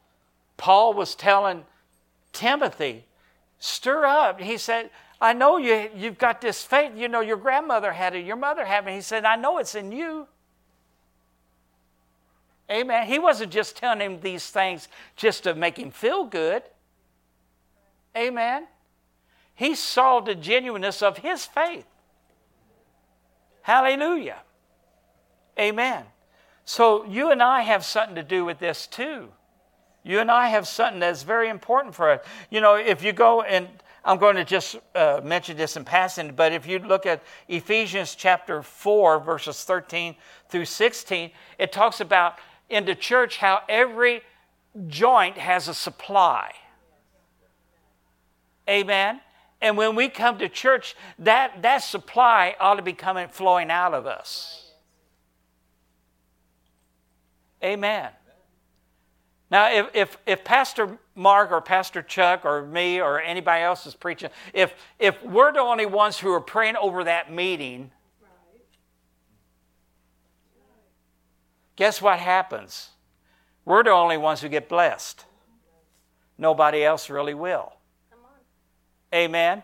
Paul 0.57 0.95
was 0.95 1.15
telling 1.15 1.65
Timothy. 2.33 3.05
Stir 3.59 4.05
up. 4.05 4.41
He 4.41 4.57
said, 4.57 4.91
I 5.21 5.33
know 5.33 5.57
you, 5.57 5.91
you've 5.97 6.19
got 6.19 6.41
this 6.41 6.63
faith. 6.63 6.93
You 6.97 7.09
know, 7.09 7.21
your 7.21 7.37
grandmother 7.37 7.93
had 7.93 8.15
it, 8.15 8.25
your 8.25 8.37
mother 8.37 8.65
had 8.65 8.87
it. 8.87 8.95
He 8.95 9.01
said, 9.01 9.25
I 9.25 9.35
know 9.37 9.59
it's 9.59 9.75
in 9.75 9.91
you. 9.91 10.29
Amen. 12.71 13.07
He 13.07 13.19
wasn't 13.19 13.53
just 13.53 13.77
telling 13.77 14.01
him 14.01 14.21
these 14.21 14.51
things 14.51 14.89
just 15.17 15.45
to 15.45 15.55
make 15.55 15.79
him 15.79 15.91
feel 15.91 16.25
good. 16.25 16.63
Amen. 18.17 18.67
He 19.55 19.75
saw 19.75 20.21
the 20.21 20.35
genuineness 20.35 21.03
of 21.03 21.19
his 21.19 21.45
faith. 21.45 21.87
Hallelujah. 23.63 24.39
Amen. 25.59 26.05
So 26.65 27.05
you 27.07 27.31
and 27.31 27.43
I 27.43 27.63
have 27.63 27.85
something 27.85 28.15
to 28.17 28.23
do 28.23 28.45
with 28.45 28.59
this 28.59 28.87
too. 28.87 29.29
You 30.05 30.21
and 30.21 30.31
I 30.31 30.49
have 30.49 30.69
something 30.69 31.01
that's 31.01 31.23
very 31.23 31.49
important 31.49 31.95
for 31.95 32.11
us. 32.11 32.21
You 32.51 32.61
know, 32.61 32.77
if 32.77 33.03
you 33.03 33.13
go 33.13 33.43
and 33.43 33.69
I'm 34.05 34.19
going 34.19 34.37
to 34.37 34.45
just 34.45 34.77
uh, 34.95 35.21
mention 35.23 35.57
this 35.57 35.77
in 35.77 35.85
passing, 35.85 36.33
but 36.35 36.53
if 36.53 36.67
you 36.67 36.79
look 36.79 37.05
at 37.05 37.23
Ephesians 37.49 38.15
chapter 38.15 38.63
4, 38.63 39.21
verses 39.21 39.65
13 39.65 40.15
through 40.49 40.65
16, 40.65 41.31
it 41.59 41.73
talks 41.73 42.01
about 42.01 42.39
in 42.69 42.85
the 42.85 42.95
church 42.95 43.39
how 43.39 43.63
every 43.69 44.23
joint 44.87 45.39
has 45.39 45.69
a 45.69 45.75
supply. 45.75 46.53
Amen. 48.69 49.21
And 49.61 49.77
when 49.77 49.97
we 49.97 50.09
come 50.09 50.39
to 50.39 50.49
church, 50.49 50.95
that, 51.19 51.63
that 51.63 51.79
supply 51.79 52.55
ought 52.61 52.77
to 52.77 52.83
be 52.83 52.93
coming 52.93 53.29
flowing 53.29 53.71
out 53.71 53.95
of 53.95 54.07
us. 54.07 54.73
Amen. 57.63 58.11
Now, 59.51 59.73
if, 59.73 59.87
if, 59.95 60.19
if 60.27 60.45
Pastor 60.45 60.99
Mark 61.15 61.51
or 61.51 61.61
Pastor 61.61 62.03
Chuck 62.03 62.45
or 62.45 62.67
me 62.67 63.01
or 63.01 63.21
anybody 63.21 63.63
else 63.63 63.87
is 63.87 63.95
preaching, 63.95 64.31
if, 64.53 64.75
if 64.99 65.21
we're 65.25 65.53
the 65.53 65.61
only 65.61 65.87
ones 65.87 66.19
who 66.19 66.31
are 66.33 66.41
praying 66.41 66.77
over 66.77 67.03
that 67.05 67.33
meeting, 67.33 67.91
guess 71.79 72.03
what 72.03 72.19
happens? 72.19 72.91
We're 73.65 73.85
the 73.85 73.91
only 73.91 74.17
ones 74.17 74.41
who 74.41 74.49
get 74.49 74.69
blessed. 74.69 75.25
Nobody 76.37 76.85
else 76.85 77.09
really 77.09 77.35
will. 77.35 77.73
Amen. 79.15 79.63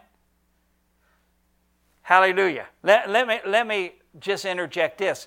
Hallelujah. 2.03 2.67
Let, 2.85 3.11
let, 3.11 3.27
me, 3.27 3.41
let 3.45 3.67
me 3.67 3.95
just 4.21 4.45
interject 4.45 4.99
this. 4.99 5.27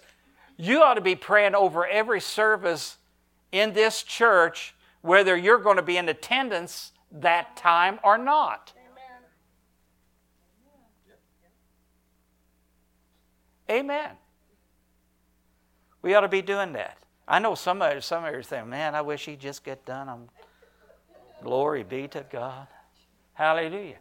You 0.56 0.82
ought 0.82 0.94
to 0.94 1.02
be 1.02 1.16
praying 1.16 1.56
over 1.56 1.86
every 1.86 2.22
service 2.22 2.98
in 3.52 3.74
this 3.74 4.02
church, 4.02 4.74
whether 5.02 5.36
you're 5.36 5.60
going 5.60 5.76
to 5.76 5.84
be 5.84 5.98
in 5.98 6.08
attendance 6.08 6.94
that 7.12 7.58
time 7.58 8.00
or 8.02 8.18
not. 8.18 8.72
Amen. 13.70 14.00
Amen. 14.00 14.12
We 16.08 16.14
ought 16.14 16.22
to 16.22 16.30
be 16.30 16.42
doing 16.42 16.72
that. 16.72 17.00
I 17.28 17.40
know 17.40 17.54
some 17.54 17.82
of 17.82 17.92
you 17.92 17.98
are 17.98 18.42
saying, 18.42 18.70
"Man, 18.70 18.96
I 18.96 19.02
wish 19.02 19.26
he'd 19.26 19.42
just 19.42 19.66
get 19.66 19.86
done." 19.86 20.08
I'm, 20.08 20.30
glory 21.44 21.84
be 21.84 22.08
to 22.08 22.26
God. 22.32 22.66
Hallelujah. 23.34 23.98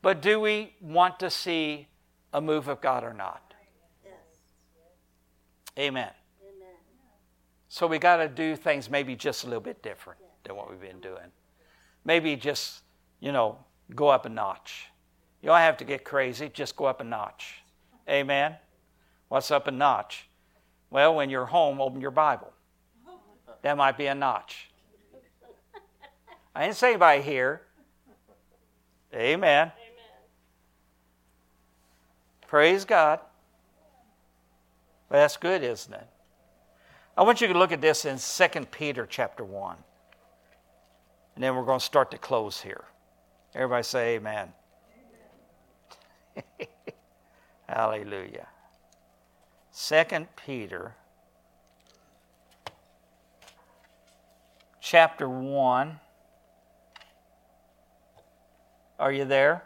But 0.00 0.22
do 0.22 0.40
we 0.40 0.74
want 0.80 1.20
to 1.20 1.28
see 1.28 1.88
a 2.32 2.40
move 2.40 2.68
of 2.68 2.80
God 2.80 3.04
or 3.04 3.12
not? 3.12 3.52
Yes. 4.02 4.14
Amen. 5.78 6.10
Amen. 6.40 6.76
So 7.68 7.86
we 7.86 7.98
got 7.98 8.16
to 8.16 8.28
do 8.28 8.56
things 8.56 8.88
maybe 8.88 9.14
just 9.14 9.44
a 9.44 9.46
little 9.46 9.60
bit 9.60 9.82
different 9.82 10.20
than 10.42 10.56
what 10.56 10.70
we've 10.70 10.80
been 10.80 11.00
doing. 11.00 11.30
Maybe 12.06 12.34
just, 12.34 12.80
you 13.20 13.30
know, 13.30 13.58
go 13.94 14.08
up 14.08 14.24
a 14.24 14.30
notch. 14.30 14.86
You 15.42 15.48
don't 15.48 15.58
have 15.58 15.76
to 15.76 15.84
get 15.84 16.02
crazy, 16.02 16.48
just 16.48 16.76
go 16.76 16.86
up 16.86 17.02
a 17.02 17.04
notch. 17.04 17.62
Amen. 18.08 18.56
What's 19.32 19.50
up 19.50 19.66
a 19.66 19.70
notch? 19.70 20.28
Well, 20.90 21.14
when 21.14 21.30
you're 21.30 21.46
home, 21.46 21.80
open 21.80 22.02
your 22.02 22.10
Bible. 22.10 22.52
That 23.62 23.78
might 23.78 23.96
be 23.96 24.04
a 24.04 24.14
notch. 24.14 24.68
I 26.54 26.64
didn't 26.64 26.76
say 26.76 26.88
anybody 26.88 27.22
here. 27.22 27.62
Amen. 29.14 29.72
Praise 32.46 32.84
God. 32.84 33.20
That's 35.08 35.38
good, 35.38 35.62
isn't 35.62 35.94
it? 35.94 36.06
I 37.16 37.22
want 37.22 37.40
you 37.40 37.48
to 37.48 37.58
look 37.58 37.72
at 37.72 37.80
this 37.80 38.04
in 38.04 38.18
2 38.18 38.66
Peter 38.66 39.06
chapter 39.08 39.44
1. 39.44 39.76
And 41.36 41.42
then 41.42 41.56
we're 41.56 41.64
going 41.64 41.80
to 41.80 41.84
start 41.86 42.10
to 42.10 42.18
close 42.18 42.60
here. 42.60 42.84
Everybody 43.54 43.82
say 43.82 44.16
amen. 44.16 44.52
amen. 46.36 46.44
Hallelujah. 47.66 48.48
2 49.74 50.26
Peter 50.44 50.94
chapter 54.80 55.26
1. 55.26 55.98
Are 58.98 59.12
you 59.12 59.24
there? 59.24 59.64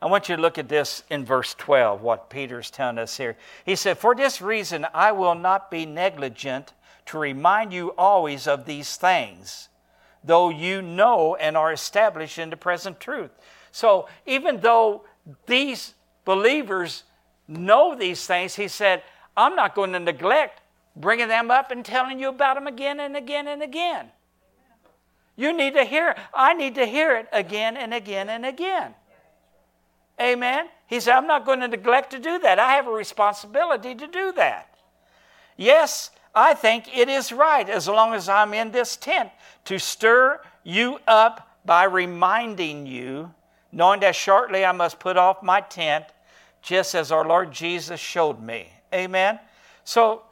I 0.00 0.06
want 0.06 0.30
you 0.30 0.36
to 0.36 0.40
look 0.40 0.56
at 0.56 0.70
this 0.70 1.02
in 1.10 1.26
verse 1.26 1.52
12, 1.54 2.00
what 2.00 2.30
Peter's 2.30 2.70
telling 2.70 2.96
us 2.96 3.18
here. 3.18 3.36
He 3.66 3.76
said, 3.76 3.98
For 3.98 4.14
this 4.14 4.40
reason 4.40 4.86
I 4.94 5.12
will 5.12 5.34
not 5.34 5.70
be 5.70 5.84
negligent 5.84 6.72
to 7.06 7.18
remind 7.18 7.74
you 7.74 7.90
always 7.98 8.46
of 8.46 8.64
these 8.64 8.96
things, 8.96 9.68
though 10.24 10.48
you 10.48 10.80
know 10.80 11.34
and 11.34 11.54
are 11.54 11.72
established 11.72 12.38
in 12.38 12.48
the 12.48 12.56
present 12.56 12.98
truth. 12.98 13.30
So 13.72 14.08
even 14.24 14.60
though 14.60 15.04
these 15.46 15.92
believers 16.24 17.02
know 17.50 17.94
these 17.94 18.26
things, 18.26 18.54
he 18.54 18.68
said, 18.68 19.02
I'm 19.36 19.56
not 19.56 19.74
going 19.74 19.92
to 19.92 20.00
neglect 20.00 20.62
bringing 20.96 21.28
them 21.28 21.50
up 21.50 21.70
and 21.70 21.84
telling 21.84 22.18
you 22.18 22.28
about 22.28 22.54
them 22.54 22.66
again 22.66 23.00
and 23.00 23.16
again 23.16 23.48
and 23.48 23.62
again. 23.62 24.10
You 25.36 25.56
need 25.56 25.74
to 25.74 25.84
hear. 25.84 26.16
I 26.34 26.52
need 26.54 26.74
to 26.74 26.84
hear 26.84 27.16
it 27.16 27.28
again 27.32 27.76
and 27.76 27.94
again 27.94 28.28
and 28.28 28.44
again. 28.44 28.94
Amen. 30.20 30.68
He 30.86 31.00
said, 31.00 31.14
I'm 31.14 31.26
not 31.26 31.46
going 31.46 31.60
to 31.60 31.68
neglect 31.68 32.10
to 32.10 32.18
do 32.18 32.38
that. 32.40 32.58
I 32.58 32.72
have 32.72 32.86
a 32.86 32.92
responsibility 32.92 33.94
to 33.94 34.06
do 34.06 34.32
that. 34.32 34.74
Yes, 35.56 36.10
I 36.34 36.54
think 36.54 36.94
it 36.94 37.08
is 37.08 37.32
right, 37.32 37.68
as 37.68 37.88
long 37.88 38.12
as 38.12 38.28
I'm 38.28 38.52
in 38.52 38.70
this 38.70 38.96
tent, 38.96 39.30
to 39.64 39.78
stir 39.78 40.40
you 40.62 40.98
up 41.06 41.48
by 41.64 41.84
reminding 41.84 42.86
you, 42.86 43.32
knowing 43.72 44.00
that 44.00 44.14
shortly 44.14 44.64
I 44.64 44.72
must 44.72 44.98
put 44.98 45.16
off 45.16 45.42
my 45.42 45.60
tent, 45.62 46.04
just 46.62 46.94
as 46.94 47.10
our 47.10 47.26
Lord 47.26 47.52
Jesus 47.52 48.00
showed 48.00 48.42
me. 48.42 48.70
Amen. 48.92 49.38
So 49.84 50.22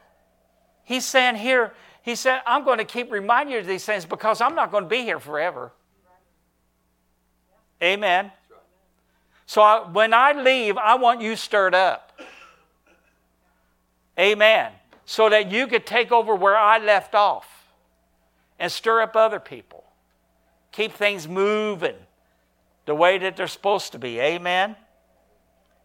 he's 0.84 1.04
saying 1.04 1.36
here, 1.36 1.72
he 2.02 2.14
said, 2.14 2.40
I'm 2.46 2.64
going 2.64 2.78
to 2.78 2.84
keep 2.84 3.10
reminding 3.10 3.54
you 3.54 3.60
of 3.60 3.66
these 3.66 3.84
things 3.84 4.04
because 4.04 4.40
I'm 4.40 4.54
not 4.54 4.70
going 4.70 4.84
to 4.84 4.88
be 4.88 5.02
here 5.02 5.20
forever. 5.20 5.72
Amen. 7.82 8.32
So 9.46 9.62
I, 9.62 9.88
when 9.88 10.12
I 10.12 10.32
leave, 10.32 10.76
I 10.76 10.96
want 10.96 11.20
you 11.20 11.36
stirred 11.36 11.74
up. 11.74 12.20
Amen. 14.18 14.72
So 15.06 15.28
that 15.28 15.50
you 15.50 15.66
could 15.66 15.86
take 15.86 16.12
over 16.12 16.34
where 16.34 16.56
I 16.56 16.78
left 16.78 17.14
off 17.14 17.46
and 18.58 18.70
stir 18.70 19.00
up 19.00 19.16
other 19.16 19.40
people. 19.40 19.84
Keep 20.72 20.92
things 20.92 21.26
moving 21.26 21.94
the 22.84 22.94
way 22.94 23.18
that 23.18 23.36
they're 23.36 23.46
supposed 23.46 23.92
to 23.92 23.98
be. 23.98 24.18
Amen. 24.18 24.76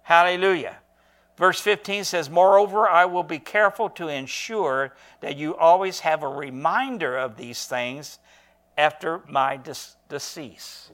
Hallelujah. 0.04 0.78
Verse 1.38 1.60
15 1.60 2.04
says, 2.04 2.30
Moreover, 2.30 2.88
I 2.88 3.06
will 3.06 3.24
be 3.24 3.40
careful 3.40 3.90
to 3.92 4.08
ensure 4.08 4.94
that 5.22 5.36
you 5.36 5.56
always 5.56 6.02
have 6.02 6.22
a 6.22 6.28
reminder 6.28 7.18
of 7.18 7.38
these 7.38 7.66
things 7.66 8.20
after 8.78 9.22
my 9.28 9.60
decease 10.10 10.92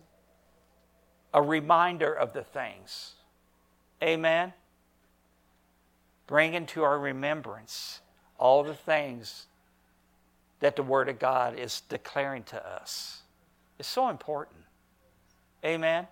a 1.33 1.41
reminder 1.41 2.11
of 2.11 2.33
the 2.33 2.43
things. 2.43 3.13
Amen. 4.01 4.53
Bring 6.27 6.53
into 6.53 6.83
our 6.83 6.97
remembrance 6.97 8.01
all 8.37 8.63
the 8.63 8.73
things 8.73 9.47
that 10.59 10.75
the 10.75 10.83
Word 10.83 11.09
of 11.09 11.19
God 11.19 11.57
is 11.57 11.81
declaring 11.81 12.43
to 12.43 12.67
us. 12.67 13.21
It's 13.77 13.87
so 13.87 14.09
important. 14.09 14.59
Amen. 15.63 16.07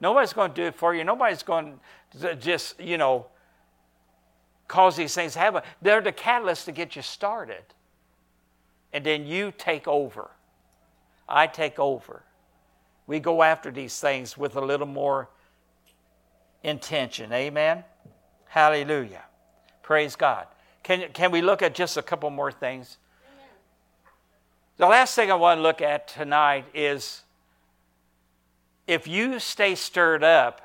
Nobody's 0.00 0.32
going 0.32 0.50
to 0.50 0.54
do 0.54 0.64
it 0.64 0.74
for 0.74 0.94
you. 0.94 1.04
Nobody's 1.04 1.42
going 1.42 1.78
to 2.20 2.34
just, 2.34 2.80
you 2.80 2.98
know, 2.98 3.26
cause 4.68 4.96
these 4.96 5.14
things 5.14 5.34
to 5.34 5.38
happen. 5.38 5.62
They're 5.80 6.00
the 6.00 6.12
catalyst 6.12 6.66
to 6.66 6.72
get 6.72 6.96
you 6.96 7.02
started. 7.02 7.64
And 8.92 9.04
then 9.04 9.26
you 9.26 9.52
take 9.56 9.88
over. 9.88 10.30
I 11.28 11.46
take 11.46 11.78
over 11.78 12.22
we 13.06 13.20
go 13.20 13.42
after 13.42 13.70
these 13.70 13.98
things 14.00 14.36
with 14.36 14.56
a 14.56 14.60
little 14.60 14.86
more 14.86 15.28
intention. 16.62 17.32
Amen? 17.32 17.84
Hallelujah. 18.46 19.22
Praise 19.82 20.16
God. 20.16 20.46
Can, 20.82 21.10
can 21.12 21.30
we 21.30 21.42
look 21.42 21.62
at 21.62 21.74
just 21.74 21.96
a 21.96 22.02
couple 22.02 22.30
more 22.30 22.52
things? 22.52 22.98
The 24.76 24.86
last 24.86 25.14
thing 25.14 25.30
I 25.30 25.34
want 25.34 25.58
to 25.58 25.62
look 25.62 25.82
at 25.82 26.08
tonight 26.08 26.64
is 26.74 27.22
if 28.86 29.06
you 29.06 29.38
stay 29.38 29.74
stirred 29.74 30.22
up, 30.22 30.60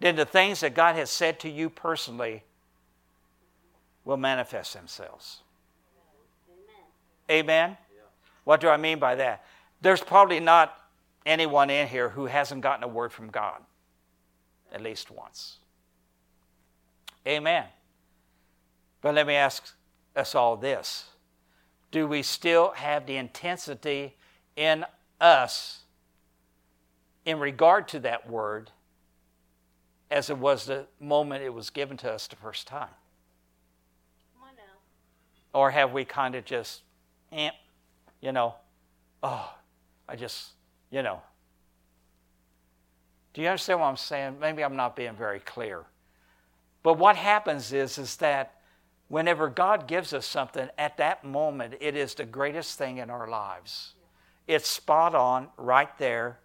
then 0.00 0.16
the 0.16 0.24
things 0.24 0.60
that 0.60 0.74
God 0.74 0.94
has 0.94 1.10
said 1.10 1.40
to 1.40 1.50
you 1.50 1.70
personally 1.70 2.44
will 4.04 4.16
manifest 4.16 4.74
themselves. 4.74 5.40
Amen? 7.28 7.44
Amen? 7.44 7.76
What 8.44 8.60
do 8.60 8.68
I 8.68 8.76
mean 8.76 8.98
by 8.98 9.16
that? 9.16 9.44
There's 9.80 10.00
probably 10.00 10.40
not 10.40 10.78
anyone 11.26 11.68
in 11.68 11.86
here 11.88 12.08
who 12.08 12.26
hasn't 12.26 12.62
gotten 12.62 12.82
a 12.84 12.88
word 12.88 13.12
from 13.12 13.28
God 13.28 13.60
at 14.72 14.80
least 14.80 15.10
once. 15.10 15.58
Amen. 17.26 17.64
But 19.02 19.14
let 19.14 19.26
me 19.26 19.34
ask 19.34 19.74
us 20.16 20.34
all 20.34 20.56
this 20.56 21.06
Do 21.90 22.06
we 22.06 22.22
still 22.22 22.70
have 22.72 23.06
the 23.06 23.16
intensity 23.16 24.16
in 24.56 24.84
us 25.20 25.80
in 27.24 27.38
regard 27.38 27.88
to 27.88 28.00
that 28.00 28.28
word 28.28 28.70
as 30.10 30.30
it 30.30 30.38
was 30.38 30.66
the 30.66 30.86
moment 31.00 31.42
it 31.42 31.52
was 31.52 31.70
given 31.70 31.96
to 31.98 32.10
us 32.10 32.26
the 32.26 32.36
first 32.36 32.66
time? 32.66 32.88
Or 35.54 35.70
have 35.70 35.92
we 35.92 36.04
kind 36.04 36.34
of 36.34 36.44
just, 36.44 36.82
eh, 37.32 37.50
you 38.20 38.32
know, 38.32 38.54
oh, 39.22 39.52
I 40.08 40.16
just, 40.16 40.50
you 40.90 41.02
know. 41.02 41.22
Do 43.32 43.42
you 43.42 43.48
understand 43.48 43.80
what 43.80 43.86
I'm 43.86 43.96
saying? 43.96 44.38
Maybe 44.40 44.62
I'm 44.62 44.76
not 44.76 44.94
being 44.94 45.14
very 45.14 45.40
clear. 45.40 45.84
But 46.82 46.98
what 46.98 47.16
happens 47.16 47.72
is, 47.72 47.98
is 47.98 48.16
that 48.16 48.60
whenever 49.08 49.48
God 49.48 49.86
gives 49.86 50.12
us 50.12 50.26
something, 50.26 50.68
at 50.76 50.96
that 50.98 51.24
moment, 51.24 51.74
it 51.80 51.96
is 51.96 52.14
the 52.14 52.24
greatest 52.24 52.78
thing 52.78 52.98
in 52.98 53.10
our 53.10 53.28
lives. 53.28 53.94
It's 54.46 54.68
spot 54.68 55.14
on, 55.14 55.48
right 55.56 55.96
there, 55.98 56.40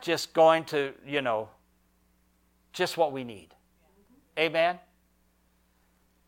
just 0.00 0.32
going 0.34 0.64
to, 0.66 0.92
you 1.06 1.22
know, 1.22 1.48
just 2.72 2.96
what 2.96 3.12
we 3.12 3.24
need. 3.24 3.48
Amen? 4.38 4.78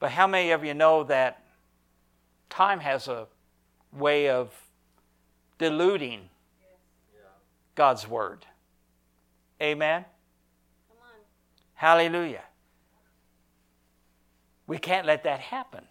But 0.01 0.11
how 0.11 0.27
many 0.27 0.51
of 0.53 0.64
you 0.64 0.75
know 0.75 1.05
that 1.05 1.43
time 2.49 2.81
has 2.81 3.09
a 3.09 3.27
way 3.93 4.29
of 4.29 4.53
diluting 5.59 6.29
God's 7.75 8.09
word? 8.09 8.47
Amen? 9.61 10.05
Hallelujah. 11.75 12.43
We 14.66 14.79
can't 14.79 15.07
let 15.07 15.25
that 15.25 15.41
happen. 15.41 15.85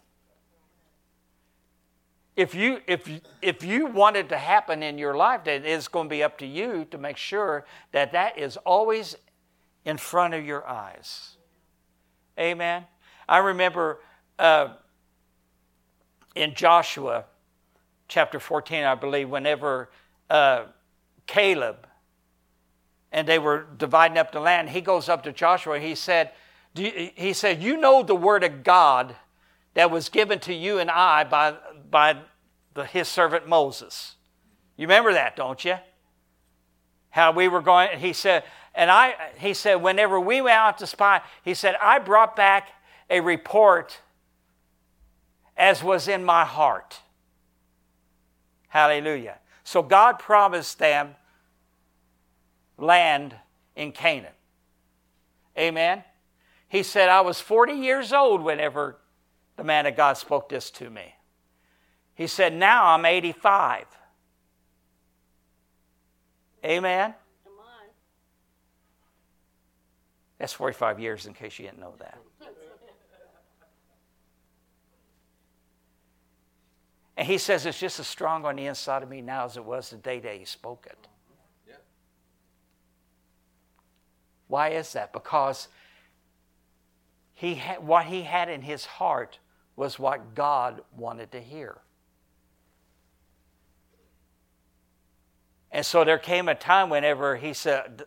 If 2.38 2.54
you, 2.54 2.80
if, 2.86 3.10
if 3.42 3.64
you 3.64 3.86
want 3.86 4.14
it 4.16 4.28
to 4.28 4.38
happen 4.38 4.80
in 4.84 4.96
your 4.96 5.16
life, 5.16 5.42
then 5.42 5.64
it's 5.64 5.88
going 5.88 6.06
to 6.06 6.08
be 6.08 6.22
up 6.22 6.38
to 6.38 6.46
you 6.46 6.86
to 6.92 6.96
make 6.96 7.16
sure 7.16 7.66
that 7.90 8.12
that 8.12 8.38
is 8.38 8.56
always 8.58 9.16
in 9.84 9.96
front 9.96 10.34
of 10.34 10.46
your 10.46 10.64
eyes. 10.64 11.36
Amen. 12.38 12.84
I 13.28 13.38
remember 13.38 13.98
uh, 14.38 14.68
in 16.36 16.54
Joshua 16.54 17.24
chapter 18.06 18.38
14, 18.38 18.84
I 18.84 18.94
believe, 18.94 19.28
whenever 19.28 19.90
uh, 20.30 20.66
Caleb 21.26 21.88
and 23.10 23.26
they 23.26 23.40
were 23.40 23.66
dividing 23.78 24.16
up 24.16 24.30
the 24.30 24.38
land, 24.38 24.70
he 24.70 24.80
goes 24.80 25.08
up 25.08 25.24
to 25.24 25.32
Joshua. 25.32 25.74
And 25.74 25.84
he 25.84 25.96
said, 25.96 26.30
he 26.76 27.32
said, 27.32 27.60
You 27.60 27.78
know 27.78 28.04
the 28.04 28.14
word 28.14 28.44
of 28.44 28.62
God 28.62 29.16
that 29.74 29.90
was 29.90 30.08
given 30.08 30.38
to 30.40 30.52
you 30.52 30.78
and 30.78 30.90
I 30.90 31.24
by, 31.24 31.54
by 31.90 32.18
the, 32.74 32.84
his 32.84 33.08
servant 33.08 33.48
Moses. 33.48 34.16
You 34.76 34.86
remember 34.86 35.12
that, 35.12 35.36
don't 35.36 35.64
you? 35.64 35.76
How 37.10 37.32
we 37.32 37.48
were 37.48 37.62
going, 37.62 37.98
he 37.98 38.12
said, 38.12 38.44
and 38.74 38.90
I, 38.90 39.14
he 39.38 39.54
said, 39.54 39.76
whenever 39.76 40.20
we 40.20 40.40
went 40.40 40.56
out 40.56 40.78
to 40.78 40.86
spy, 40.86 41.22
he 41.42 41.54
said, 41.54 41.74
I 41.82 41.98
brought 41.98 42.36
back 42.36 42.68
a 43.10 43.20
report 43.20 43.98
as 45.56 45.82
was 45.82 46.06
in 46.06 46.24
my 46.24 46.44
heart. 46.44 47.00
Hallelujah. 48.68 49.38
So 49.64 49.82
God 49.82 50.18
promised 50.18 50.78
them 50.78 51.16
land 52.76 53.34
in 53.74 53.92
Canaan. 53.92 54.32
Amen. 55.58 56.04
He 56.68 56.82
said, 56.82 57.08
I 57.08 57.22
was 57.22 57.40
40 57.40 57.72
years 57.72 58.12
old 58.12 58.42
whenever 58.42 58.98
the 59.56 59.64
man 59.64 59.86
of 59.86 59.96
God 59.96 60.16
spoke 60.16 60.48
this 60.48 60.70
to 60.72 60.88
me. 60.88 61.14
He 62.18 62.26
said, 62.26 62.52
Now 62.52 62.94
I'm 62.94 63.04
85. 63.06 63.86
Amen. 66.64 67.14
That's 70.38 70.52
45 70.52 70.98
years 70.98 71.26
in 71.26 71.34
case 71.34 71.60
you 71.60 71.66
didn't 71.66 71.78
know 71.78 71.94
that. 72.00 72.18
And 77.16 77.26
he 77.26 77.38
says 77.38 77.66
it's 77.66 77.78
just 77.78 78.00
as 78.00 78.08
strong 78.08 78.44
on 78.44 78.56
the 78.56 78.66
inside 78.66 79.04
of 79.04 79.08
me 79.08 79.20
now 79.20 79.44
as 79.44 79.56
it 79.56 79.64
was 79.64 79.90
the 79.90 79.96
day 79.96 80.18
that 80.18 80.34
he 80.34 80.44
spoke 80.44 80.88
it. 80.90 81.06
Why 84.48 84.70
is 84.70 84.92
that? 84.94 85.12
Because 85.12 85.68
he 87.34 87.56
what 87.80 88.06
he 88.06 88.22
had 88.22 88.48
in 88.48 88.62
his 88.62 88.86
heart 88.86 89.38
was 89.76 90.00
what 90.00 90.34
God 90.34 90.82
wanted 90.96 91.30
to 91.32 91.40
hear. 91.40 91.78
And 95.70 95.84
so 95.84 96.04
there 96.04 96.18
came 96.18 96.48
a 96.48 96.54
time 96.54 96.90
whenever 96.90 97.36
he 97.36 97.52
said, 97.52 98.04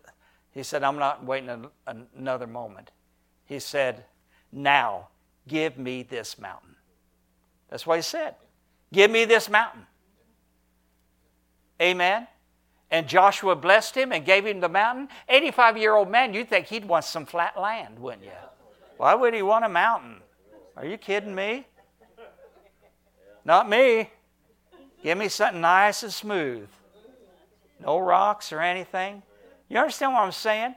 he 0.52 0.64
said, 0.64 0.84
I'm 0.84 0.98
not 0.98 1.24
waiting 1.24 1.68
another 1.88 2.48
moment. 2.48 2.92
He 3.46 3.60
said, 3.60 4.06
Now 4.52 5.10
give 5.48 5.78
me 5.78 6.04
this 6.04 6.40
mountain. 6.40 6.76
That's 7.70 7.86
what 7.86 7.98
he 7.98 8.02
said. 8.02 8.36
Give 8.92 9.10
me 9.10 9.26
this 9.26 9.50
mountain. 9.50 9.86
Amen. 11.82 12.28
And 12.92 13.08
Joshua 13.08 13.56
blessed 13.56 13.96
him 13.96 14.12
and 14.12 14.26
gave 14.26 14.46
him 14.46 14.60
the 14.60 14.68
mountain. 14.70 15.08
85 15.30 15.78
year 15.78 15.96
old 15.96 16.10
man, 16.10 16.34
you'd 16.34 16.50
think 16.50 16.68
he'd 16.68 16.86
want 16.86 17.06
some 17.06 17.26
flat 17.26 17.60
land, 17.60 17.98
wouldn't 17.98 18.24
you? 18.24 18.32
Why 18.98 19.16
would 19.16 19.34
he 19.34 19.42
want 19.42 19.66
a 19.66 19.70
mountain? 19.70 20.18
Are 20.76 20.86
you 20.86 20.98
kidding 20.98 21.34
me? 21.34 21.66
Not 23.46 23.70
me. 23.70 24.10
Give 25.02 25.18
me 25.18 25.30
something 25.30 25.62
nice 25.62 26.04
and 26.04 26.14
smooth. 26.14 26.68
No 27.82 27.98
rocks 27.98 28.54
or 28.54 28.62
anything. 28.62 29.24
You 29.68 29.78
understand 29.78 30.14
what 30.14 30.22
I'm 30.22 30.32
saying? 30.32 30.76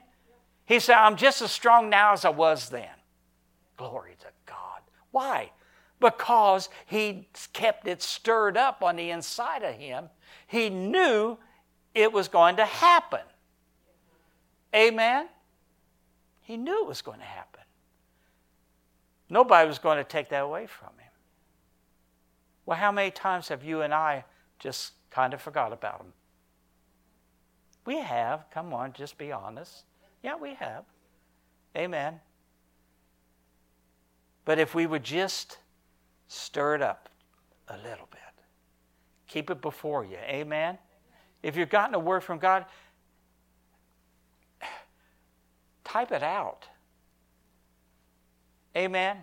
He 0.67 0.81
said, 0.81 0.97
I'm 0.97 1.17
just 1.17 1.43
as 1.43 1.53
strong 1.53 1.91
now 1.91 2.13
as 2.13 2.25
I 2.25 2.31
was 2.31 2.71
then. 2.71 2.89
Glory 3.77 4.17
to 4.21 4.27
God. 4.47 4.81
Why? 5.11 5.51
Because 6.01 6.69
he 6.87 7.29
kept 7.53 7.87
it 7.87 8.03
stirred 8.03 8.57
up 8.57 8.83
on 8.83 8.97
the 8.97 9.11
inside 9.11 9.63
of 9.63 9.75
him. 9.75 10.09
He 10.47 10.71
knew 10.71 11.37
it 11.95 12.13
was 12.13 12.29
going 12.29 12.57
to 12.57 12.65
happen. 12.65 13.21
Amen? 14.75 15.29
He 16.41 16.57
knew 16.57 16.83
it 16.83 16.89
was 16.89 17.03
going 17.03 17.21
to 17.21 17.25
happen. 17.25 17.63
Nobody 19.29 19.67
was 19.67 19.79
going 19.79 19.99
to 19.99 20.05
take 20.05 20.29
that 20.31 20.43
away 20.43 20.67
from 20.67 20.91
him. 20.99 21.11
Well, 22.67 22.79
how 22.79 22.93
many 22.93 23.11
times 23.11 23.49
have 23.49 23.63
you 23.63 23.83
and 23.83 23.93
I 23.93 24.25
just 24.59 24.93
kind 25.11 25.35
of 25.35 25.41
forgot 25.41 25.73
about 25.73 26.01
him? 26.01 26.13
We 27.87 27.99
have. 27.99 28.47
Come 28.51 28.73
on, 28.73 28.93
just 28.93 29.19
be 29.19 29.33
honest. 29.33 29.85
Yeah, 30.23 30.37
we 30.37 30.55
have. 30.55 30.85
Amen. 31.77 32.21
But 34.45 34.59
if 34.59 34.75
we 34.75 34.87
would 34.87 35.05
just 35.05 35.59
stir 36.29 36.77
it 36.77 36.83
up 36.83 37.09
a 37.69 37.77
little 37.77 38.09
bit, 38.11 38.21
keep 39.27 39.51
it 39.51 39.61
before 39.61 40.05
you. 40.05 40.17
Amen. 40.17 40.79
If 41.43 41.57
you've 41.57 41.71
gotten 41.71 41.95
a 41.95 41.99
word 41.99 42.23
from 42.23 42.39
God, 42.39 42.65
type 45.85 46.13
it 46.13 46.23
out. 46.23 46.67
Amen. 48.77 49.19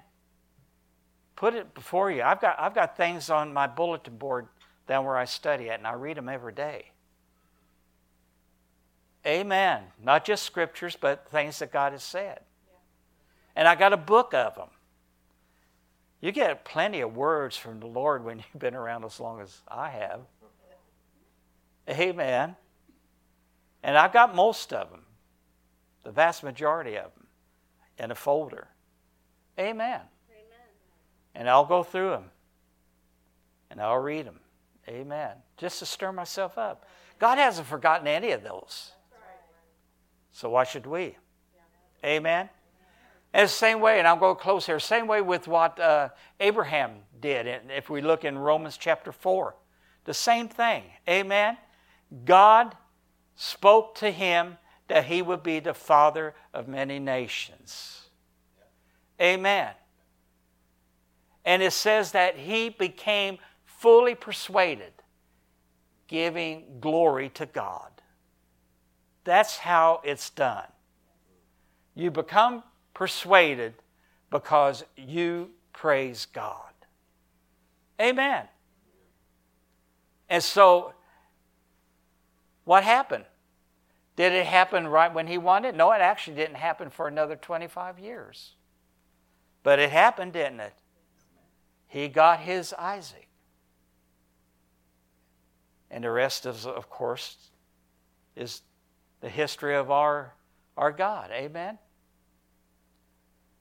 Put 1.36 1.56
it 1.56 1.74
before 1.74 2.12
you. 2.12 2.22
I've 2.22 2.40
got, 2.40 2.60
I've 2.60 2.76
got 2.76 2.96
things 2.96 3.30
on 3.30 3.52
my 3.52 3.68
bulletin 3.68 4.18
board 4.18 4.48
down 4.88 5.06
where 5.06 5.18
I 5.18 5.26
study 5.26 5.70
at, 5.70 5.80
and 5.80 5.88
I 5.88 5.94
read 5.94 6.18
them 6.18 6.30
every 6.30 6.54
day. 6.54 6.91
Amen. 9.26 9.84
Not 10.02 10.26
just 10.26 10.44
scriptures, 10.44 10.98
but 11.00 11.28
things 11.30 11.60
that 11.60 11.72
God 11.72 11.92
has 11.92 12.04
said. 12.04 12.40
And 13.56 13.68
I 13.68 13.76
got 13.76 13.94
a 13.94 13.98
book 13.98 14.34
of 14.34 14.56
them. 14.56 14.70
You 16.22 16.32
get 16.32 16.66
plenty 16.66 17.02
of 17.02 17.16
words 17.16 17.58
from 17.58 17.80
the 17.80 17.88
Lord 17.88 18.24
when 18.24 18.38
you've 18.40 18.60
been 18.60 18.76
around 18.76 19.04
as 19.06 19.20
long 19.20 19.42
as 19.42 19.62
I 19.68 19.90
have. 19.90 20.22
Amen. 21.90 22.56
And 23.84 23.98
I've 23.98 24.14
got 24.14 24.36
most 24.36 24.72
of 24.72 24.92
them, 24.92 25.02
the 26.04 26.12
vast 26.12 26.44
majority 26.44 26.96
of 26.96 27.14
them, 27.16 27.28
in 27.98 28.12
a 28.12 28.16
folder. 28.16 28.68
Amen. 29.60 30.00
Amen. 30.30 30.70
And 31.34 31.50
I'll 31.50 31.66
go 31.66 31.84
through 31.84 32.12
them 32.12 32.26
and 33.70 33.82
I'll 33.82 33.98
read 33.98 34.26
them 34.26 34.40
Amen. 34.88 35.32
Just 35.58 35.80
to 35.80 35.86
stir 35.86 36.12
myself 36.12 36.58
up. 36.58 36.86
God 37.20 37.38
hasn't 37.38 37.68
forgotten 37.68 38.08
any 38.08 38.32
of 38.32 38.44
those. 38.44 38.92
So 40.32 40.50
why 40.50 40.64
should 40.64 40.86
we? 40.86 41.18
Amen. 42.04 42.50
And 43.34 43.46
the 43.46 43.52
same 43.52 43.80
way, 43.80 44.00
and 44.00 44.08
I'll 44.08 44.18
go 44.18 44.36
close 44.36 44.66
here, 44.66 44.80
same 44.80 45.08
way 45.08 45.22
with 45.22 45.48
what 45.48 45.80
uh, 45.80 46.10
Abraham 46.40 46.92
did. 47.20 47.48
If 47.70 47.90
we 47.90 48.02
look 48.02 48.26
in 48.26 48.38
Romans 48.38 48.78
chapter 48.78 49.12
4, 49.12 49.56
the 50.04 50.14
same 50.14 50.50
thing. 50.50 50.84
Amen. 51.08 51.58
God 52.26 52.76
spoke 53.36 53.96
to 53.96 54.12
him 54.12 54.58
that 54.88 55.06
he 55.06 55.22
would 55.22 55.44
be 55.44 55.60
the 55.60 55.74
father 55.74 56.34
of 56.54 56.68
many 56.68 57.00
nations. 57.00 58.10
Amen. 59.22 59.72
And 61.46 61.64
it 61.64 61.74
says 61.74 62.12
that 62.12 62.38
he 62.38 62.70
became 62.70 63.38
fully 63.64 64.16
persuaded, 64.16 64.94
giving 66.08 66.66
glory 66.82 67.30
to 67.30 67.46
God. 67.46 67.91
That's 69.24 69.58
how 69.58 70.02
it's 70.04 70.30
done. 70.30 70.68
You 71.94 72.12
become 72.12 72.64
persuaded 72.94 73.74
because 74.30 74.84
you 74.96 75.52
praise 75.74 76.26
God. 76.26 76.74
Amen. 78.00 78.48
And 80.30 80.42
so, 80.42 80.94
what 82.64 82.84
happened? 82.84 83.26
Did 84.16 84.34
it 84.34 84.46
happen 84.46 84.88
right 84.88 85.14
when 85.14 85.28
he 85.28 85.38
wanted? 85.38 85.76
No, 85.76 85.92
it 85.92 86.02
actually 86.02 86.36
didn't 86.36 86.56
happen 86.56 86.90
for 86.90 87.08
another 87.08 87.36
25 87.36 88.00
years. 88.00 88.54
But 89.64 89.80
it 89.80 89.92
happened, 89.92 90.34
didn't 90.34 90.60
it? 90.60 90.74
He 91.88 92.08
got 92.08 92.40
his 92.40 92.74
Isaac. 92.74 93.28
And 95.90 96.04
the 96.04 96.12
rest 96.12 96.46
is, 96.46 96.66
of 96.66 96.90
course, 96.90 97.36
is 98.36 98.62
the 99.22 99.30
history 99.30 99.76
of 99.76 99.90
our, 99.90 100.34
our 100.76 100.92
God. 100.92 101.32
Amen? 101.32 101.78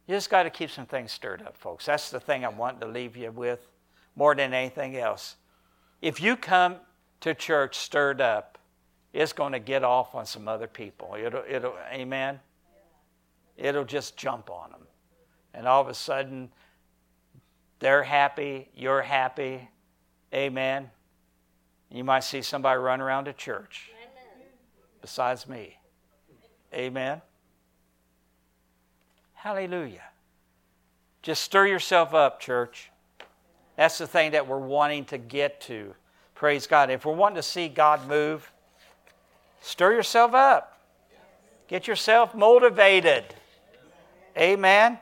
You 0.07 0.17
just 0.17 0.31
got 0.31 0.43
to 0.43 0.51
keep 0.51 0.71
some 0.71 0.87
things 0.87 1.13
stirred 1.13 1.43
up, 1.43 1.57
folks. 1.57 1.87
That's 1.87 2.11
the 2.11 2.19
thing 2.19 2.45
I 2.45 2.49
want 2.49 2.81
to 2.81 2.87
leave 2.89 3.17
you 3.17 3.31
with 3.31 3.71
more 4.17 4.35
than 4.35 4.53
anything 4.53 4.97
else. 4.97 5.37
If 6.03 6.21
you 6.21 6.35
come 6.37 6.77
to 7.21 7.35
church 7.35 7.77
stirred 7.77 8.21
up, 8.21 8.59
it's 9.13 9.33
going 9.33 9.53
to 9.53 9.59
get 9.59 9.85
off 9.85 10.15
on 10.15 10.27
some 10.27 10.49
other 10.49 10.67
people. 10.67 11.17
It'll, 11.19 11.45
it'll, 11.49 11.75
amen? 11.93 12.41
It'll 13.57 13.85
just 13.85 14.17
jump 14.17 14.51
on 14.51 14.71
them. 14.71 14.81
And 15.53 15.67
all 15.69 15.81
of 15.83 15.89
a 15.89 15.95
sudden, 15.95 16.51
they're 17.81 18.03
happy, 18.03 18.69
you're 18.75 19.03
happy. 19.03 19.69
Amen. 20.33 20.91
You 21.91 22.05
might 22.05 22.25
see 22.25 22.43
somebody 22.43 22.79
run 22.79 23.01
around 23.01 23.27
a 23.27 23.33
church. 23.33 23.91
Besides 25.01 25.49
me. 25.49 25.79
Amen. 26.73 27.21
Hallelujah. 29.35 30.03
Just 31.23 31.43
stir 31.43 31.67
yourself 31.67 32.15
up, 32.15 32.41
church. 32.41 32.91
That's 33.77 33.99
the 33.99 34.07
thing 34.07 34.33
that 34.33 34.47
we're 34.47 34.59
wanting 34.59 35.05
to 35.07 35.19
get 35.19 35.61
to. 35.63 35.95
Praise 36.35 36.67
God. 36.67 36.91
If 36.91 37.05
we're 37.05 37.15
wanting 37.15 37.37
to 37.37 37.43
see 37.43 37.69
God 37.69 38.07
move, 38.07 38.51
stir 39.61 39.93
yourself 39.93 40.35
up. 40.35 40.79
Get 41.69 41.87
yourself 41.87 42.35
motivated. 42.35 43.25
Amen. 44.37 44.99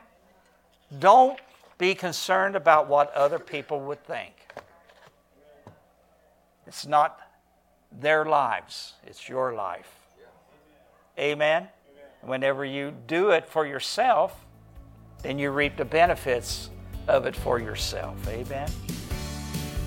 Don't 0.99 1.39
be 1.77 1.95
concerned 1.95 2.55
about 2.55 2.87
what 2.87 3.13
other 3.13 3.39
people 3.39 3.79
would 3.81 4.03
think. 4.05 4.33
It's 6.67 6.85
not 6.85 7.19
their 7.91 8.25
lives, 8.25 8.93
it's 9.05 9.27
your 9.27 9.53
life. 9.53 9.91
Amen. 11.17 11.67
Whenever 12.21 12.65
you 12.65 12.93
do 13.07 13.31
it 13.31 13.47
for 13.47 13.65
yourself, 13.65 14.45
then 15.21 15.39
you 15.39 15.51
reap 15.51 15.77
the 15.77 15.85
benefits 15.85 16.69
of 17.07 17.25
it 17.25 17.35
for 17.35 17.59
yourself. 17.59 18.15
Amen. 18.27 18.69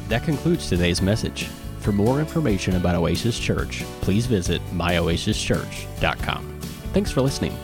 That 0.08 0.24
concludes 0.24 0.68
today's 0.68 1.00
message. 1.00 1.44
For 1.80 1.92
more 1.92 2.20
information 2.20 2.76
about 2.76 2.94
Oasis 2.94 3.38
Church, 3.38 3.82
please 4.02 4.26
visit 4.26 4.62
myoasischurch.com. 4.72 6.60
Thanks 6.92 7.10
for 7.10 7.22
listening. 7.22 7.56